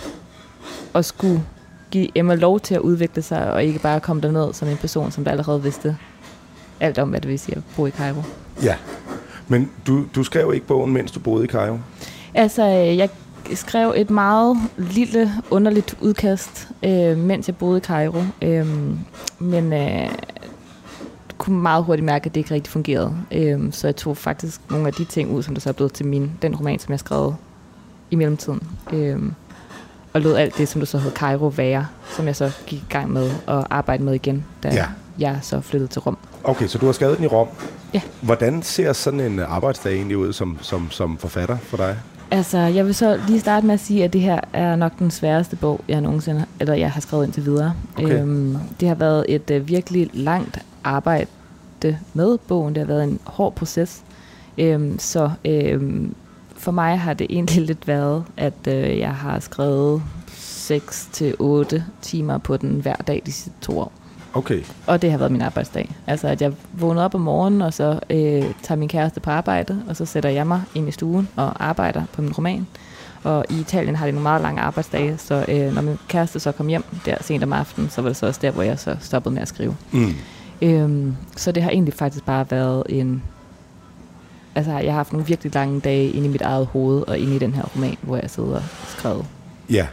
at 0.95 1.05
skulle 1.05 1.43
give 1.91 2.17
Emma 2.17 2.35
lov 2.35 2.59
til 2.59 2.75
at 2.75 2.81
udvikle 2.81 3.21
sig, 3.21 3.51
og 3.51 3.63
ikke 3.63 3.79
bare 3.79 3.99
komme 3.99 4.21
derned 4.21 4.53
som 4.53 4.67
en 4.67 4.77
person, 4.77 5.11
som 5.11 5.23
der 5.23 5.31
allerede 5.31 5.63
vidste 5.63 5.97
alt 6.79 6.97
om, 6.97 7.09
hvad 7.09 7.21
det 7.21 7.29
vil 7.29 7.39
sige 7.39 7.57
at 7.57 7.63
bo 7.75 7.85
i 7.85 7.91
Cairo. 7.91 8.23
Ja, 8.63 8.75
men 9.47 9.71
du, 9.87 10.05
du 10.15 10.23
skrev 10.23 10.51
ikke 10.53 10.67
bogen, 10.67 10.93
mens 10.93 11.11
du 11.11 11.19
boede 11.19 11.45
i 11.45 11.47
Cairo? 11.47 11.77
Altså, 12.33 12.65
jeg 12.65 13.09
skrev 13.53 13.93
et 13.95 14.09
meget 14.09 14.57
lille, 14.77 15.31
underligt 15.49 15.95
udkast, 16.01 16.67
øh, 16.83 17.17
mens 17.17 17.47
jeg 17.47 17.55
boede 17.55 17.77
i 17.77 17.81
Cairo. 17.81 18.23
Øh, 18.41 18.67
men 19.39 19.73
øh, 19.73 20.09
kunne 21.49 21.61
meget 21.61 21.83
hurtigt 21.83 22.05
mærke, 22.05 22.25
at 22.25 22.35
det 22.35 22.39
ikke 22.39 22.53
rigtig 22.53 22.71
fungerede. 22.71 23.15
Øh, 23.31 23.59
så 23.71 23.87
jeg 23.87 23.95
tog 23.95 24.17
faktisk 24.17 24.61
nogle 24.69 24.87
af 24.87 24.93
de 24.93 25.05
ting 25.05 25.31
ud, 25.31 25.43
som 25.43 25.55
der 25.55 25.61
så 25.61 25.69
er 25.69 25.73
blevet 25.73 25.93
til 25.93 26.05
min, 26.05 26.31
den 26.41 26.55
roman, 26.55 26.79
som 26.79 26.91
jeg 26.91 26.99
skrev 26.99 27.35
i 28.11 28.15
mellemtiden. 28.15 28.63
Øh, 28.93 29.19
og 30.13 30.21
lod 30.21 30.35
alt 30.35 30.57
det, 30.57 30.67
som 30.67 30.81
du 30.81 30.85
så 30.85 30.97
hed 30.97 31.11
Cairo, 31.11 31.47
være, 31.47 31.87
som 32.15 32.25
jeg 32.25 32.35
så 32.35 32.51
gik 32.67 32.79
i 32.79 32.85
gang 32.89 33.11
med 33.11 33.29
at 33.47 33.65
arbejde 33.69 34.03
med 34.03 34.13
igen, 34.13 34.45
da 34.63 34.69
ja. 34.73 34.85
jeg 35.19 35.39
så 35.41 35.61
flyttede 35.61 35.91
til 35.91 36.01
Rom. 36.01 36.17
Okay, 36.43 36.67
så 36.67 36.77
du 36.77 36.85
har 36.85 36.93
skrevet 36.93 37.17
den 37.17 37.25
i 37.25 37.27
Rom. 37.27 37.47
Ja. 37.93 38.01
Hvordan 38.21 38.63
ser 38.63 38.93
sådan 38.93 39.19
en 39.19 39.39
arbejdsdag 39.39 39.93
egentlig 39.93 40.17
ud 40.17 40.33
som, 40.33 40.57
som, 40.61 40.91
som 40.91 41.17
forfatter 41.17 41.57
for 41.57 41.77
dig? 41.77 41.97
Altså, 42.31 42.57
jeg 42.57 42.85
vil 42.85 42.95
så 42.95 43.19
lige 43.27 43.39
starte 43.39 43.65
med 43.65 43.73
at 43.73 43.79
sige, 43.79 44.03
at 44.03 44.13
det 44.13 44.21
her 44.21 44.39
er 44.53 44.75
nok 44.75 44.99
den 44.99 45.11
sværeste 45.11 45.55
bog, 45.55 45.81
jeg 45.87 46.01
nogensinde 46.01 46.45
eller 46.59 46.73
jeg 46.73 46.91
har 46.91 47.01
skrevet 47.01 47.25
indtil 47.25 47.45
videre. 47.45 47.73
Okay. 47.97 48.21
Øhm, 48.21 48.57
det 48.79 48.87
har 48.87 48.95
været 48.95 49.25
et 49.27 49.51
uh, 49.51 49.67
virkelig 49.67 50.09
langt 50.13 50.59
arbejde 50.83 51.25
med 52.13 52.37
bogen. 52.37 52.75
Det 52.75 52.81
har 52.81 52.87
været 52.87 53.03
en 53.03 53.19
hård 53.23 53.53
proces. 53.53 54.03
Øhm, 54.57 54.99
så 54.99 55.31
øhm, 55.45 56.15
for 56.55 56.71
mig 56.71 56.99
har 56.99 57.13
det 57.13 57.27
egentlig 57.29 57.65
lidt 57.67 57.87
været, 57.87 58.23
at 58.37 58.67
øh, 58.67 58.99
jeg 58.99 59.15
har 59.15 59.39
skrevet 59.39 60.01
6-8 60.27 61.81
timer 62.01 62.37
på 62.37 62.57
den 62.57 62.69
hver 62.81 62.95
dag 62.95 63.21
de 63.25 63.31
sidste 63.31 63.59
to 63.61 63.79
år. 63.79 63.91
Okay. 64.33 64.63
Og 64.87 65.01
det 65.01 65.11
har 65.11 65.17
været 65.17 65.31
min 65.31 65.41
arbejdsdag. 65.41 65.91
Altså, 66.07 66.27
at 66.27 66.41
jeg 66.41 66.53
vågner 66.73 67.03
op 67.03 67.15
om 67.15 67.21
morgenen, 67.21 67.61
og 67.61 67.73
så 67.73 67.99
øh, 68.09 68.45
tager 68.63 68.75
min 68.75 68.89
kæreste 68.89 69.19
på 69.19 69.29
arbejde, 69.29 69.83
og 69.89 69.95
så 69.95 70.05
sætter 70.05 70.29
jeg 70.29 70.47
mig 70.47 70.61
ind 70.75 70.87
i 70.87 70.91
stuen 70.91 71.27
og 71.35 71.65
arbejder 71.65 72.03
på 72.13 72.21
min 72.21 72.33
roman. 72.33 72.67
Og 73.23 73.45
i 73.49 73.59
Italien 73.59 73.95
har 73.95 74.05
de 74.05 74.11
nogle 74.11 74.23
meget 74.23 74.41
lange 74.41 74.61
arbejdsdage, 74.61 75.17
så 75.17 75.45
øh, 75.47 75.73
når 75.73 75.81
min 75.81 75.97
kæreste 76.07 76.39
så 76.39 76.51
kom 76.51 76.67
hjem 76.67 76.83
der 77.05 77.15
sent 77.21 77.43
om 77.43 77.53
aftenen, 77.53 77.89
så 77.89 78.01
var 78.01 78.09
det 78.09 78.17
så 78.17 78.25
også 78.25 78.39
der, 78.43 78.51
hvor 78.51 78.63
jeg 78.63 78.79
så 78.79 78.95
stoppede 79.01 79.33
med 79.33 79.41
at 79.41 79.47
skrive. 79.47 79.75
Mm. 79.91 80.13
Øhm, 80.61 81.15
så 81.35 81.51
det 81.51 81.63
har 81.63 81.69
egentlig 81.69 81.93
faktisk 81.93 82.25
bare 82.25 82.45
været 82.51 82.83
en... 82.89 83.23
Altså, 84.55 84.71
jeg 84.71 84.91
har 84.91 84.97
haft 84.97 85.13
nogle 85.13 85.27
virkelig 85.27 85.53
lange 85.53 85.79
dage 85.79 86.09
inde 86.09 86.27
i 86.27 86.31
mit 86.31 86.41
eget 86.41 86.65
hoved, 86.65 87.01
og 87.07 87.19
inde 87.19 87.35
i 87.35 87.39
den 87.39 87.53
her 87.53 87.63
roman, 87.75 87.97
hvor 88.01 88.15
jeg 88.15 88.29
sidder 88.29 88.55
og 88.55 88.63
skriver. 88.87 89.23
Ja, 89.69 89.87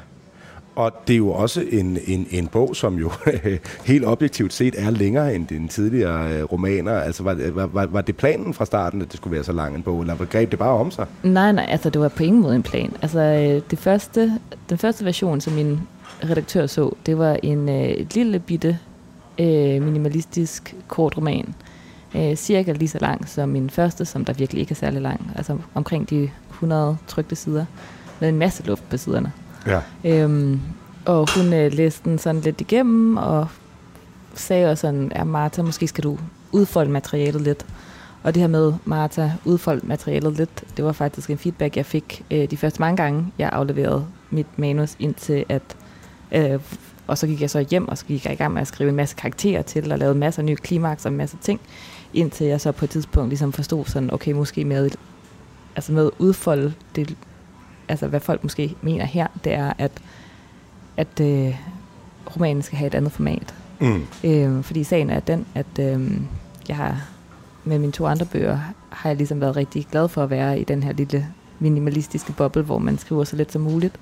og 0.76 0.92
det 1.06 1.12
er 1.12 1.18
jo 1.18 1.30
også 1.32 1.64
en, 1.70 1.98
en, 2.06 2.26
en 2.30 2.46
bog, 2.46 2.76
som 2.76 2.98
jo 2.98 3.10
helt 3.84 4.04
objektivt 4.04 4.52
set 4.52 4.74
er 4.78 4.90
længere 4.90 5.34
end 5.34 5.46
den 5.46 5.68
tidligere 5.68 6.32
øh, 6.32 6.44
romaner. 6.44 6.92
Altså 6.92 7.22
var, 7.22 7.66
var, 7.66 7.86
var 7.86 8.00
det 8.00 8.16
planen 8.16 8.54
fra 8.54 8.64
starten, 8.64 9.02
at 9.02 9.08
det 9.08 9.16
skulle 9.16 9.34
være 9.34 9.44
så 9.44 9.52
lang 9.52 9.76
en 9.76 9.82
bog, 9.82 10.00
eller 10.00 10.24
greb 10.24 10.50
det 10.50 10.58
bare 10.58 10.70
om 10.70 10.90
sig? 10.90 11.06
Nej, 11.22 11.52
nej, 11.52 11.66
altså 11.68 11.90
det 11.90 12.00
var 12.00 12.08
på 12.08 12.22
ingen 12.22 12.42
måde 12.42 12.56
en 12.56 12.62
plan. 12.62 12.92
Altså 13.02 13.20
øh, 13.20 13.62
det 13.70 13.78
første, 13.78 14.32
den 14.70 14.78
første 14.78 15.04
version, 15.04 15.40
som 15.40 15.52
min 15.52 15.80
redaktør 16.24 16.66
så, 16.66 16.94
det 17.06 17.18
var 17.18 17.38
en 17.42 17.68
øh, 17.68 17.88
et 17.88 18.14
lille 18.14 18.38
bitte 18.38 18.78
øh, 19.38 19.82
minimalistisk 19.82 20.74
kort 20.88 21.16
roman. 21.16 21.54
Øh, 22.14 22.36
cirka 22.36 22.72
lige 22.72 22.88
så 22.88 22.98
lang 23.00 23.28
som 23.28 23.48
min 23.48 23.70
første, 23.70 24.04
som 24.04 24.24
der 24.24 24.32
virkelig 24.32 24.60
ikke 24.60 24.72
er 24.72 24.76
særlig 24.76 25.02
lang. 25.02 25.30
Altså 25.36 25.58
omkring 25.74 26.10
de 26.10 26.30
100 26.50 26.96
trykte 27.06 27.36
sider, 27.36 27.64
med 28.20 28.28
en 28.28 28.38
masse 28.38 28.66
luft 28.66 28.90
på 28.90 28.96
siderne. 28.96 29.32
Ja. 29.66 29.80
Øhm, 30.04 30.60
og 31.04 31.26
hun 31.36 31.52
øh, 31.52 31.72
læste 31.72 32.10
den 32.10 32.18
sådan 32.18 32.40
lidt 32.40 32.60
igennem, 32.60 33.16
og 33.16 33.48
sagde 34.34 34.70
også 34.70 34.80
sådan, 34.80 35.12
ja 35.14 35.24
Martha, 35.24 35.62
måske 35.62 35.86
skal 35.86 36.04
du 36.04 36.18
udfolde 36.52 36.90
materialet 36.90 37.40
lidt. 37.40 37.66
Og 38.22 38.34
det 38.34 38.40
her 38.40 38.48
med, 38.48 38.72
Martha, 38.84 39.30
udfolde 39.44 39.86
materialet 39.86 40.36
lidt, 40.36 40.64
det 40.76 40.84
var 40.84 40.92
faktisk 40.92 41.30
en 41.30 41.38
feedback, 41.38 41.76
jeg 41.76 41.86
fik 41.86 42.24
øh, 42.30 42.50
de 42.50 42.56
første 42.56 42.80
mange 42.80 42.96
gange, 42.96 43.32
jeg 43.38 43.50
afleverede 43.52 44.06
mit 44.30 44.58
manus, 44.58 44.96
indtil 44.98 45.44
at, 45.48 45.62
øh, 46.32 46.60
og 47.06 47.18
så 47.18 47.26
gik 47.26 47.40
jeg 47.40 47.50
så 47.50 47.66
hjem, 47.70 47.88
og 47.88 47.98
så 47.98 48.04
gik 48.04 48.24
jeg 48.24 48.32
i 48.32 48.36
gang 48.36 48.52
med 48.52 48.60
at 48.60 48.68
skrive 48.68 48.90
en 48.90 48.96
masse 48.96 49.16
karakterer 49.16 49.62
til, 49.62 49.92
og 49.92 49.98
lavede 49.98 50.18
masser 50.18 50.42
af 50.42 50.46
nye 50.46 50.56
klimaks 50.56 51.06
og 51.06 51.12
en 51.12 51.18
masse 51.18 51.36
ting, 51.40 51.60
indtil 52.14 52.46
jeg 52.46 52.60
så 52.60 52.72
på 52.72 52.84
et 52.84 52.90
tidspunkt 52.90 53.28
ligesom 53.28 53.52
forstod 53.52 53.84
sådan, 53.84 54.12
okay, 54.12 54.32
måske 54.32 54.64
med, 54.64 54.90
altså 55.76 55.92
med 55.92 56.06
at 56.06 56.12
udfolde 56.18 56.72
det 56.96 57.16
altså 57.88 58.06
hvad 58.06 58.20
folk 58.20 58.42
måske 58.42 58.74
mener 58.82 59.04
her, 59.04 59.26
det 59.44 59.52
er, 59.52 59.72
at, 59.78 59.92
at 60.96 61.20
øh, 61.20 61.60
romanen 62.36 62.62
skal 62.62 62.78
have 62.78 62.86
et 62.86 62.94
andet 62.94 63.12
format. 63.12 63.54
Mm. 63.80 64.06
Øh, 64.24 64.64
fordi 64.64 64.84
sagen 64.84 65.10
er 65.10 65.20
den, 65.20 65.46
at 65.54 65.78
øh, 65.80 66.10
jeg 66.68 66.76
har 66.76 67.02
med 67.64 67.78
mine 67.78 67.92
to 67.92 68.06
andre 68.06 68.26
bøger, 68.26 68.58
har 68.90 69.10
jeg 69.10 69.16
ligesom 69.16 69.40
været 69.40 69.56
rigtig 69.56 69.86
glad 69.90 70.08
for 70.08 70.22
at 70.22 70.30
være 70.30 70.60
i 70.60 70.64
den 70.64 70.82
her 70.82 70.92
lille 70.92 71.26
minimalistiske 71.58 72.32
boble, 72.32 72.62
hvor 72.62 72.78
man 72.78 72.98
skriver 72.98 73.24
så 73.24 73.36
lidt 73.36 73.52
som 73.52 73.62
muligt. 73.62 73.94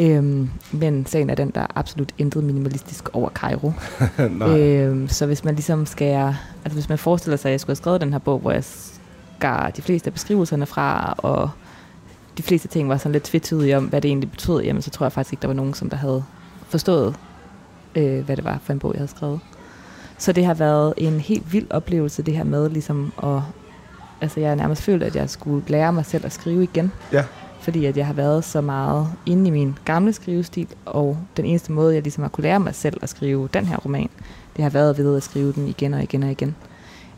Øhm, 0.00 0.50
men 0.72 1.06
sagen 1.06 1.30
er 1.30 1.34
den, 1.34 1.50
der 1.50 1.60
er 1.60 1.66
absolut 1.74 2.12
intet 2.18 2.44
minimalistisk 2.44 3.08
over 3.12 3.30
Cairo. 3.30 3.72
øhm, 4.48 5.08
så 5.08 5.26
hvis 5.26 5.44
man 5.44 5.54
ligesom 5.54 5.86
skal, 5.86 6.36
altså 6.64 6.74
hvis 6.74 6.88
man 6.88 6.98
forestiller 6.98 7.36
sig, 7.36 7.48
at 7.48 7.52
jeg 7.52 7.60
skulle 7.60 7.70
have 7.70 7.76
skrevet 7.76 8.00
den 8.00 8.12
her 8.12 8.18
bog, 8.18 8.38
hvor 8.38 8.50
jeg 8.50 8.64
skar 8.64 9.70
de 9.70 9.82
fleste 9.82 10.08
af 10.08 10.12
beskrivelserne 10.12 10.66
fra, 10.66 11.14
og 11.18 11.50
de 12.38 12.42
fleste 12.42 12.68
ting 12.68 12.88
var 12.88 12.96
sådan 12.96 13.12
lidt 13.12 13.24
tvetydige 13.24 13.76
om, 13.76 13.84
hvad 13.84 14.00
det 14.00 14.08
egentlig 14.08 14.30
betød, 14.30 14.62
jamen 14.62 14.82
så 14.82 14.90
tror 14.90 15.06
jeg 15.06 15.12
faktisk 15.12 15.32
ikke, 15.32 15.42
der 15.42 15.48
var 15.48 15.54
nogen, 15.54 15.74
som 15.74 15.90
der 15.90 15.96
havde 15.96 16.24
forstået, 16.68 17.14
øh, 17.94 18.24
hvad 18.24 18.36
det 18.36 18.44
var 18.44 18.58
for 18.62 18.72
en 18.72 18.78
bog, 18.78 18.92
jeg 18.92 18.98
havde 18.98 19.10
skrevet. 19.10 19.40
Så 20.18 20.32
det 20.32 20.44
har 20.44 20.54
været 20.54 20.94
en 20.96 21.20
helt 21.20 21.52
vild 21.52 21.66
oplevelse, 21.70 22.22
det 22.22 22.36
her 22.36 22.44
med 22.44 22.70
ligesom 22.70 23.12
at... 23.22 23.40
Altså 24.22 24.40
jeg 24.40 24.48
har 24.48 24.56
nærmest 24.56 24.82
følt, 24.82 25.02
at 25.02 25.16
jeg 25.16 25.30
skulle 25.30 25.64
lære 25.68 25.92
mig 25.92 26.06
selv 26.06 26.26
at 26.26 26.32
skrive 26.32 26.62
igen. 26.62 26.92
Ja. 27.12 27.24
Fordi 27.60 27.84
at 27.84 27.96
jeg 27.96 28.06
har 28.06 28.14
været 28.14 28.44
så 28.44 28.60
meget 28.60 29.08
inde 29.26 29.48
i 29.48 29.50
min 29.50 29.78
gamle 29.84 30.12
skrivestil, 30.12 30.68
og 30.86 31.18
den 31.36 31.44
eneste 31.44 31.72
måde, 31.72 31.94
jeg 31.94 32.02
ligesom 32.02 32.22
har 32.22 32.28
kunne 32.28 32.42
lære 32.42 32.60
mig 32.60 32.74
selv 32.74 32.98
at 33.02 33.08
skrive 33.08 33.48
den 33.54 33.66
her 33.66 33.76
roman, 33.76 34.08
det 34.56 34.62
har 34.62 34.70
været 34.70 34.98
ved 34.98 35.16
at 35.16 35.22
skrive 35.22 35.52
den 35.52 35.68
igen 35.68 35.94
og 35.94 36.02
igen 36.02 36.22
og 36.22 36.30
igen. 36.30 36.56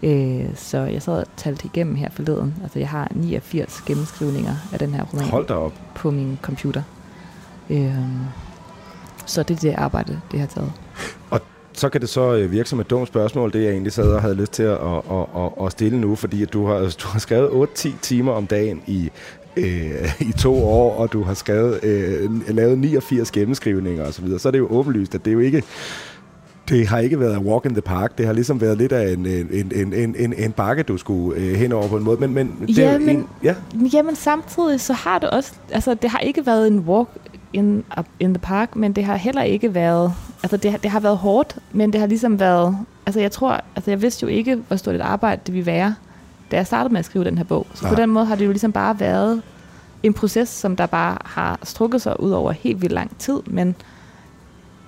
Øh, 0.02 0.56
så 0.56 0.78
jeg 0.78 1.02
sad 1.02 1.12
og 1.14 1.24
talte 1.36 1.66
igennem 1.66 1.94
her 1.94 2.10
forleden. 2.10 2.54
Altså 2.62 2.78
jeg 2.78 2.88
har 2.88 3.08
89 3.10 3.82
gennemskrivninger 3.86 4.54
af 4.72 4.78
den 4.78 4.94
her 4.94 5.04
roman. 5.12 5.24
Hold 5.24 5.46
da 5.46 5.54
op. 5.54 5.72
På 5.94 6.10
min 6.10 6.38
computer. 6.42 6.82
Øh, 7.70 7.96
så 9.26 9.42
det 9.42 9.56
er 9.56 9.60
det 9.60 9.74
arbejde, 9.78 10.20
det 10.32 10.40
har 10.40 10.46
taget. 10.46 10.72
Så 11.72 11.88
kan 11.88 12.00
det 12.00 12.08
så 12.08 12.34
øh, 12.34 12.52
virke 12.52 12.68
som 12.68 12.80
et 12.80 12.90
dumt 12.90 13.08
spørgsmål, 13.08 13.52
det 13.52 13.64
jeg 13.64 13.70
egentlig 13.70 13.92
sad 13.92 14.12
og 14.12 14.22
havde 14.22 14.34
lyst 14.34 14.52
til 14.52 14.62
at, 14.62 14.78
at, 15.10 15.26
at, 15.36 15.66
at 15.66 15.72
stille 15.72 16.00
nu, 16.00 16.14
fordi 16.14 16.42
at 16.42 16.52
du, 16.52 16.66
har, 16.66 16.78
du 17.02 17.08
har 17.08 17.18
skrevet 17.18 17.68
8-10 17.78 17.90
timer 18.02 18.32
om 18.32 18.46
dagen 18.46 18.82
i 18.86 19.10
øh, 19.56 20.20
i 20.20 20.32
to 20.32 20.64
år, 20.64 20.96
og 20.96 21.12
du 21.12 21.22
har 21.22 21.34
skrevet, 21.34 21.84
øh, 21.84 22.30
lavet 22.48 22.78
89 22.78 23.30
gennemskrivninger 23.30 24.04
osv., 24.04 24.12
så, 24.12 24.22
videre, 24.22 24.38
så 24.38 24.48
er 24.48 24.50
det 24.50 24.58
jo 24.58 24.66
åbenlyst, 24.70 25.14
at 25.14 25.24
det 25.24 25.30
er 25.30 25.34
jo 25.34 25.40
ikke 25.40 25.62
det 26.68 26.86
har 26.86 26.98
ikke 26.98 27.20
været 27.20 27.38
walk 27.38 27.64
in 27.64 27.72
the 27.72 27.80
park. 27.80 28.18
Det 28.18 28.26
har 28.26 28.32
ligesom 28.32 28.60
været 28.60 28.78
lidt 28.78 28.92
af 28.92 29.12
en, 29.12 29.26
en, 29.26 29.72
en, 29.74 29.92
en, 29.92 30.14
en, 30.18 30.34
en 30.36 30.52
bakke, 30.52 30.82
du 30.82 30.96
skulle 30.96 31.40
øh, 31.40 31.54
hen 31.54 31.72
over 31.72 31.88
på 31.88 31.96
en 31.96 32.04
måde. 32.04 32.20
Men, 32.20 32.34
men, 32.34 32.56
det 32.66 32.78
ja, 32.78 32.98
men, 32.98 33.08
en, 33.08 33.28
ja. 33.42 33.54
jamen 33.92 34.16
samtidig 34.16 34.80
så 34.80 34.92
har 34.92 35.18
det 35.18 35.30
også... 35.30 35.52
Altså, 35.70 35.94
det 35.94 36.10
har 36.10 36.18
ikke 36.18 36.46
været 36.46 36.66
en 36.66 36.78
walk 36.78 37.08
in, 37.52 37.84
in 38.20 38.34
the 38.34 38.40
park, 38.40 38.76
men 38.76 38.92
det 38.92 39.04
har 39.04 39.16
heller 39.16 39.42
ikke 39.42 39.74
været... 39.74 40.12
Altså, 40.42 40.56
det 40.56 40.70
har, 40.70 40.78
det 40.78 40.90
har 40.90 41.00
været 41.00 41.16
hårdt, 41.16 41.56
men 41.72 41.92
det 41.92 42.00
har 42.00 42.06
ligesom 42.06 42.40
været... 42.40 42.76
Altså, 43.06 43.20
jeg 43.20 43.32
tror... 43.32 43.60
Altså, 43.76 43.90
jeg 43.90 44.02
vidste 44.02 44.22
jo 44.22 44.28
ikke, 44.28 44.54
hvor 44.54 44.76
stort 44.76 44.94
et 44.94 45.00
arbejde 45.00 45.40
det 45.46 45.54
ville 45.54 45.66
være, 45.66 45.94
da 46.50 46.56
jeg 46.56 46.66
startede 46.66 46.92
med 46.92 46.98
at 46.98 47.04
skrive 47.04 47.24
den 47.24 47.38
her 47.38 47.44
bog. 47.44 47.66
Så 47.74 47.86
ja. 47.86 47.94
på 47.94 48.00
den 48.00 48.10
måde 48.10 48.24
har 48.24 48.34
det 48.34 48.44
jo 48.44 48.50
ligesom 48.50 48.72
bare 48.72 49.00
været 49.00 49.42
en 50.02 50.14
proces, 50.14 50.48
som 50.48 50.76
der 50.76 50.86
bare 50.86 51.18
har 51.24 51.58
strukket 51.62 52.02
sig 52.02 52.20
ud 52.20 52.30
over 52.30 52.52
helt 52.52 52.82
vildt 52.82 52.94
lang 52.94 53.18
tid, 53.18 53.40
men 53.46 53.74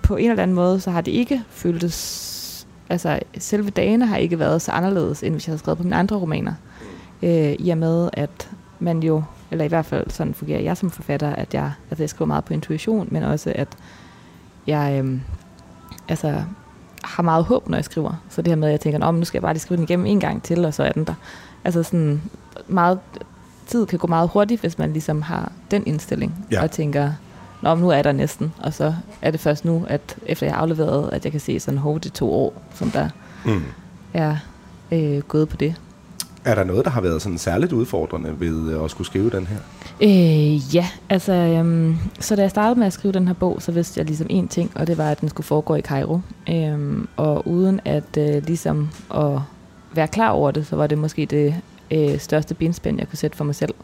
på 0.03 0.17
en 0.17 0.31
eller 0.31 0.43
anden 0.43 0.55
måde, 0.55 0.81
så 0.81 0.91
har 0.91 1.01
det 1.01 1.13
ikke 1.13 1.43
føltes... 1.49 2.67
Altså, 2.89 3.21
selve 3.39 3.71
dagene 3.71 4.07
har 4.07 4.17
ikke 4.17 4.39
været 4.39 4.63
så 4.63 4.73
anderledes, 4.73 5.23
end 5.23 5.35
hvis 5.35 5.47
jeg 5.47 5.51
havde 5.51 5.59
skrevet 5.59 5.79
på 5.79 5.83
mine 5.85 5.97
andre 5.97 6.17
romaner. 6.17 6.53
Øh, 7.23 7.53
I 7.59 7.71
og 7.71 7.79
med, 7.79 8.11
at 8.13 8.51
man 8.79 9.03
jo, 9.03 9.23
eller 9.55 9.65
i 9.65 9.69
hvert 9.69 9.87
fald 9.87 10.11
sådan 10.11 10.35
fungerer 10.35 10.61
jeg 10.61 10.77
som 10.77 10.91
forfatter, 10.91 11.31
at 11.31 11.55
jeg, 11.55 11.73
altså 11.91 12.03
jeg 12.03 12.11
skriver 12.11 12.27
meget 12.27 12.45
på 12.45 12.55
intuition, 12.55 13.09
men 13.11 13.23
også 13.23 13.53
at 13.55 13.69
jeg, 14.67 15.03
øh, 15.05 15.19
altså, 16.09 16.43
har 17.05 17.23
meget 17.23 17.45
håb, 17.45 17.69
når 17.69 17.77
jeg 17.77 17.85
skriver. 17.85 18.13
Så 18.29 18.43
det 18.43 18.51
her 18.51 18.57
med, 18.57 18.69
at 18.69 18.73
jeg 18.73 18.81
tænker, 18.81 19.07
om 19.07 19.15
nu 19.15 19.25
skal 19.25 19.39
jeg 19.39 19.43
bare 19.43 19.53
lige 19.53 19.61
skrive 19.61 19.77
den 19.77 19.85
igennem 19.85 20.07
en 20.07 20.21
gang 20.21 20.43
til, 20.43 20.65
og 20.65 20.75
så 20.75 20.83
er 20.83 20.93
den 20.93 21.05
der. 21.05 21.15
Altså 21.65 21.83
sådan 21.83 22.23
meget, 22.69 22.99
tid 23.67 23.87
kan 23.87 23.99
gå 23.99 24.07
meget 24.07 24.29
hurtigt, 24.29 24.61
hvis 24.61 24.79
man 24.79 24.93
ligesom 24.93 25.23
har 25.23 25.53
den 25.71 25.83
indstilling, 25.87 26.47
Ja. 26.51 26.63
og 26.63 26.71
tænker, 26.71 27.13
Nå, 27.63 27.75
nu 27.75 27.89
er 27.91 28.03
der 28.03 28.13
næsten, 28.13 28.53
og 28.63 28.75
så 28.75 28.95
er 29.23 29.31
det 29.31 29.41
først 29.41 29.65
nu, 29.65 29.85
at 29.89 30.17
efter 30.27 30.47
jeg 30.47 30.55
har 30.55 30.63
afleveret, 30.63 31.11
at 31.13 31.25
jeg 31.25 31.33
kan 31.33 31.41
se 31.41 31.61
sådan, 31.61 31.79
hov, 31.79 32.01
det 32.01 32.13
to 32.13 32.33
år, 32.33 32.63
som 32.75 32.91
der 32.91 33.09
Mm. 33.45 33.63
er 34.15 34.37
øh, 34.93 35.19
gået 35.21 35.49
på 35.49 35.57
det. 35.57 35.75
Er 36.45 36.55
der 36.55 36.65
noget, 36.65 36.85
der 36.85 36.91
har 36.91 37.01
været 37.01 37.23
sådan 37.23 37.39
særligt 37.39 37.73
udfordrende 37.73 38.41
ved 38.41 38.73
øh, 38.73 38.85
at 38.85 38.91
skulle 38.91 39.07
skrive 39.07 39.31
den 39.31 39.47
her? 39.47 39.57
Øh, 40.03 40.75
ja, 40.75 40.87
altså, 41.09 41.33
øhm, 41.33 41.97
så 42.21 42.37
da 42.37 42.43
jeg 42.43 42.51
startede 42.51 42.79
med 42.79 42.87
at 42.87 42.93
skrive 42.93 43.13
den 43.13 43.27
her 43.27 43.35
bog, 43.35 43.63
så 43.63 43.73
vidste 43.73 43.99
jeg 43.99 44.07
ligesom 44.07 44.27
én 44.31 44.49
ting, 44.49 44.73
og 44.75 44.87
det 44.87 44.99
var, 44.99 45.11
at 45.11 45.21
den 45.21 45.29
skulle 45.29 45.47
foregå 45.47 45.75
i 45.75 45.81
Cairo. 45.81 46.21
Øhm, 46.51 47.09
og 47.17 47.49
uden 47.49 47.81
at 47.85 48.17
øh, 48.19 48.47
ligesom 48.47 48.91
at 49.15 49.41
være 49.95 50.09
klar 50.09 50.31
over 50.31 50.51
det, 50.51 50.67
så 50.67 50.77
var 50.77 50.87
det 50.87 50.99
måske 50.99 51.27
det 51.27 51.55
øh, 51.91 52.19
største 52.19 52.55
benspænd, 52.55 52.99
jeg 52.99 53.09
kunne 53.09 53.19
sætte 53.19 53.37
for 53.37 53.45
mig 53.45 53.55
selv. 53.55 53.75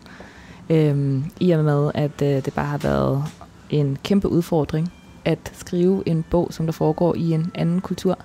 Øhm, 0.71 1.25
I 1.41 1.51
og 1.51 1.65
med, 1.65 1.91
at 1.95 2.23
øh, 2.23 2.45
det 2.45 2.53
bare 2.55 2.67
har 2.67 2.79
været 2.79 3.25
en 3.71 3.99
kæmpe 4.05 4.29
udfordring 4.29 4.93
at 5.25 5.53
skrive 5.53 6.03
en 6.07 6.25
bog, 6.31 6.49
som 6.51 6.67
der 6.67 6.73
foregår 6.73 7.15
i 7.15 7.33
en 7.33 7.51
anden 7.55 7.81
kultur. 7.81 8.19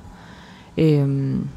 Øhm, 0.78 1.48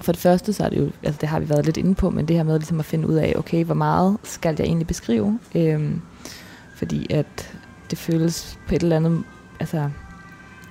for 0.00 0.12
det 0.12 0.20
første, 0.20 0.52
så 0.52 0.64
er 0.64 0.68
det 0.68 0.78
jo, 0.78 0.90
altså 1.02 1.18
det 1.20 1.28
har 1.28 1.40
vi 1.40 1.48
været 1.48 1.64
lidt 1.64 1.76
inde 1.76 1.94
på, 1.94 2.10
men 2.10 2.28
det 2.28 2.36
her 2.36 2.42
med 2.42 2.58
ligesom 2.58 2.78
at 2.78 2.84
finde 2.84 3.08
ud 3.08 3.14
af, 3.14 3.34
okay, 3.36 3.64
hvor 3.64 3.74
meget 3.74 4.16
skal 4.22 4.54
jeg 4.58 4.66
egentlig 4.66 4.86
beskrive? 4.86 5.38
Øhm, 5.54 6.00
fordi 6.76 7.06
at 7.12 7.56
det 7.90 7.98
føles 7.98 8.58
på 8.68 8.74
et 8.74 8.82
eller 8.82 8.96
andet, 8.96 9.22
altså 9.60 9.90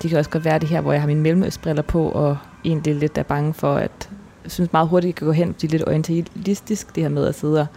det 0.02 0.10
kan 0.10 0.20
også 0.20 0.30
godt 0.32 0.46
være 0.46 0.60
det 0.60 0.70
her, 0.70 0.82
hvor 0.82 0.92
jeg 0.92 1.02
har 1.02 1.08
mine 1.08 1.22
mellemøstbriller 1.22 1.84
på, 1.84 2.10
og 2.10 2.38
egentlig 2.66 2.96
lidt 2.96 3.18
er 3.18 3.24
bange 3.24 3.54
for, 3.54 3.76
at 3.76 4.10
jeg 4.44 4.52
synes 4.52 4.74
meget 4.74 4.88
hurtigt, 4.88 5.16
kan 5.16 5.28
gå 5.28 5.34
hen 5.34 5.50
og 5.50 5.56
blive 5.56 5.72
lidt 5.72 5.88
orientalistisk, 5.88 6.96
det 6.96 7.04
her 7.04 7.10
med 7.10 7.26
at 7.26 7.36
sidde 7.36 7.62
og 7.62 7.68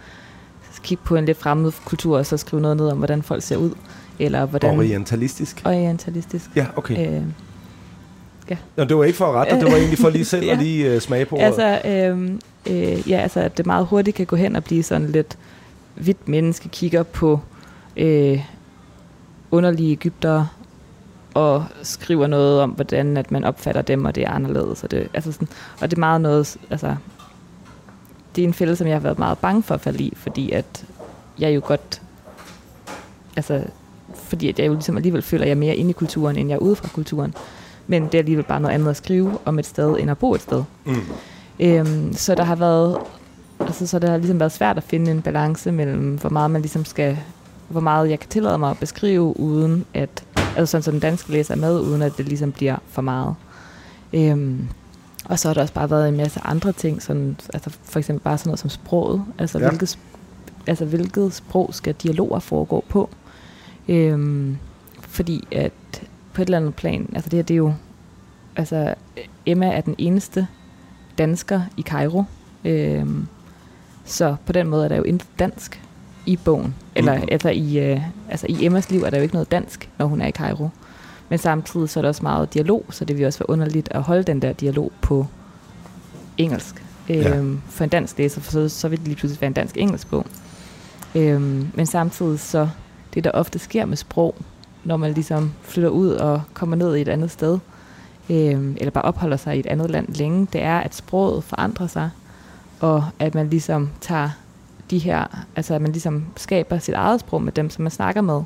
kigge 0.83 1.03
på 1.03 1.15
en 1.15 1.25
lidt 1.25 1.37
fremmed 1.37 1.71
kultur, 1.85 2.17
og 2.17 2.25
så 2.25 2.37
skrive 2.37 2.61
noget 2.61 2.77
ned 2.77 2.87
om, 2.87 2.97
hvordan 2.97 3.23
folk 3.23 3.43
ser 3.43 3.57
ud, 3.57 3.71
eller 4.19 4.45
hvordan... 4.45 4.77
Orientalistisk? 4.77 5.61
Orientalistisk. 5.65 6.49
Ja, 6.55 6.65
okay. 6.75 7.17
Øh, 7.17 7.23
Nå, 8.75 8.83
det 8.83 8.97
var 8.97 9.03
ikke 9.03 9.17
for 9.17 9.25
at 9.25 9.33
rette 9.35 9.55
dig, 9.55 9.61
det 9.61 9.71
var 9.71 9.77
egentlig 9.77 9.99
for 9.99 10.09
lige 10.09 10.25
selv 10.35 10.45
Ja. 10.45 10.51
at 10.51 10.57
lige 10.57 10.95
uh, 10.95 11.01
smage 11.01 11.25
på. 11.25 11.35
Altså, 11.35 11.81
øhm, 11.85 12.41
øh, 12.69 13.09
ja, 13.09 13.17
altså, 13.17 13.39
at 13.39 13.57
det 13.57 13.65
meget 13.65 13.85
hurtigt 13.85 14.17
kan 14.17 14.25
gå 14.25 14.35
hen 14.35 14.55
og 14.55 14.63
blive 14.63 14.83
sådan 14.83 15.07
lidt 15.07 15.37
hvidt 15.95 16.27
menneske, 16.27 16.69
kigger 16.69 17.03
på 17.03 17.39
øh, 17.97 18.39
underlige 19.51 19.91
Ægypter 19.91 20.45
og 21.33 21.65
skriver 21.83 22.27
noget 22.27 22.61
om, 22.61 22.69
hvordan 22.69 23.17
at 23.17 23.31
man 23.31 23.43
opfatter 23.43 23.81
dem, 23.81 24.05
og 24.05 24.15
det 24.15 24.23
er 24.23 24.31
anderledes. 24.31 24.83
Og 24.83 24.91
det, 24.91 25.07
altså 25.13 25.31
sådan, 25.31 25.47
og 25.81 25.89
det 25.91 25.97
er 25.97 25.99
meget 25.99 26.21
noget, 26.21 26.57
altså, 26.69 26.95
det 28.35 28.43
er 28.43 28.47
en 28.47 28.53
fælde, 28.53 28.75
som 28.75 28.87
jeg 28.87 28.95
har 28.95 28.99
været 28.99 29.19
meget 29.19 29.37
bange 29.37 29.63
for 29.63 29.73
at 29.75 29.81
falde 29.81 30.03
i, 30.03 30.13
fordi 30.17 30.51
at 30.51 30.85
jeg 31.39 31.55
jo 31.55 31.61
godt, 31.65 32.01
altså, 33.35 33.63
fordi 34.13 34.49
at 34.49 34.59
jeg 34.59 34.67
jo 34.67 34.73
ligesom 34.73 34.97
alligevel 34.97 35.21
føler, 35.21 35.43
at 35.43 35.47
jeg 35.47 35.55
er 35.55 35.59
mere 35.59 35.75
inde 35.75 35.89
i 35.89 35.93
kulturen, 35.93 36.37
end 36.37 36.49
jeg 36.49 36.55
er 36.55 36.59
ude 36.59 36.75
fra 36.75 36.87
kulturen. 36.87 37.33
Men 37.87 38.03
det 38.03 38.13
er 38.13 38.19
alligevel 38.19 38.45
bare 38.45 38.59
noget 38.59 38.73
andet 38.75 38.89
at 38.89 38.97
skrive 38.97 39.37
om 39.45 39.59
et 39.59 39.65
sted, 39.65 39.97
end 39.99 40.11
at 40.11 40.17
bo 40.17 40.33
et 40.33 40.41
sted. 40.41 40.63
Mm. 40.85 40.95
Øhm, 41.59 42.13
så 42.13 42.35
der 42.35 42.43
har 42.43 42.55
været, 42.55 42.97
altså, 43.59 43.87
så 43.87 43.99
der 43.99 44.09
har 44.09 44.17
ligesom 44.17 44.39
været 44.39 44.51
svært 44.51 44.77
at 44.77 44.83
finde 44.83 45.11
en 45.11 45.21
balance 45.21 45.71
mellem, 45.71 46.15
hvor 46.15 46.29
meget 46.29 46.51
man 46.51 46.61
ligesom 46.61 46.85
skal, 46.85 47.17
hvor 47.67 47.81
meget 47.81 48.09
jeg 48.09 48.19
kan 48.19 48.29
tillade 48.29 48.57
mig 48.57 48.69
at 48.69 48.77
beskrive, 48.79 49.39
uden 49.39 49.85
at, 49.93 50.23
altså 50.57 50.65
sådan, 50.71 50.83
så 50.83 50.91
den 50.91 50.99
danske 50.99 51.31
læser 51.31 51.53
er 51.53 51.57
med, 51.59 51.79
uden 51.79 52.01
at 52.01 52.17
det 52.17 52.25
ligesom 52.27 52.51
bliver 52.51 52.75
for 52.89 53.01
meget. 53.01 53.35
Øhm, 54.13 54.67
og 55.25 55.39
så 55.39 55.47
har 55.49 55.53
der 55.53 55.61
også 55.61 55.73
bare 55.73 55.89
været 55.89 56.09
en 56.09 56.17
masse 56.17 56.39
andre 56.43 56.71
ting, 56.71 57.01
sådan, 57.01 57.37
altså 57.53 57.69
for 57.83 57.99
eksempel 57.99 58.23
bare 58.23 58.37
sådan 58.37 58.49
noget 58.49 58.59
som 58.59 58.69
sproget, 58.69 59.23
altså, 59.39 59.59
Ja. 59.59 59.67
hvilket, 59.67 59.99
altså 60.67 60.85
hvilket 60.85 61.33
sprog 61.33 61.69
skal 61.73 61.93
dialoger 61.93 62.39
foregå 62.39 62.83
på. 62.89 63.09
Øhm, 63.87 64.57
fordi 65.01 65.47
at 65.51 65.71
på 66.35 66.41
et 66.41 66.45
eller 66.45 66.57
andet 66.57 66.75
plan, 66.75 67.09
altså 67.13 67.29
det 67.29 67.37
her 67.37 67.43
det 67.43 67.53
er 67.53 67.57
jo, 67.57 67.73
altså 68.55 68.93
Emma 69.45 69.67
er 69.67 69.81
den 69.81 69.95
eneste 69.97 70.47
dansker 71.17 71.61
i 71.77 71.81
Cairo. 71.81 72.23
Øhm, 72.65 73.27
så 74.05 74.35
på 74.45 74.51
den 74.53 74.67
måde 74.67 74.83
er 74.85 74.87
der 74.89 74.95
jo 74.95 75.03
intet 75.03 75.27
dansk 75.39 75.81
i 76.25 76.35
bogen. 76.37 76.75
Eller 76.95 77.15
Mhm. 77.17 77.27
altså, 77.31 77.49
i, 77.49 77.77
øh, 77.79 78.01
altså 78.29 78.45
i 78.49 78.65
Emmas 78.65 78.89
liv 78.91 79.01
er 79.03 79.09
der 79.09 79.17
jo 79.17 79.23
ikke 79.23 79.35
noget 79.35 79.51
dansk, 79.51 79.89
når 79.97 80.05
hun 80.05 80.21
er 80.21 80.27
i 80.27 80.31
Cairo. 80.31 80.69
Men 81.29 81.39
samtidig 81.39 81.89
så 81.89 81.99
er 81.99 82.01
der 82.01 82.09
også 82.09 82.23
meget 82.23 82.53
dialog, 82.53 82.85
så 82.89 83.05
det 83.05 83.17
vil 83.17 83.25
også 83.25 83.39
være 83.39 83.49
underligt 83.49 83.87
at 83.91 84.01
holde 84.01 84.23
den 84.23 84.41
der 84.41 84.53
dialog 84.53 84.91
på 85.01 85.27
engelsk. 86.37 86.85
Ja. 87.09 87.37
Øhm, 87.37 87.61
for 87.69 87.83
en 87.83 87.89
dansk 87.89 88.17
læser, 88.17 88.41
for 88.41 88.51
så, 88.51 88.69
så 88.69 88.87
vil 88.87 88.99
det 88.99 89.07
lige 89.07 89.15
pludselig 89.17 89.41
være 89.41 89.47
en 89.47 89.53
dansk-engelsk 89.53 90.09
bog. 90.09 90.25
Øhm, 91.15 91.67
men 91.73 91.85
samtidig 91.85 92.39
så, 92.39 92.69
det 93.13 93.23
der 93.23 93.31
ofte 93.31 93.59
sker 93.59 93.85
med 93.85 93.97
sprog, 93.97 94.35
når 94.85 94.97
man 94.97 95.13
ligesom 95.13 95.51
flytter 95.61 95.89
ud 95.89 96.09
og 96.09 96.41
kommer 96.53 96.75
ned 96.75 96.95
i 96.95 97.01
et 97.01 97.07
andet 97.07 97.31
sted, 97.31 97.59
øh, 98.29 98.75
eller 98.77 98.89
bare 98.89 99.03
opholder 99.03 99.37
sig 99.37 99.55
i 99.55 99.59
et 99.59 99.65
andet 99.65 99.91
land 99.91 100.15
længe, 100.15 100.47
det 100.53 100.61
er, 100.61 100.79
at 100.79 100.95
sproget 100.95 101.43
forandrer 101.43 101.87
sig, 101.87 102.09
og 102.79 103.05
at 103.19 103.35
man 103.35 103.49
ligesom 103.49 103.89
tager 104.01 104.29
de 104.91 104.97
her, 104.97 105.45
altså 105.55 105.73
at 105.73 105.81
man 105.81 105.91
ligesom 105.91 106.25
skaber 106.37 106.79
sit 106.79 106.93
eget 106.93 107.19
sprog 107.19 107.41
med 107.41 107.51
dem, 107.51 107.69
som 107.69 107.81
man 107.81 107.91
snakker 107.91 108.21
med. 108.21 108.41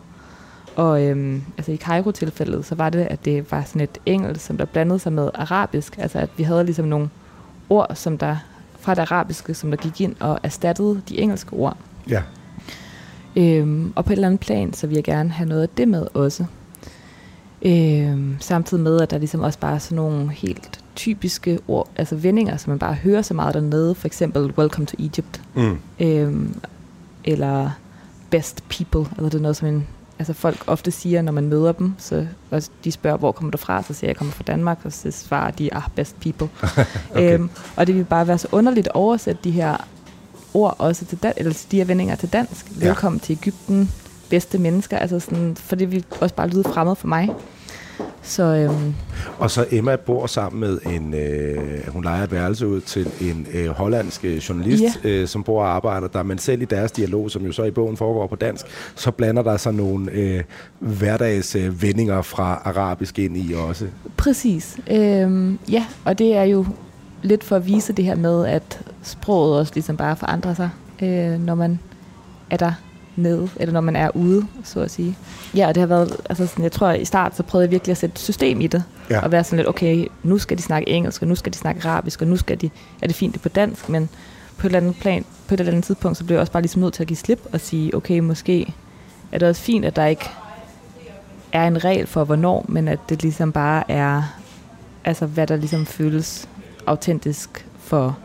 Og 0.76 1.04
øhm, 1.06 1.44
altså 1.58 1.72
i 1.72 1.78
Cairo-tilfældet, 1.78 2.66
så 2.66 2.76
var 2.76 2.90
det, 2.90 3.00
at 3.00 3.26
det 3.26 3.52
var 3.52 3.64
sådan 3.64 3.82
et 3.82 3.98
engelsk, 4.06 4.46
som 4.46 4.58
der 4.58 4.66
blandede 4.66 5.00
sig 5.00 5.14
med 5.14 5.30
arabisk. 5.34 5.98
Altså 5.98 6.20
at 6.20 6.30
vi 6.38 6.44
havde 6.44 6.64
ligesom 6.64 6.86
nogle 6.86 7.10
ord, 7.70 7.96
som 7.96 8.18
der 8.18 8.38
fra 8.80 8.96
det 8.96 9.02
arabiske, 9.02 9.54
som 9.54 9.70
der 9.72 9.78
gik 9.78 10.02
ind 10.02 10.16
og 10.20 10.40
erstattede 10.44 11.02
de 11.10 11.20
engelske 11.20 11.54
ord. 11.54 11.78
Ja. 12.10 12.22
Øhm, 13.36 13.94
og 13.96 14.06
på 14.06 14.14
et 14.14 14.16
eller 14.16 14.28
andet 14.28 14.40
plan, 14.40 14.74
så 14.74 14.88
vil 14.88 14.96
jeg 14.96 15.04
gerne 15.04 15.30
have 15.30 15.50
noget 15.50 15.62
af 15.62 15.70
det 15.70 15.88
med 15.88 16.08
også. 16.14 16.46
Øhm, 17.62 18.36
samtidig 18.40 18.84
med, 18.84 19.02
at 19.02 19.12
der 19.12 19.18
ligesom 19.18 19.42
også 19.42 19.60
bare 19.60 19.76
er 19.76 19.80
sådan 19.80 19.96
nogle 19.96 20.32
helt 20.32 20.80
typiske 20.96 21.60
ord, 21.68 21.90
altså 21.96 22.16
vendinger, 22.16 22.58
som 22.58 22.72
man 22.72 22.80
bare 22.80 22.94
hører 22.94 23.22
så 23.22 23.34
meget 23.34 23.54
dernede. 23.54 23.96
For 23.96 24.08
eksempel, 24.08 24.54
welcome 24.58 24.86
to 24.86 24.96
Egypt. 25.00 25.42
Mm. 25.56 25.78
Øhm, 26.00 26.56
eller 27.26 27.70
best 28.30 28.64
people. 28.70 29.02
Altså 29.12 29.26
det 29.26 29.34
er 29.34 29.40
noget, 29.40 29.56
som 29.56 29.68
en, 29.68 29.88
altså 30.20 30.34
folk 30.34 30.64
ofte 30.68 30.92
siger, 30.92 31.22
når 31.22 31.32
man 31.32 31.48
møder 31.48 31.72
dem. 31.72 31.94
Så, 31.98 32.28
og 32.52 32.62
de 32.84 32.92
spørger, 32.92 33.18
hvor 33.18 33.32
kommer 33.32 33.52
du 33.52 33.58
fra? 33.58 33.84
Så 33.84 33.94
siger 33.94 34.08
jeg, 34.08 34.14
jeg 34.14 34.18
kommer 34.18 34.34
fra 34.34 34.44
Danmark. 34.48 34.80
Og 34.84 34.94
så 34.94 35.12
svarer 35.12 35.52
de, 35.52 35.74
ah, 35.74 35.84
best 35.96 36.20
people. 36.20 36.50
Okay. 37.12 37.34
øhm, 37.34 37.50
og 37.76 37.88
det 37.88 37.96
vil 37.96 38.04
bare 38.04 38.28
være 38.28 38.38
så 38.38 38.48
underligt 38.52 38.88
at 38.88 38.94
oversætte 38.94 39.42
de 39.44 39.52
her 39.52 39.78
ord 40.54 40.76
også 40.78 41.06
til 41.06 41.18
dan- 41.24 41.34
eller 41.38 41.64
de 41.72 41.78
her 41.78 41.86
vendinger 41.86 42.16
til 42.16 42.30
dansk. 42.34 42.66
Ja. 42.82 42.86
Velkommen 42.88 43.20
til 43.20 43.34
Ægypten, 43.42 43.92
bedste 44.30 44.58
mennesker. 44.58 44.98
Altså 44.98 45.20
sådan, 45.20 45.56
for 45.60 45.76
det 45.76 45.92
vil 45.92 46.06
også 46.20 46.36
bare 46.36 46.48
lyde 46.48 46.64
fremmed 46.64 46.96
for 46.96 47.08
mig. 47.08 47.30
Så 48.22 48.44
øhm, 48.44 48.94
Og 49.38 49.52
så 49.52 49.66
Emma 49.72 49.96
bor 49.96 50.28
sammen 50.28 50.60
med 50.60 50.80
en, 50.96 51.14
øh, 51.14 51.88
hun 51.88 52.04
leger 52.04 52.24
et 52.24 52.32
værelse 52.32 52.68
ud 52.68 52.82
til 52.82 53.08
en 53.22 53.48
øh, 53.54 53.68
hollandsk 53.70 54.26
øh, 54.26 54.38
journalist, 54.38 55.00
Ja. 55.04 55.10
øh, 55.10 55.28
som 55.28 55.44
bor 55.44 55.62
og 55.64 55.70
arbejder 55.76 56.08
der, 56.08 56.24
men 56.24 56.38
selv 56.38 56.62
i 56.62 56.66
deres 56.66 56.92
dialog, 56.92 57.32
som 57.32 57.46
jo 57.46 57.52
så 57.52 57.64
i 57.64 57.72
bogen 57.72 57.98
foregår 57.98 58.28
på 58.28 58.36
dansk, 58.36 58.66
så 58.96 59.12
blander 59.12 59.42
der 59.42 59.58
sig 59.58 59.74
nogle 59.74 60.12
øh, 60.12 60.44
hverdags 60.80 61.56
øh, 61.56 61.74
fra 62.24 62.62
arabisk 62.66 63.20
ind 63.20 63.38
i 63.38 63.54
også. 63.54 63.86
Præcis. 64.18 64.78
Øhm, 64.92 65.60
ja, 65.72 65.86
og 66.06 66.20
det 66.20 66.36
er 66.36 66.44
jo 66.44 66.66
lidt 67.22 67.44
for 67.44 67.56
at 67.56 67.66
vise 67.68 67.94
det 67.94 68.06
her 68.06 68.16
med, 68.16 68.46
at 68.46 68.80
sproget 69.04 69.60
også 69.60 69.72
ligesom 69.76 69.98
bare 69.98 70.16
forandrer 70.16 70.54
sig, 70.54 70.70
øh, 71.02 71.40
når 71.40 71.56
man 71.56 71.80
er 72.50 72.58
der 72.58 72.72
nede, 73.16 73.50
eller 73.56 73.74
når 73.74 73.82
man 73.82 73.96
er 73.96 74.10
ude, 74.16 74.46
så 74.64 74.80
at 74.80 74.92
sige. 74.92 75.18
Ja, 75.56 75.68
og 75.68 75.76
det 75.76 75.82
har 75.82 75.88
været, 75.88 76.16
altså 76.30 76.48
sådan, 76.48 76.64
jeg 76.64 76.72
tror 76.72 76.92
i 76.92 77.06
start, 77.06 77.36
så 77.36 77.44
prøvede 77.44 77.66
jeg 77.66 77.72
virkelig 77.72 77.92
at 77.92 77.98
sætte 77.98 78.14
et 78.14 78.20
system 78.20 78.62
i 78.62 78.68
det, 78.68 78.84
Ja. 79.10 79.20
og 79.20 79.32
være 79.32 79.44
sådan 79.44 79.58
lidt, 79.58 79.68
okay, 79.68 80.08
nu 80.24 80.38
skal 80.38 80.58
de 80.58 80.62
snakke 80.62 80.90
engelsk, 80.90 81.22
og 81.22 81.28
nu 81.28 81.36
skal 81.36 81.54
de 81.54 81.58
snakke 81.58 81.88
arabisk, 81.88 82.22
og 82.22 82.28
nu 82.28 82.38
skal 82.38 82.62
de, 82.62 82.70
er 83.02 83.08
det 83.08 83.16
fint 83.16 83.34
det 83.34 83.42
på 83.42 83.50
dansk, 83.50 83.90
men 83.90 84.10
på 84.58 84.68
et 84.68 84.70
eller 84.70 84.80
andet 84.80 84.96
plan, 85.02 85.26
på 85.48 85.54
et 85.54 85.60
eller 85.60 85.72
andet 85.72 85.86
tidspunkt, 85.86 86.18
så 86.18 86.24
blev 86.24 86.36
jeg 86.36 86.42
også 86.42 86.52
bare 86.54 86.62
ligesom 86.62 86.82
nødt 86.82 86.94
til 86.94 87.04
at 87.04 87.08
give 87.08 87.18
slip 87.18 87.40
og 87.54 87.60
sige, 87.60 87.96
okay, 87.96 88.20
måske 88.20 88.74
er 89.32 89.40
det 89.40 89.48
også 89.48 89.62
fint, 89.62 89.86
at 89.86 89.96
der 89.96 90.06
ikke 90.06 90.30
er 91.52 91.68
en 91.68 91.84
regel 91.86 92.08
for, 92.08 92.24
hvornår, 92.24 92.66
men 92.68 92.88
at 92.88 93.00
det 93.10 93.22
ligesom 93.22 93.52
bare 93.52 93.92
er, 93.92 94.24
altså 95.06 95.26
hvad 95.26 95.48
der 95.48 95.56
ligesom 95.56 95.86
føles 95.86 96.48
autentisk 96.90 97.66
for, 97.80 98.18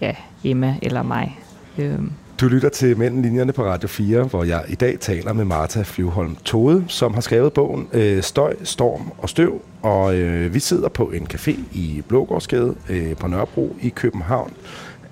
ja, 0.00 0.14
Emma 0.44 0.76
eller 0.82 1.02
mig. 1.02 1.38
Øhm, 1.78 2.12
Du 2.40 2.48
lytter 2.48 2.68
til 2.68 2.98
Mellem 2.98 3.22
Linjerne 3.22 3.52
på 3.52 3.64
Radio 3.64 3.88
4, 3.88 4.22
hvor 4.22 4.44
jeg 4.44 4.64
i 4.68 4.74
dag 4.74 4.98
taler 5.00 5.32
med 5.32 5.44
Martha 5.44 5.82
Flyvholm 5.82 6.36
Tode, 6.44 6.84
som 6.88 7.14
har 7.14 7.20
skrevet 7.20 7.52
bogen 7.52 7.88
øh, 7.92 8.22
Støj, 8.22 8.54
Storm 8.64 9.12
og 9.18 9.28
Støv. 9.28 9.60
Og 9.82 10.14
øh, 10.16 10.54
vi 10.54 10.60
sidder 10.60 10.88
på 10.88 11.04
en 11.04 11.26
café 11.34 11.50
i 11.72 12.02
Blågårdsgade 12.08 12.74
øh, 12.88 13.16
på 13.16 13.26
Nørrebro 13.26 13.76
i 13.80 13.88
København. 13.88 14.52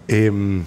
Øhm, 0.09 0.65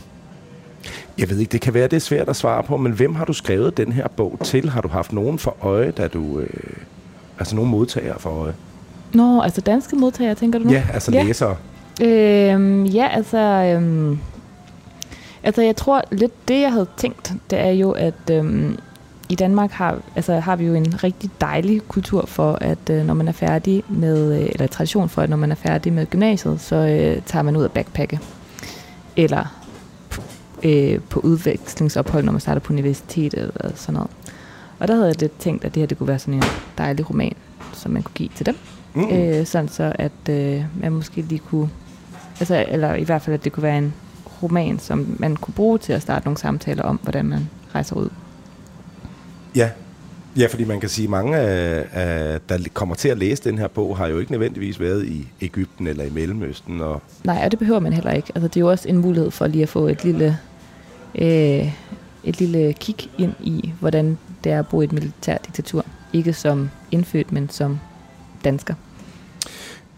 jeg 1.17 1.29
ved 1.29 1.37
ikke, 1.39 1.51
det 1.51 1.61
kan 1.61 1.73
være, 1.73 1.83
det 1.87 1.93
er 1.95 1.99
svært 1.99 2.29
at 2.29 2.35
svare 2.35 2.63
på, 2.63 2.77
men 2.77 2.91
hvem 2.91 3.15
har 3.15 3.25
du 3.25 3.33
skrevet 3.33 3.77
den 3.77 3.91
her 3.91 4.07
bog 4.07 4.39
til? 4.43 4.69
Har 4.69 4.81
du 4.81 4.87
haft 4.87 5.13
nogen 5.13 5.39
for 5.39 5.55
øje, 5.61 5.91
da 5.91 6.07
du... 6.07 6.39
Øh, 6.39 6.49
altså 7.39 7.55
nogen 7.55 7.71
modtagere 7.71 8.19
for 8.19 8.29
øje? 8.29 8.53
Nå, 9.13 9.41
altså 9.41 9.61
danske 9.61 9.95
modtagere, 9.95 10.35
tænker 10.35 10.59
du 10.59 10.65
nu? 10.65 10.71
Ja, 10.71 10.83
altså 10.93 11.11
Ja. 11.11 11.23
læsere. 11.23 11.55
Øhm, 12.01 12.85
ja, 12.85 13.07
altså... 13.07 13.37
Øhm, 13.37 14.19
altså, 15.43 15.61
jeg 15.61 15.75
tror 15.75 16.01
lidt, 16.11 16.47
det 16.47 16.61
jeg 16.61 16.71
havde 16.71 16.87
tænkt, 16.97 17.33
det 17.49 17.59
er 17.59 17.71
jo, 17.71 17.91
at 17.91 18.29
øhm, 18.31 18.77
i 19.29 19.35
Danmark 19.35 19.71
har, 19.71 19.99
altså, 20.15 20.39
har 20.39 20.55
vi 20.55 20.65
jo 20.65 20.73
en 20.73 21.03
rigtig 21.03 21.29
dejlig 21.41 21.81
kultur 21.87 22.25
for, 22.25 22.57
at 22.61 22.89
øh, 22.89 23.05
når 23.05 23.13
man 23.13 23.27
er 23.27 23.31
færdig 23.31 23.83
med, 23.89 24.41
øh, 24.41 24.49
eller 24.51 24.67
tradition 24.67 25.09
for, 25.09 25.21
at 25.21 25.29
når 25.29 25.37
man 25.37 25.51
er 25.51 25.55
færdig 25.55 25.93
med 25.93 26.05
gymnasiet, 26.05 26.61
så 26.61 26.75
øh, 26.75 27.21
tager 27.25 27.43
man 27.43 27.55
ud 27.55 27.65
at 27.65 27.71
backpacke. 27.71 28.19
Eller 29.15 29.45
øh, 30.63 30.99
på 31.09 31.19
udvekslingsophold, 31.19 32.23
når 32.23 32.31
man 32.31 32.41
starter 32.41 32.59
på 32.59 32.73
universitetet 32.73 33.51
eller 33.55 33.75
sådan 33.75 33.93
noget. 33.93 34.11
Og 34.79 34.87
der 34.87 34.93
havde 34.93 35.07
jeg 35.07 35.21
lidt 35.21 35.39
tænkt, 35.39 35.65
at 35.65 35.73
det 35.75 35.81
her 35.81 35.87
det 35.87 35.97
kunne 35.97 36.07
være 36.07 36.19
sådan 36.19 36.33
en 36.33 36.43
dejlig 36.77 37.09
roman, 37.09 37.35
som 37.73 37.91
man 37.91 38.03
kunne 38.03 38.13
give 38.15 38.29
til 38.35 38.45
dem. 38.45 38.57
Mm. 38.93 39.09
Øh, 39.09 39.45
sådan 39.45 39.67
så, 39.67 39.93
at 39.95 40.29
øh, 40.29 40.63
man 40.81 40.91
måske 40.91 41.21
lige 41.21 41.39
kunne, 41.39 41.69
altså, 42.39 42.65
eller 42.67 42.95
i 42.95 43.03
hvert 43.03 43.21
fald, 43.21 43.33
at 43.33 43.43
det 43.43 43.51
kunne 43.51 43.63
være 43.63 43.77
en 43.77 43.93
roman, 44.43 44.79
som 44.79 45.15
man 45.19 45.35
kunne 45.35 45.53
bruge 45.53 45.77
til 45.77 45.93
at 45.93 46.01
starte 46.01 46.25
nogle 46.25 46.37
samtaler 46.37 46.83
om, 46.83 46.99
hvordan 47.03 47.25
man 47.25 47.49
rejser 47.75 47.95
ud. 47.95 48.09
Ja. 49.55 49.69
Ja, 50.37 50.47
fordi 50.47 50.63
man 50.63 50.79
kan 50.79 50.89
sige, 50.89 51.03
at 51.03 51.09
mange 51.09 51.37
af, 51.37 52.41
der 52.49 52.57
kommer 52.73 52.95
til 52.95 53.09
at 53.09 53.17
læse 53.17 53.43
den 53.43 53.57
her 53.57 53.67
bog, 53.67 53.97
har 53.97 54.07
jo 54.07 54.19
ikke 54.19 54.31
nødvendigvis 54.31 54.79
været 54.79 55.05
i 55.05 55.27
Ægypten 55.41 55.87
eller 55.87 56.03
i 56.03 56.09
Mellemøsten. 56.09 56.81
Og, 56.81 57.01
Nej, 57.23 57.41
og 57.45 57.51
det 57.51 57.59
behøver 57.59 57.79
man 57.79 57.93
heller 57.93 58.11
ikke. 58.11 58.31
Altså, 58.35 58.47
det 58.47 58.57
er 58.57 58.61
jo 58.61 58.69
også 58.69 58.89
en 58.89 58.97
mulighed 58.97 59.31
for 59.31 59.47
lige 59.47 59.63
at 59.63 59.69
få 59.69 59.87
et 59.87 60.03
lille, 60.03 60.37
øh, 61.15 61.73
et 62.23 62.39
lille 62.39 62.73
kig 62.73 63.09
ind 63.17 63.33
i, 63.39 63.73
hvordan 63.79 64.17
det 64.43 64.51
er 64.51 64.59
at 64.59 64.67
bo 64.67 64.81
i 64.81 64.83
et 64.83 64.91
militærdiktatur. 64.91 65.85
Ikke 66.13 66.33
som 66.33 66.69
indfødt, 66.91 67.31
men 67.31 67.49
som 67.49 67.79
dansker. 68.43 68.73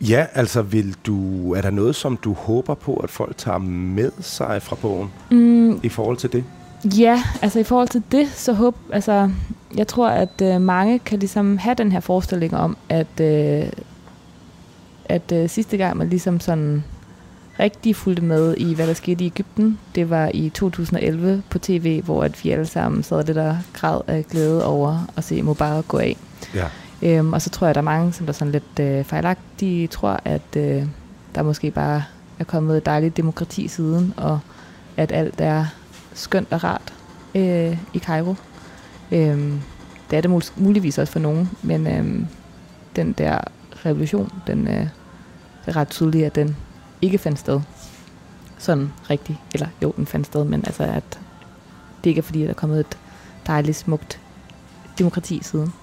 Ja, 0.01 0.25
altså 0.33 0.61
vil 0.61 0.95
du, 1.05 1.51
er 1.53 1.61
der 1.61 1.69
noget, 1.69 1.95
som 1.95 2.17
du 2.17 2.33
håber 2.33 2.73
på, 2.73 2.95
at 2.95 3.09
folk 3.09 3.37
tager 3.37 3.57
med 3.57 4.11
sig 4.19 4.61
fra 4.61 4.75
bogen 4.75 5.11
Mm, 5.31 5.79
i 5.83 5.89
forhold 5.89 6.17
til 6.17 6.31
det? 6.31 6.43
Ja, 6.85 7.23
altså 7.41 7.59
i 7.59 7.63
forhold 7.63 7.87
til 7.87 8.03
det, 8.11 8.27
så 8.29 8.53
håb, 8.53 8.75
altså, 8.93 9.29
jeg 9.75 9.87
tror, 9.87 10.07
at 10.07 10.41
øh, 10.41 10.61
mange 10.61 10.99
kan 10.99 11.19
ligesom 11.19 11.57
have 11.57 11.75
den 11.75 11.91
her 11.91 11.99
forestilling 11.99 12.55
om, 12.57 12.77
at, 12.89 13.19
øh, 13.21 13.69
at 15.05 15.31
øh, 15.31 15.49
sidste 15.49 15.77
gang 15.77 15.97
man 15.97 16.09
ligesom 16.09 16.39
sådan 16.39 16.83
rigtig 17.59 17.95
fulgte 17.95 18.23
med 18.23 18.57
i, 18.57 18.73
hvad 18.73 18.87
der 18.87 18.93
skete 18.93 19.23
i 19.23 19.27
Ægypten, 19.27 19.79
det 19.95 20.09
var 20.09 20.31
i 20.33 20.49
2011 20.49 21.43
på 21.49 21.59
tv, 21.59 22.01
hvor 22.03 22.23
at 22.23 22.43
vi 22.43 22.49
alle 22.49 22.65
sammen 22.65 23.03
sad 23.03 23.25
lidt 23.25 23.37
og 23.37 23.57
græd 23.73 24.01
af 24.07 24.25
glæde 24.31 24.65
over 24.65 25.07
at 25.17 25.23
se 25.23 25.41
Mubarak 25.41 25.87
gå 25.87 25.97
af. 25.97 26.17
Ja. 26.55 26.65
Øhm, 27.05 27.33
og 27.33 27.41
så 27.41 27.49
tror 27.49 27.67
jeg, 27.67 27.75
der 27.75 27.81
er 27.81 27.85
mange, 27.85 28.13
som 28.13 28.25
der 28.25 28.33
sådan 28.33 28.51
lidt 28.51 28.79
øh, 28.79 29.03
fejlagtige 29.03 29.87
tror, 29.87 30.19
at 30.25 30.55
øh, 30.57 30.83
der 31.35 31.43
måske 31.43 31.71
bare 31.71 32.03
er 32.39 32.43
kommet 32.43 32.77
et 32.77 32.85
dejligt 32.85 33.17
demokrati 33.17 33.67
siden, 33.67 34.13
og 34.17 34.39
at 34.97 35.11
alt 35.11 35.41
er 35.41 35.65
skønt 36.13 36.47
og 36.51 36.63
rart 36.63 36.93
øh, 37.35 37.77
i 37.93 37.99
Cairo. 37.99 38.35
Øhm, 39.11 39.61
det 40.09 40.17
er 40.17 40.21
det 40.21 40.31
mul- 40.31 40.53
muligvis 40.63 40.97
også 40.97 41.13
for 41.13 41.19
nogen, 41.19 41.49
men 41.61 41.87
øhm, 41.87 42.27
den 42.95 43.11
der 43.11 43.39
revolution, 43.85 44.31
den 44.47 44.67
øh, 44.67 44.87
er 45.65 45.75
ret 45.75 45.87
tydelig, 45.87 46.25
at 46.25 46.35
den 46.35 46.55
ikke 47.01 47.17
fandt 47.17 47.39
sted. 47.39 47.61
Sådan 48.57 48.91
rigtigt. 49.09 49.39
Eller 49.53 49.67
jo, 49.83 49.93
den 49.97 50.05
fandt 50.05 50.27
sted, 50.27 50.43
men 50.43 50.63
altså, 50.65 50.83
at 50.83 51.19
det 52.03 52.09
ikke 52.09 52.19
er 52.19 52.23
fordi, 52.23 52.41
at 52.41 52.45
der 52.45 52.53
er 52.53 52.57
kommet 52.57 52.79
et 52.79 52.97
dejligt, 53.47 53.77
smukt 53.77 54.19
demokrati 54.99 55.43
siden. 55.43 55.73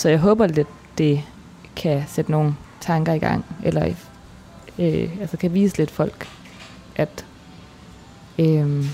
Så 0.00 0.08
jeg 0.08 0.18
håber 0.18 0.46
lidt, 0.46 0.68
det 0.98 1.22
kan 1.76 2.02
sætte 2.08 2.30
nogle 2.30 2.54
tanker 2.80 3.12
i 3.12 3.18
gang, 3.18 3.44
eller 3.62 3.94
øh, 4.78 5.20
altså 5.20 5.36
kan 5.36 5.54
vise 5.54 5.78
lidt 5.78 5.90
folk, 5.90 6.28
at 6.96 7.24
øh, 8.38 8.84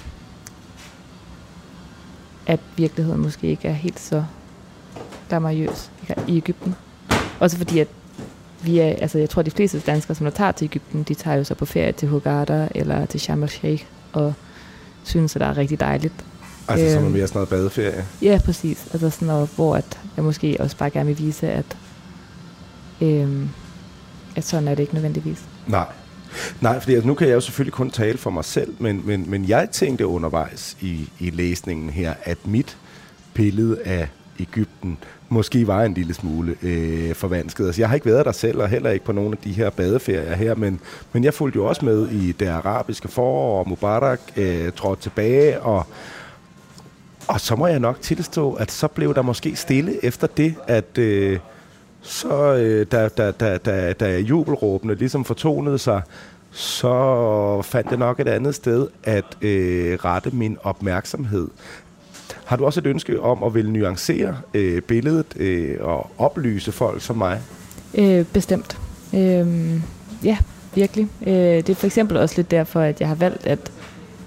at 2.47 2.61
virkeligheden 2.77 3.21
måske 3.21 3.47
ikke 3.47 3.69
er 3.69 3.73
helt 3.73 4.01
så 4.01 4.25
glamourøs 5.29 5.91
i 6.29 6.37
Ægypten. 6.37 6.75
Også 7.41 7.57
fordi, 7.57 7.79
at 7.79 7.89
vi 8.63 8.79
er, 8.79 8.87
altså 8.89 9.19
jeg 9.19 9.31
tror, 9.31 9.41
at 9.41 9.47
de 9.47 9.51
fleste 9.51 9.81
danskere, 9.81 10.15
som 10.15 10.25
der 10.25 10.31
tager 10.31 10.53
til 10.53 10.65
Ægypten, 10.65 11.03
de 11.03 11.15
tager 11.15 11.37
jo 11.37 11.45
så 11.45 11.55
på 11.55 11.65
ferie 11.65 11.93
til 11.93 12.09
Hurghada 12.09 12.69
eller 12.75 13.07
til 13.07 13.21
Sharm 13.21 13.43
el-Sheikh, 13.43 13.85
og 14.13 14.35
synes, 15.05 15.37
at 15.37 15.41
det 15.41 15.49
er 15.49 15.57
rigtig 15.57 15.81
dejligt. 15.81 16.25
Altså 16.69 16.93
som 16.95 16.99
Øhm. 17.05 17.07
er 17.13 17.17
mere 17.19 17.27
sådan 17.27 17.37
noget 17.39 17.49
badeferie. 17.49 18.05
Ja, 18.23 18.41
præcis. 18.45 18.87
Altså 18.93 19.11
sådan 19.11 19.29
noget, 19.29 19.49
hvor 19.57 19.77
at 19.77 19.99
jeg 20.17 20.25
måske 20.25 20.57
også 20.61 20.77
bare 20.77 20.91
gerne 20.91 21.07
vil 21.07 21.19
vise, 21.19 21.49
at, 21.49 21.77
øhm, 23.01 23.49
at 24.37 24.45
sådan 24.45 24.69
er 24.69 24.75
det 24.75 24.83
ikke 24.83 24.95
nødvendigvis. 24.95 25.43
Nej. 25.67 25.87
Nej, 26.61 26.81
fordi 26.81 26.95
altså, 26.95 27.07
nu 27.09 27.15
kan 27.15 27.29
jeg 27.29 27.35
jo 27.35 27.41
selvfølgelig 27.41 27.73
kun 27.73 27.91
tale 27.91 28.19
for 28.19 28.31
mig 28.31 28.45
selv, 28.45 28.75
men, 28.79 29.03
men, 29.05 29.31
men 29.31 29.49
jeg 29.49 29.69
tænkte 29.73 30.07
undervejs 30.07 30.77
i, 30.81 31.09
i 31.19 31.31
læsningen 31.31 31.91
her, 31.91 32.15
at 32.25 32.39
mit 32.47 32.77
billede 33.35 33.79
af 33.85 34.09
Ægypten 34.41 34.99
måske 35.29 35.67
var 35.67 35.83
en 35.83 35.95
lille 35.95 36.15
smule 36.15 36.57
øh, 36.63 37.15
forvansket. 37.15 37.67
Altså, 37.67 37.83
jeg 37.83 37.89
har 37.89 37.95
ikke 37.95 38.07
været 38.07 38.25
der 38.27 38.33
selv, 38.33 38.59
og 38.63 38.69
heller 38.69 38.91
ikke 38.91 39.05
på 39.05 39.13
nogle 39.13 39.33
af 39.33 39.39
de 39.45 39.53
her 39.53 39.71
badeferier 39.71 40.35
her, 40.35 40.55
men, 40.55 40.81
men 41.13 41.25
jeg 41.25 41.35
fulgte 41.35 41.57
jo 41.57 41.65
også 41.65 41.85
med 41.85 42.09
i 42.09 42.33
det 42.33 42.49
arabiske 42.49 43.09
forår, 43.09 43.59
og 43.61 43.69
Mubarak 43.69 44.21
øh, 44.37 44.73
trådte 44.73 45.03
tilbage, 45.03 45.61
og, 45.61 45.87
og 47.29 47.41
så 47.41 47.57
må 47.57 47.67
jeg 47.67 47.81
nok 47.81 48.01
tilstå, 48.01 48.53
at 48.53 48.73
så 48.73 48.89
blev 48.89 49.15
der 49.15 49.23
måske 49.23 49.57
stille 49.57 50.05
efter 50.05 50.27
det, 50.27 50.55
at 50.67 50.99
øh, 50.99 51.39
så 52.03 52.55
øh, 52.55 52.87
da, 52.93 53.09
da, 53.09 53.31
da, 53.31 53.57
da, 53.57 53.93
da 53.93 54.19
jubelråbene 54.19 54.95
ligesom 54.95 55.25
fortonede 55.25 55.79
sig, 55.79 56.03
så 56.51 57.63
fandt 57.63 57.91
jeg 57.91 57.99
nok 57.99 58.21
et 58.21 58.29
andet 58.29 58.55
sted 58.55 58.89
at 59.05 59.25
øh, 59.43 59.99
rette 60.05 60.31
min 60.31 60.59
opmærksomhed. 60.63 61.49
Har 62.45 62.57
du 62.57 62.65
også 62.65 62.81
et 62.81 62.87
ønske 62.87 63.21
om 63.21 63.43
at 63.43 63.55
ville 63.55 63.73
nuancere 63.73 64.37
øh, 64.55 64.83
billedet 64.83 65.37
øh, 65.37 65.77
og 65.81 66.11
oplyse 66.19 66.73
folk 66.73 67.03
som 67.03 67.17
mig? 67.17 67.41
Øh, 67.95 68.25
bestemt. 68.25 68.79
Øh, 69.15 69.81
ja, 70.25 70.39
virkelig. 70.75 71.09
Øh, 71.27 71.33
det 71.33 71.69
er 71.69 71.75
for 71.75 71.87
eksempel 71.87 72.17
også 72.17 72.35
lidt 72.37 72.51
derfor, 72.51 72.81
at 72.81 73.01
jeg 73.01 73.09
har 73.09 73.15
valgt, 73.15 73.47
at, 73.47 73.73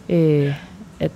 øh, 0.10 0.54
at, 1.00 1.12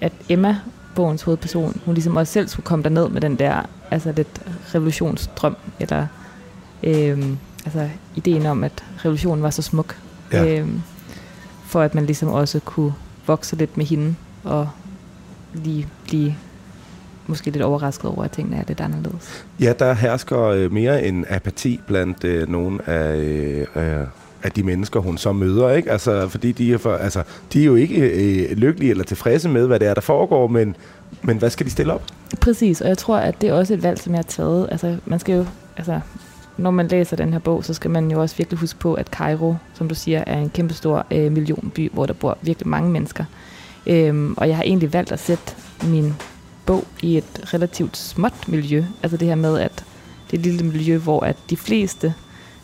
at 0.00 0.12
Emma, 0.28 0.56
bogens 0.94 1.22
hovedperson, 1.22 1.80
hun 1.84 1.94
ligesom 1.94 2.16
også 2.16 2.32
selv 2.32 2.48
skulle 2.48 2.64
komme 2.64 2.82
derned 2.82 3.08
med 3.08 3.20
den 3.20 3.36
der 3.36 3.62
altså 3.90 4.12
lidt 4.16 4.42
revolutionsdrøm, 4.74 5.56
eller 5.80 6.06
øh, 6.82 7.26
altså 7.64 7.88
ideen 8.14 8.46
om, 8.46 8.64
at 8.64 8.84
revolutionen 9.04 9.42
var 9.42 9.50
så 9.50 9.62
smuk. 9.62 9.96
Ja. 10.32 10.60
Øh, 10.60 10.68
for 11.66 11.80
at 11.80 11.94
man 11.94 12.06
ligesom 12.06 12.28
også 12.28 12.60
kunne 12.60 12.94
vokse 13.26 13.56
lidt 13.56 13.76
med 13.76 13.86
hende, 13.86 14.14
og 14.44 14.68
lige 15.54 15.88
blive 16.04 16.34
måske 17.26 17.50
lidt 17.50 17.62
overrasket 17.62 18.10
over, 18.10 18.24
at 18.24 18.30
tingene 18.30 18.56
er 18.56 18.64
lidt 18.68 18.80
anderledes. 18.80 19.44
Ja, 19.60 19.72
der 19.78 19.92
hersker 19.92 20.40
øh, 20.40 20.72
mere 20.72 21.04
en 21.04 21.24
apati 21.28 21.80
blandt 21.86 22.24
øh, 22.24 22.48
nogle 22.48 22.88
af, 22.88 23.16
øh, 23.76 24.06
af 24.42 24.52
de 24.52 24.62
mennesker, 24.62 25.00
hun 25.00 25.18
så 25.18 25.32
møder. 25.32 25.70
Ikke? 25.70 25.90
Altså, 25.90 26.28
fordi 26.28 26.52
de 26.52 26.72
er, 26.72 26.78
for, 26.78 26.94
altså, 26.94 27.22
de 27.52 27.60
er 27.60 27.64
jo 27.64 27.74
ikke 27.74 27.96
øh, 27.96 28.56
lykkelige 28.56 28.90
eller 28.90 29.04
tilfredse 29.04 29.48
med, 29.48 29.66
hvad 29.66 29.80
det 29.80 29.88
er, 29.88 29.94
der 29.94 30.00
foregår, 30.00 30.46
men, 30.46 30.76
men 31.22 31.38
hvad 31.38 31.50
skal 31.50 31.66
de 31.66 31.70
stille 31.70 31.92
op? 31.92 32.02
Præcis, 32.40 32.80
og 32.80 32.88
jeg 32.88 32.98
tror, 32.98 33.16
at 33.16 33.40
det 33.40 33.48
er 33.48 33.52
også 33.52 33.74
et 33.74 33.82
valg, 33.82 33.98
som 33.98 34.12
jeg 34.12 34.18
har 34.18 34.22
taget. 34.22 34.68
Altså, 34.70 34.96
man 35.06 35.18
skal 35.18 35.34
jo, 35.34 35.46
altså, 35.76 36.00
når 36.56 36.70
man 36.70 36.88
læser 36.88 37.16
den 37.16 37.32
her 37.32 37.38
bog, 37.38 37.64
så 37.64 37.74
skal 37.74 37.90
man 37.90 38.10
jo 38.10 38.20
også 38.20 38.36
virkelig 38.36 38.58
huske 38.58 38.78
på, 38.78 38.94
at 38.94 39.06
Cairo, 39.06 39.56
som 39.74 39.88
du 39.88 39.94
siger, 39.94 40.24
er 40.26 40.38
en 40.38 40.50
kæmpestor 40.50 41.06
øh, 41.10 41.32
millionby, 41.32 41.90
hvor 41.92 42.06
der 42.06 42.14
bor 42.14 42.38
virkelig 42.42 42.68
mange 42.68 42.90
mennesker. 42.90 43.24
Øhm, 43.86 44.34
og 44.36 44.48
jeg 44.48 44.56
har 44.56 44.62
egentlig 44.62 44.92
valgt 44.92 45.12
at 45.12 45.18
sætte 45.18 45.54
min 45.84 46.14
bog 46.66 46.84
i 47.02 47.16
et 47.16 47.54
relativt 47.54 47.96
småt 47.96 48.48
miljø. 48.48 48.84
Altså 49.02 49.16
det 49.16 49.28
her 49.28 49.34
med, 49.34 49.58
at 49.58 49.84
det 50.30 50.36
er 50.36 50.40
et 50.40 50.46
lille 50.46 50.66
miljø, 50.66 50.98
hvor 50.98 51.20
at 51.20 51.36
de 51.50 51.56
fleste, 51.56 52.14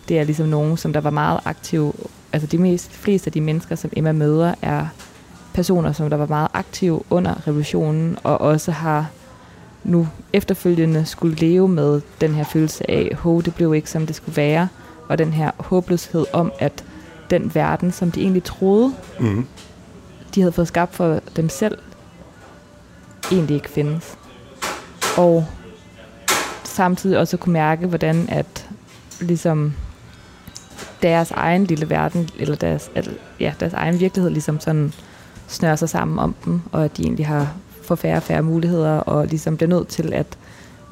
det 0.08 0.18
er 0.18 0.24
ligesom 0.24 0.46
nogen, 0.48 0.76
som 0.76 0.92
der 0.92 1.00
var 1.00 1.10
meget 1.10 1.40
aktive. 1.44 1.92
Altså 2.32 2.46
de 2.46 2.58
mest, 2.58 2.90
fleste 2.90 3.28
af 3.28 3.32
de 3.32 3.40
mennesker, 3.40 3.76
som 3.76 3.90
Emma 3.96 4.12
møder, 4.12 4.54
er 4.62 4.86
personer, 5.54 5.92
som 5.92 6.10
der 6.10 6.16
var 6.16 6.26
meget 6.26 6.48
aktive 6.54 7.02
under 7.10 7.46
revolutionen, 7.48 8.18
og 8.24 8.40
også 8.40 8.72
har 8.72 9.06
nu 9.84 10.08
efterfølgende 10.32 11.04
skulle 11.04 11.36
leve 11.36 11.68
med 11.68 12.00
den 12.20 12.34
her 12.34 12.44
følelse 12.44 12.90
af, 12.90 13.08
at 13.12 13.44
det 13.44 13.54
blev 13.54 13.74
ikke 13.74 13.90
som 13.90 14.06
det 14.06 14.16
skulle 14.16 14.36
være, 14.36 14.68
og 15.08 15.18
den 15.18 15.32
her 15.32 15.50
håbløshed 15.56 16.26
om, 16.32 16.52
at 16.58 16.84
den 17.30 17.54
verden, 17.54 17.92
som 17.92 18.10
de 18.10 18.20
egentlig 18.20 18.44
troede, 18.44 18.94
Mm. 19.20 19.46
de 20.34 20.40
havde 20.40 20.52
fået 20.52 20.68
skabt 20.68 20.94
for 20.94 21.20
dem 21.36 21.48
selv, 21.48 21.78
egentlig 23.32 23.54
ikke 23.54 23.70
findes. 23.70 24.18
Og 25.16 25.46
samtidig 26.64 27.18
også 27.18 27.36
kunne 27.36 27.52
mærke, 27.52 27.86
hvordan 27.86 28.28
at 28.28 28.68
ligesom 29.20 29.74
deres 31.02 31.30
egen 31.30 31.64
lille 31.64 31.90
verden, 31.90 32.28
eller 32.38 32.54
deres, 32.56 32.90
al- 32.94 33.16
ja, 33.40 33.52
deres 33.60 33.72
egen 33.72 34.00
virkelighed 34.00 34.30
ligesom 34.30 34.60
sådan 34.60 34.92
snører 35.48 35.76
sig 35.76 35.88
sammen 35.88 36.18
om 36.18 36.34
dem, 36.44 36.60
og 36.72 36.84
at 36.84 36.96
de 36.96 37.02
egentlig 37.02 37.26
har 37.26 37.48
for 37.86 37.94
færre 37.94 38.16
og 38.16 38.22
færre 38.22 38.42
muligheder, 38.42 38.90
og 38.98 39.26
ligesom 39.26 39.56
bliver 39.56 39.70
nødt 39.70 39.88
til 39.88 40.12
at 40.12 40.26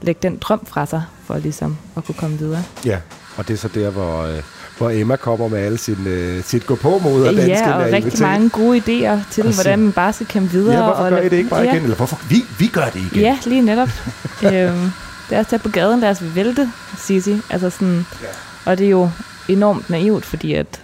lægge 0.02 0.18
den 0.22 0.38
drøm 0.40 0.66
fra 0.66 0.86
sig, 0.86 1.02
for 1.26 1.38
ligesom 1.38 1.76
at 1.96 2.04
kunne 2.04 2.14
komme 2.14 2.38
videre. 2.38 2.62
Ja. 2.84 2.98
Og 3.36 3.48
det 3.48 3.54
er 3.54 3.58
så 3.58 3.68
der, 3.68 3.90
hvor, 3.90 4.22
øh, 4.22 4.42
hvor 4.78 4.90
Emma 4.90 5.16
kommer 5.16 5.48
med 5.48 5.58
alle 5.58 5.78
sin, 5.78 6.06
øh, 6.06 6.44
sit 6.44 6.66
gå 6.66 6.74
på 6.74 6.98
mod 7.04 7.26
og 7.26 7.34
Ja, 7.34 7.40
danske 7.46 7.74
og 7.74 7.80
rigtig 7.80 7.90
naivitet. 7.92 8.20
mange 8.20 8.50
gode 8.50 8.78
idéer 8.78 9.18
til, 9.32 9.46
Og 9.46 9.54
hvordan 9.54 9.78
man 9.78 9.92
bare 9.92 10.12
skal 10.12 10.26
kæmpe 10.26 10.50
videre. 10.50 10.76
Ja, 10.78 10.84
hvorfor 10.84 11.02
og 11.04 11.10
gør 11.10 11.20
I 11.20 11.24
det 11.28 11.32
ikke 11.36 11.50
bare 11.50 11.60
ja. 11.60 11.72
igen? 11.72 11.82
Eller 11.82 11.96
hvorfor? 11.96 12.20
Vi, 12.28 12.44
vi 12.58 12.66
gør 12.66 12.84
det 12.84 13.00
igen. 13.12 13.20
Ja, 13.20 13.38
lige 13.46 13.62
netop. 13.62 13.88
øhm, 14.52 14.90
er 15.30 15.38
også 15.38 15.50
der 15.50 15.58
på 15.58 15.68
gaden, 15.68 16.00
lad 16.00 16.10
os 16.10 16.22
vælte, 16.34 16.70
Sisi. 16.98 17.40
Altså 17.50 17.70
sådan, 17.70 18.06
Ja. 18.22 18.26
og 18.70 18.78
det 18.78 18.86
er 18.86 18.90
jo 18.90 19.10
enormt 19.48 19.90
naivt, 19.90 20.24
fordi 20.24 20.54
at 20.54 20.80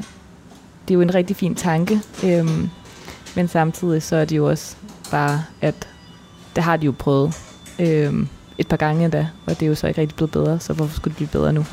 det 0.88 0.94
er 0.94 0.94
jo 0.94 1.00
en 1.00 1.14
rigtig 1.14 1.36
fin 1.36 1.54
tanke. 1.54 2.00
Øhm, 2.24 2.68
men 3.36 3.48
samtidig 3.48 4.02
så 4.02 4.16
er 4.16 4.24
det 4.24 4.36
jo 4.36 4.48
også 4.50 4.76
bare, 5.10 5.44
at 5.60 5.88
det 6.56 6.64
har 6.64 6.76
de 6.76 6.86
jo 6.86 6.94
prøvet 6.98 7.34
øhm, 7.78 8.28
et 8.58 8.68
par 8.68 8.76
gange 8.76 9.04
endda, 9.04 9.28
og 9.46 9.54
det 9.60 9.62
er 9.62 9.68
jo 9.68 9.74
så 9.74 9.86
ikke 9.86 10.00
rigtig 10.00 10.16
blevet 10.16 10.30
bedre, 10.30 10.60
så 10.60 10.72
hvorfor 10.72 10.94
skulle 10.96 11.10
det 11.10 11.16
blive 11.16 11.28
bedre 11.28 11.52
nu? 11.52 11.64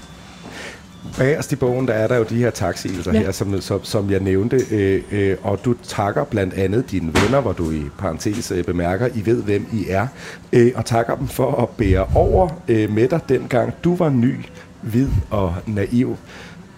Bagerst 1.17 1.51
i 1.51 1.55
bogen, 1.55 1.87
der 1.87 1.93
er 1.93 2.07
der 2.07 2.15
jo 2.17 2.23
de 2.29 2.35
her 2.35 2.49
taksigelser 2.49 3.13
Ja. 3.13 3.19
her, 3.19 3.31
som, 3.31 3.61
som, 3.61 3.83
som 3.83 4.11
jeg 4.11 4.19
nævnte, 4.19 4.61
øh, 4.71 5.03
øh, 5.11 5.37
og 5.43 5.65
du 5.65 5.75
takker 5.83 6.23
blandt 6.23 6.53
andet 6.53 6.91
dine 6.91 7.11
venner, 7.23 7.41
hvor 7.41 7.51
du 7.51 7.71
i 7.71 7.81
parentes 7.97 8.51
øh, 8.51 8.63
bemærker, 8.63 9.07
I 9.15 9.25
ved, 9.25 9.43
hvem 9.43 9.67
I 9.73 9.85
er, 9.89 10.07
øh, 10.53 10.71
og 10.75 10.85
takker 10.85 11.15
dem 11.15 11.27
for 11.27 11.61
at 11.61 11.69
bære 11.69 12.05
over 12.15 12.49
øh, 12.67 12.91
med 12.91 13.07
dig 13.07 13.19
dengang 13.29 13.73
du 13.83 13.95
var 13.95 14.09
ny, 14.09 14.35
hvid 14.81 15.07
og 15.29 15.55
naiv. 15.67 16.17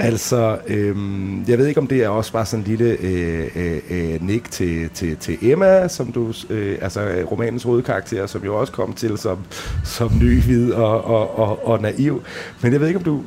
Altså, 0.03 0.57
øhm, 0.67 1.43
jeg 1.47 1.57
ved 1.57 1.67
ikke, 1.67 1.79
om 1.79 1.87
det 1.87 2.03
er 2.03 2.09
også 2.09 2.31
bare 2.31 2.45
sådan 2.45 2.65
en 2.65 2.67
lille 2.67 2.85
øh, 2.85 3.47
øh, 3.55 3.81
øh, 3.89 4.27
nik 4.27 4.51
til, 4.51 4.89
til, 4.89 5.17
til 5.17 5.37
Emma, 5.41 5.87
som 5.87 6.11
du, 6.11 6.33
øh, 6.49 6.77
altså 6.81 7.01
øh, 7.01 7.31
romanens 7.31 7.63
hovedkarakter, 7.63 8.27
som 8.27 8.43
jo 8.43 8.59
også 8.59 8.73
kom 8.73 8.93
til 8.93 9.17
som, 9.17 9.39
som 9.83 10.11
ny, 10.21 10.41
hvid 10.41 10.71
og, 10.71 11.03
og, 11.03 11.39
og, 11.39 11.67
og 11.67 11.81
naiv. 11.81 12.23
Men 12.61 12.73
jeg 12.73 12.81
ved 12.81 12.87
ikke, 12.87 12.99
om 12.99 13.03
du, 13.03 13.21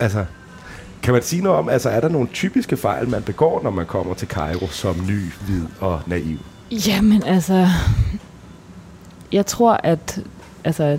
altså, 0.00 0.24
kan 1.02 1.12
man 1.12 1.22
sige 1.22 1.42
noget 1.42 1.58
om, 1.58 1.68
altså 1.68 1.90
er 1.90 2.00
der 2.00 2.08
nogle 2.08 2.28
typiske 2.32 2.76
fejl, 2.76 3.08
man 3.08 3.22
begår, 3.22 3.62
når 3.62 3.70
man 3.70 3.86
kommer 3.86 4.14
til 4.14 4.28
Cairo 4.28 4.66
som 4.66 4.96
ny, 5.08 5.20
hvid 5.46 5.62
og 5.80 6.00
naiv? 6.06 6.38
Jamen 6.70 7.22
altså, 7.22 7.66
jeg 9.32 9.46
tror, 9.46 9.80
at 9.84 10.20
altså, 10.64 10.98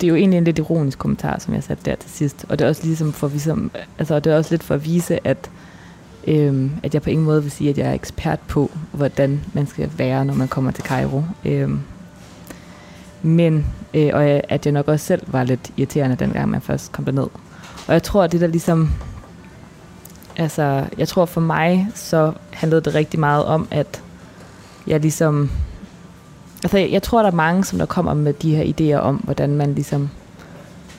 det 0.00 0.06
er 0.06 0.08
jo 0.08 0.14
egentlig 0.14 0.38
en 0.38 0.44
lidt 0.44 0.58
ironisk 0.58 0.98
kommentar, 0.98 1.38
som 1.38 1.54
jeg 1.54 1.62
satte 1.62 1.90
der 1.90 1.96
til 1.96 2.10
sidst. 2.10 2.44
Og 2.48 2.58
det 2.58 2.64
er 2.64 2.68
også 2.68 2.84
ligesom 2.84 3.12
for, 3.12 3.28
ligesom, 3.28 3.70
altså, 3.98 4.20
det 4.20 4.32
er 4.32 4.36
også 4.36 4.52
lidt 4.52 4.62
for 4.62 4.74
at 4.74 4.84
vise, 4.84 5.26
at, 5.26 5.50
øhm, 6.26 6.70
at 6.82 6.94
jeg 6.94 7.02
på 7.02 7.10
ingen 7.10 7.24
måde 7.26 7.42
vil 7.42 7.50
sige, 7.50 7.70
at 7.70 7.78
jeg 7.78 7.86
er 7.86 7.92
ekspert 7.92 8.38
på, 8.48 8.70
hvordan 8.92 9.40
man 9.52 9.66
skal 9.66 9.90
være, 9.96 10.24
når 10.24 10.34
man 10.34 10.48
kommer 10.48 10.70
til 10.70 10.84
Cairo. 10.84 11.22
Øhm, 11.44 11.80
men, 13.22 13.66
øh, 13.94 14.10
og 14.12 14.28
jeg- 14.28 14.42
at 14.48 14.66
jeg 14.66 14.72
nok 14.72 14.88
også 14.88 15.06
selv 15.06 15.22
var 15.26 15.44
lidt 15.44 15.70
irriterende, 15.76 16.16
dengang 16.16 16.48
man 16.50 16.60
først 16.60 16.92
kom 16.92 17.04
derned. 17.04 17.26
Og 17.86 17.92
jeg 17.94 18.02
tror, 18.02 18.22
at 18.24 18.32
det 18.32 18.40
der 18.40 18.46
ligesom, 18.46 18.90
altså, 20.36 20.84
jeg 20.98 21.08
tror 21.08 21.24
for 21.24 21.40
mig, 21.40 21.88
så 21.94 22.32
handlede 22.50 22.80
det 22.80 22.94
rigtig 22.94 23.20
meget 23.20 23.44
om, 23.44 23.68
at 23.70 24.02
jeg 24.86 25.00
ligesom... 25.00 25.50
Altså, 26.64 26.78
jeg, 26.78 27.02
tror, 27.02 27.22
der 27.22 27.30
er 27.30 27.34
mange, 27.34 27.64
som 27.64 27.78
der 27.78 27.86
kommer 27.86 28.14
med 28.14 28.32
de 28.32 28.56
her 28.56 28.64
idéer 28.64 29.00
om, 29.00 29.16
hvordan 29.16 29.56
man 29.56 29.74
ligesom 29.74 30.10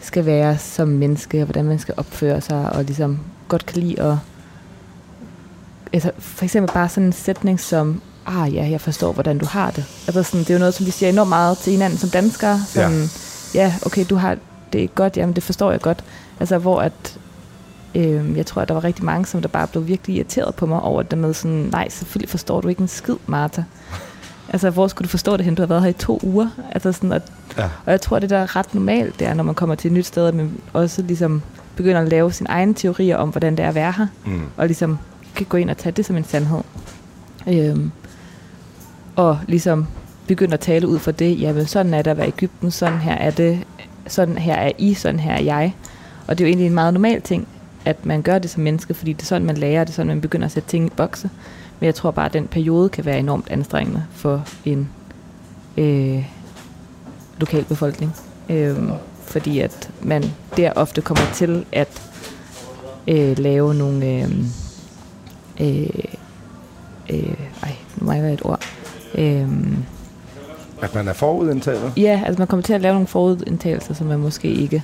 skal 0.02 0.26
være 0.26 0.58
som 0.58 0.88
menneske, 0.88 1.40
og 1.40 1.46
hvordan 1.46 1.66
man 1.66 1.80
skal 1.80 1.94
opføre 1.98 2.42
sig, 2.42 2.72
og 2.72 2.84
ligesom 2.84 3.20
godt 3.48 3.66
kan 3.66 3.82
lide 3.82 4.02
at... 4.02 4.16
Altså, 5.94 6.12
for 6.20 6.44
eksempel 6.44 6.74
bare 6.74 6.90
sådan 6.90 7.08
en 7.08 7.14
sætning 7.14 7.60
som, 7.60 8.02
ah 8.26 8.56
ja, 8.56 8.70
jeg 8.70 8.82
forstår, 8.82 9.12
hvordan 9.12 9.38
du 9.38 9.46
har 9.46 9.72
det. 9.72 9.86
Altså, 10.08 10.24
sådan, 10.24 10.40
det 10.40 10.50
er 10.50 10.54
jo 10.54 10.60
noget, 10.60 10.74
som 10.74 10.86
vi 10.86 10.92
siger 10.92 11.10
enormt 11.10 11.30
meget 11.30 11.58
til 11.58 11.72
hinanden 11.72 12.00
som 12.00 12.10
danskere. 12.10 12.60
Sådan, 12.68 13.10
ja. 13.54 13.64
ja, 13.64 13.74
okay, 13.86 14.06
du 14.10 14.16
har 14.16 14.38
det 14.74 14.84
er 14.84 14.88
godt, 14.88 15.18
jamen 15.18 15.36
det 15.36 15.44
forstår 15.44 15.72
jeg 15.72 15.82
godt. 15.82 16.04
Altså, 16.40 16.58
hvor 16.58 16.82
at, 16.82 17.20
øh, 17.96 18.38
jeg 18.38 18.46
tror, 18.46 18.62
at 18.62 18.68
der 18.68 18.74
var 18.74 18.84
rigtig 18.84 19.06
mange, 19.06 19.26
som 19.26 19.42
der 19.42 19.48
bare 19.48 19.68
blev 19.68 19.88
virkelig 19.88 20.16
irriteret 20.16 20.56
på 20.56 20.66
mig 20.66 20.82
over 20.82 21.04
det 21.04 21.18
med 21.18 21.34
sådan, 21.34 21.70
nej, 21.72 21.90
selvfølgelig 21.90 22.30
forstår 22.30 22.62
du 22.62 22.68
ikke 22.68 22.82
en 22.82 22.88
skid, 22.88 23.16
Martha. 23.28 23.64
Altså, 24.50 24.70
hvor 24.70 24.88
skulle 24.88 25.06
du 25.06 25.10
forstå 25.10 25.38
det 25.38 25.46
hen? 25.46 25.56
Du 25.56 25.62
har 25.62 25.68
været 25.68 25.82
her 25.82 25.90
i 25.90 25.94
to 25.94 26.20
uger. 26.24 26.48
Altså 26.72 26.92
sådan, 26.92 27.12
at, 27.12 27.22
Ja. 27.58 27.64
og 27.86 27.92
jeg 27.92 28.02
tror, 28.02 28.20
det 28.20 28.30
der 28.30 28.38
er 28.38 28.56
ret 28.56 28.74
normalt, 28.74 29.20
det 29.20 29.28
er, 29.28 29.34
når 29.34 29.44
man 29.44 29.56
kommer 29.56 29.76
til 29.76 29.88
et 29.88 29.94
nyt 29.94 30.06
sted, 30.06 30.28
at 30.28 30.34
man 30.36 30.52
også 30.74 31.02
ligesom 31.02 31.42
begynder 31.76 32.02
at 32.02 32.10
lave 32.10 32.32
sine 32.34 32.50
egne 32.50 32.74
teorier 32.74 33.18
om, 33.18 33.30
hvordan 33.30 33.56
det 33.58 33.66
er 33.66 33.70
at 33.70 33.76
være 33.76 33.92
her, 33.98 34.08
Mm. 34.26 34.42
og 34.58 34.68
ligesom 34.68 34.98
kan 35.36 35.46
gå 35.50 35.58
ind 35.58 35.70
og 35.70 35.78
tage 35.78 35.92
det 35.94 36.06
som 36.06 36.18
en 36.18 36.24
sandhed. 36.24 36.60
Øhm, 37.48 37.92
og 39.16 39.40
ligesom 39.48 39.88
begynde 40.28 40.54
at 40.54 40.60
tale 40.60 40.88
ud 40.88 41.00
fra 41.00 41.12
det, 41.12 41.42
jamen 41.42 41.66
sådan 41.66 41.94
er 41.94 42.02
det 42.02 42.12
at 42.12 42.18
være 42.18 42.26
i 42.28 42.30
Ægypten, 42.30 42.72
sådan 42.72 43.00
her 43.00 43.14
er 43.16 43.32
det, 43.32 43.60
sådan 44.08 44.38
her 44.38 44.54
er 44.56 44.72
I, 44.78 44.94
sådan 44.94 45.20
her 45.20 45.32
er 45.34 45.42
jeg. 45.42 45.76
Og 46.28 46.38
det 46.38 46.44
er 46.44 46.48
jo 46.48 46.50
egentlig 46.50 46.68
en 46.68 46.74
meget 46.74 46.94
normal 46.94 47.22
ting, 47.22 47.48
at 47.86 48.06
man 48.06 48.22
gør 48.22 48.40
det 48.40 48.50
som 48.50 48.64
menneske, 48.64 48.94
fordi 48.94 49.14
det 49.14 49.22
er 49.22 49.26
sådan, 49.26 49.46
man 49.48 49.58
lærer, 49.58 49.84
det 49.84 49.92
er 49.92 49.96
sådan, 49.96 50.08
man 50.08 50.22
begynder 50.22 50.46
at 50.46 50.52
sætte 50.52 50.70
ting 50.70 50.86
i 50.86 50.90
bokse. 50.96 51.30
Men 51.80 51.86
jeg 51.86 51.96
tror 51.96 52.12
bare, 52.12 52.26
at 52.26 52.34
den 52.34 52.48
periode 52.48 52.90
kan 52.90 53.06
være 53.06 53.20
enormt 53.20 53.48
anstrengende 53.50 54.06
for 54.12 54.44
en 54.66 54.90
øh, 55.78 56.26
lokal 57.38 57.64
befolkning. 57.64 58.16
Øhm, 58.50 58.92
fordi 59.24 59.60
at 59.60 59.90
man 60.02 60.24
der 60.58 60.72
ofte 60.76 61.02
kommer 61.02 61.24
til 61.34 61.66
at 61.72 62.02
øh, 63.08 63.40
lave 63.40 63.74
nogle... 63.74 64.06
Øh, 64.06 64.30
øh, 65.62 65.90
øh, 67.10 67.34
ej, 67.64 67.76
nu 67.98 68.06
må 68.06 68.12
jeg 68.12 68.24
være 68.24 68.34
et 68.34 68.42
ord. 68.46 68.64
Øh, 69.16 69.48
At 70.82 70.96
man 70.96 71.08
er 71.08 71.14
forudindtaget? 71.14 71.94
ja, 71.98 72.22
altså 72.26 72.40
man 72.40 72.48
kommer 72.48 72.64
til 72.64 72.74
at 72.74 72.82
lave 72.82 72.94
nogle 72.94 73.08
forudindtagelser, 73.08 73.94
som 73.94 74.08
man 74.08 74.20
måske 74.20 74.48
ikke 74.48 74.84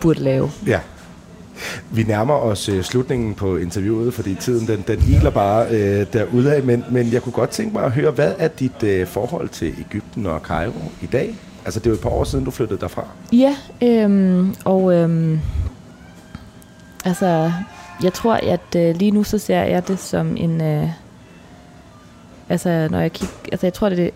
burde 0.00 0.20
lave. 0.20 0.50
Ja. 0.66 0.80
Vi 1.90 2.02
nærmer 2.02 2.34
os 2.34 2.68
øh, 2.68 2.82
slutningen 2.82 3.34
på 3.34 3.56
interviewet, 3.56 4.14
fordi 4.14 4.34
tiden 4.34 4.66
den, 4.66 4.84
den 4.86 4.98
iler 5.08 5.30
bare 5.30 5.66
øh, 5.70 6.06
derudad, 6.12 6.62
men, 6.62 6.84
men 6.90 7.12
jeg 7.12 7.22
kunne 7.22 7.32
godt 7.32 7.50
tænke 7.50 7.72
mig 7.72 7.84
at 7.84 7.92
høre, 7.92 8.10
hvad 8.10 8.34
er 8.38 8.48
dit 8.48 8.82
øh, 8.82 9.06
forhold 9.06 9.48
til 9.48 9.74
Ægypten 9.78 10.26
og 10.26 10.40
Cairo 10.40 10.90
i 11.02 11.06
dag? 11.06 11.34
Altså 11.64 11.80
det 11.80 11.86
er 11.86 11.90
jo 11.90 11.94
et 11.94 12.00
par 12.00 12.10
år 12.10 12.24
siden, 12.24 12.44
du 12.44 12.50
flyttede 12.50 12.80
derfra. 12.80 13.04
Ja, 13.32 13.56
øhm, 13.82 14.54
og 14.64 14.94
øhm, 14.94 15.40
altså, 17.04 17.52
jeg 18.02 18.12
tror, 18.12 18.34
at 18.34 18.76
øh, 18.76 18.96
lige 18.96 19.10
nu 19.10 19.24
så 19.24 19.38
ser 19.38 19.62
jeg 19.62 19.88
det 19.88 19.98
som 19.98 20.36
en, 20.36 20.60
øh, 20.60 20.88
altså 22.48 22.88
når 22.90 23.00
jeg 23.00 23.12
kigger, 23.12 23.34
altså 23.52 23.66
jeg 23.66 23.74
tror, 23.74 23.88
det 23.88 23.98
er, 24.06 24.10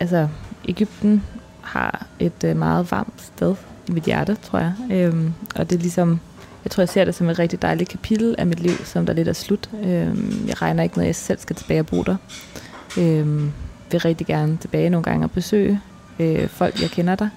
altså 0.00 0.28
Ægypten 0.68 1.22
har 1.60 2.06
et 2.18 2.44
øh, 2.44 2.56
meget 2.56 2.90
varmt 2.90 3.22
sted 3.34 3.54
i 3.88 3.92
mit 3.92 4.04
hjerte, 4.04 4.36
tror 4.42 4.58
jeg. 4.58 4.72
Øhm, 4.90 5.32
og 5.56 5.70
det 5.70 5.76
er 5.76 5.80
ligesom, 5.80 6.20
jeg 6.66 6.70
tror, 6.70 6.82
jeg 6.82 6.88
ser 6.88 7.04
det 7.04 7.14
som 7.14 7.28
et 7.28 7.38
rigtig 7.38 7.62
dejligt 7.62 7.90
kapitel 7.90 8.34
af 8.38 8.46
mit 8.46 8.60
liv, 8.60 8.84
som 8.84 9.06
der 9.06 9.12
lidt 9.12 9.28
er 9.28 9.32
slut. 9.32 9.70
Øhm, 9.82 10.44
jeg 10.48 10.62
regner 10.62 10.82
ikke 10.82 10.96
med, 10.96 11.04
at 11.04 11.06
jeg 11.06 11.14
selv 11.14 11.38
skal 11.38 11.56
tilbage 11.56 11.80
og 11.80 11.86
bo 11.86 12.02
der. 12.02 12.16
Øhm, 12.98 13.52
vil 13.90 14.00
rigtig 14.00 14.26
gerne 14.26 14.56
tilbage 14.56 14.90
nogle 14.90 15.04
gange 15.04 15.26
og 15.26 15.30
besøge 15.30 15.80
øh, 16.18 16.48
folk, 16.48 16.82
jeg 16.82 16.90
kender 16.90 17.14
der 17.14 17.28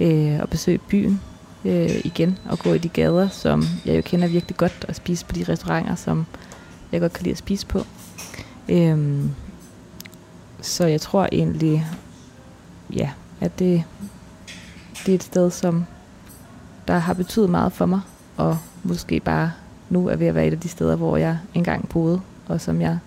øh, 0.00 0.40
og 0.40 0.48
besøge 0.48 0.78
byen 0.78 1.20
øh, 1.64 2.00
igen 2.04 2.38
og 2.44 2.58
gå 2.58 2.72
i 2.72 2.78
de 2.78 2.88
gader, 2.88 3.28
som 3.28 3.64
jeg 3.84 3.96
jo 3.96 4.02
kender 4.02 4.28
virkelig 4.28 4.56
godt, 4.56 4.84
og 4.88 4.94
spise 4.94 5.26
på 5.26 5.32
de 5.32 5.44
restauranter, 5.48 5.94
som 5.94 6.26
jeg 6.92 7.00
godt 7.00 7.12
kan 7.12 7.22
lide 7.22 7.32
at 7.32 7.38
spise 7.38 7.66
på. 7.66 7.80
Øhm, 8.68 9.30
så 10.60 10.86
jeg 10.86 11.00
tror 11.00 11.28
egentlig, 11.32 11.86
ja, 12.92 13.10
at 13.40 13.58
det, 13.58 13.84
det 15.06 15.12
er 15.12 15.16
et 15.16 15.22
sted, 15.22 15.50
som 15.50 15.84
der 16.88 16.98
har 16.98 17.14
betydet 17.14 17.50
meget 17.50 17.72
for 17.72 17.86
mig, 17.86 18.00
og 18.36 18.58
måske 18.82 19.20
bare 19.20 19.52
nu 19.90 20.08
er 20.08 20.16
ved 20.16 20.26
at 20.26 20.34
være 20.34 20.46
et 20.46 20.52
af 20.52 20.60
de 20.60 20.68
steder, 20.68 20.96
hvor 20.96 21.16
jeg 21.16 21.38
engang 21.54 21.88
boede, 21.88 22.20
og 22.46 22.60
som 22.60 22.80
jeg 22.80 22.98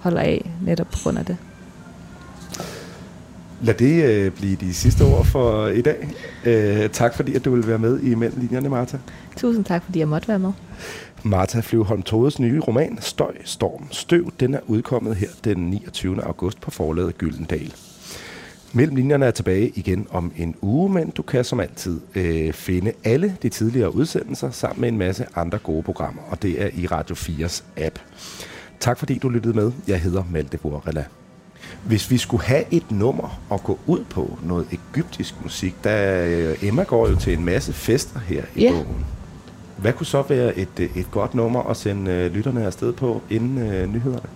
holder 0.00 0.20
af 0.20 0.50
netop 0.62 0.86
på 0.90 0.98
grund 1.02 1.18
af 1.18 1.24
det. 1.24 1.36
Lad 3.62 3.74
det 3.74 4.04
øh, 4.04 4.32
blive 4.32 4.56
de 4.56 4.74
sidste 4.74 5.02
ord 5.02 5.24
for 5.24 5.66
i 5.66 5.82
dag. 5.82 6.08
Øh, 6.44 6.90
tak 6.90 7.14
fordi, 7.14 7.34
at 7.34 7.44
du 7.44 7.54
vil 7.54 7.66
være 7.66 7.78
med 7.78 8.00
i 8.00 8.14
Mellem 8.14 8.40
Linjerne, 8.40 8.68
Martha. 8.68 8.98
Tusind 9.36 9.64
tak, 9.64 9.84
fordi 9.84 9.98
jeg 9.98 10.08
måtte 10.08 10.28
være 10.28 10.38
med. 10.38 10.52
Martha 11.22 11.60
Flyvholm 11.60 12.02
Todes 12.02 12.38
nye 12.38 12.60
roman, 12.60 12.98
Støj, 13.00 13.34
Storm, 13.44 13.86
Støv, 13.90 14.32
den 14.40 14.54
er 14.54 14.60
udkommet 14.66 15.16
her 15.16 15.28
den 15.44 15.58
29. 15.58 16.24
august 16.24 16.60
på 16.60 16.70
forlaget 16.70 17.18
Gyldendal. 17.18 17.74
Mellem 18.72 18.96
linjerne 18.96 19.26
er 19.26 19.30
tilbage 19.30 19.68
igen 19.74 20.06
om 20.10 20.32
en 20.36 20.54
uge, 20.62 20.92
men 20.92 21.10
du 21.10 21.22
kan 21.22 21.44
som 21.44 21.60
altid 21.60 22.00
øh, 22.14 22.52
finde 22.52 22.92
alle 23.04 23.36
de 23.42 23.48
tidligere 23.48 23.94
udsendelser 23.94 24.50
sammen 24.50 24.80
med 24.80 24.88
en 24.88 24.98
masse 24.98 25.26
andre 25.36 25.58
gode 25.58 25.82
programmer, 25.82 26.22
og 26.30 26.42
det 26.42 26.62
er 26.62 26.68
i 26.74 26.86
Radio 26.86 27.14
4's 27.14 27.62
app. 27.76 27.98
Tak 28.80 28.98
fordi 28.98 29.18
du 29.18 29.28
lyttede 29.28 29.54
med. 29.54 29.72
Jeg 29.88 30.00
hedder 30.00 30.22
Malte 30.32 30.58
Borrella. 30.58 31.04
Hvis 31.84 32.10
vi 32.10 32.18
skulle 32.18 32.42
have 32.44 32.64
et 32.70 32.90
nummer 32.90 33.40
at 33.52 33.62
gå 33.64 33.78
ud 33.86 34.04
på, 34.10 34.38
noget 34.44 34.66
egyptisk 34.72 35.34
musik, 35.42 35.74
der 35.84 36.24
øh, 36.26 36.68
Emma 36.68 36.82
går 36.82 37.08
jo 37.08 37.16
til 37.16 37.32
en 37.38 37.44
masse 37.44 37.72
fester 37.72 38.20
her 38.20 38.42
i 38.54 38.60
Ja. 38.62 38.70
bogen. 38.70 39.04
Hvad 39.76 39.92
kunne 39.92 40.06
så 40.06 40.22
være 40.28 40.58
et, 40.58 40.68
øh, 40.80 40.96
et 40.96 41.10
godt 41.10 41.34
nummer 41.34 41.62
at 41.62 41.76
sende 41.76 42.10
øh, 42.10 42.32
lytterne 42.34 42.66
afsted 42.66 42.92
på 42.92 43.22
inden 43.30 43.58
øh, 43.58 43.92
nyhederne? 43.92 44.28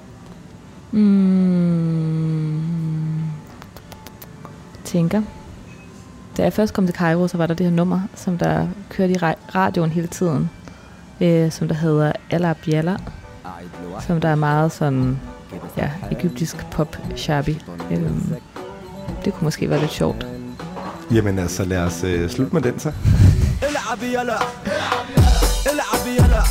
Mm, 0.93 2.61
tænker. 4.94 5.22
Da 6.38 6.44
jeg 6.44 6.54
først 6.54 6.74
kom 6.74 6.86
til 6.86 6.96
Cairo, 6.96 7.28
så 7.28 7.38
var 7.38 7.48
der 7.48 7.54
det 7.54 7.66
her 7.66 7.74
nummer, 7.74 8.02
som 8.16 8.38
der 8.38 8.68
kørte 8.90 9.14
i 9.14 9.18
ra- 9.18 9.56
radioen 9.56 9.90
hele 9.90 10.08
tiden. 10.08 10.50
øh, 11.22 11.52
som 11.52 11.68
der 11.68 11.76
hedder 11.76 12.12
Alla 12.32 12.54
Biala, 12.66 12.98
som 14.08 14.22
der 14.22 14.30
er 14.30 14.36
meget 14.36 14.72
sådan, 14.72 15.20
ja, 15.78 15.90
egyptisk 16.12 16.66
pop 16.72 16.98
shabby. 17.16 17.56
Øhm, 17.92 18.34
det 19.26 19.34
kunne 19.34 19.46
måske 19.46 19.70
være 19.70 19.80
lidt 19.80 19.92
sjovt. 19.92 20.28
Jamen 21.12 21.40
altså, 21.40 21.64
lad 21.66 21.78
os 21.78 22.04
øh, 22.04 22.30
slutte 22.30 22.54
med 22.54 22.62
den 22.62 22.80
så. 22.80 22.92
العب 23.70 24.04
يلا 24.04 24.38
العب 25.72 26.08
يلا 26.08 26.44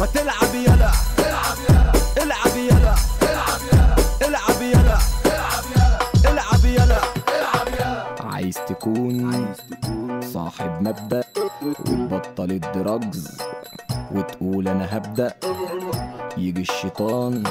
ما 0.00 0.06
تلعب 0.06 0.54
يلا 0.54 0.90
مبدأ 10.89 11.23
وتبطل 11.61 12.51
الدراجز 12.51 13.37
وتقول 14.11 14.67
أنا 14.67 14.97
هبدأ. 14.97 15.33
يجي 16.37 16.61
الشيطان 16.61 17.43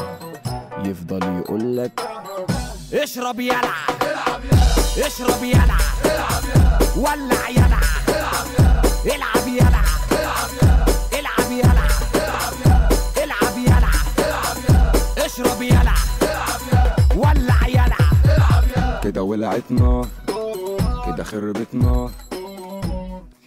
يفضل 0.85 1.23
يقولك 1.39 2.01
اشرب 2.95 3.41
يلا. 3.41 3.61
العب 4.03 4.45
يلع 4.45 5.07
اشرب 5.07 5.45
يلا. 5.45 5.79
العب 6.05 6.45
يلع 6.45 6.89
ولع 6.97 7.49
يلا. 7.49 7.81
العب 8.17 8.49
يلا. 8.57 9.03
العب 9.07 9.49
يلا. 9.49 9.83
العب 11.19 11.53
يلا. 11.53 11.87
العب 13.25 13.59
يلع 13.59 13.91
العب 14.19 14.39
يلع 14.67 15.25
اشرب 15.25 15.63
يلا. 15.63 15.95
ولع 17.17 17.69
يلا. 17.69 19.01
كده 19.05 19.23
ولعتنا. 19.23 20.03
كده 21.07 21.25
خربتنا. 21.25 22.11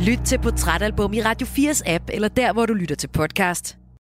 Lyt 0.00 0.18
til 0.24 0.38
Portrætalbum 0.38 1.12
i 1.12 1.22
Radio 1.22 1.46
4's 1.46 1.82
app, 1.86 2.04
eller 2.12 2.28
der, 2.28 2.52
hvor 2.52 2.66
du 2.66 2.74
lytter 2.74 2.96
til 2.96 3.08
podcast. 3.08 3.77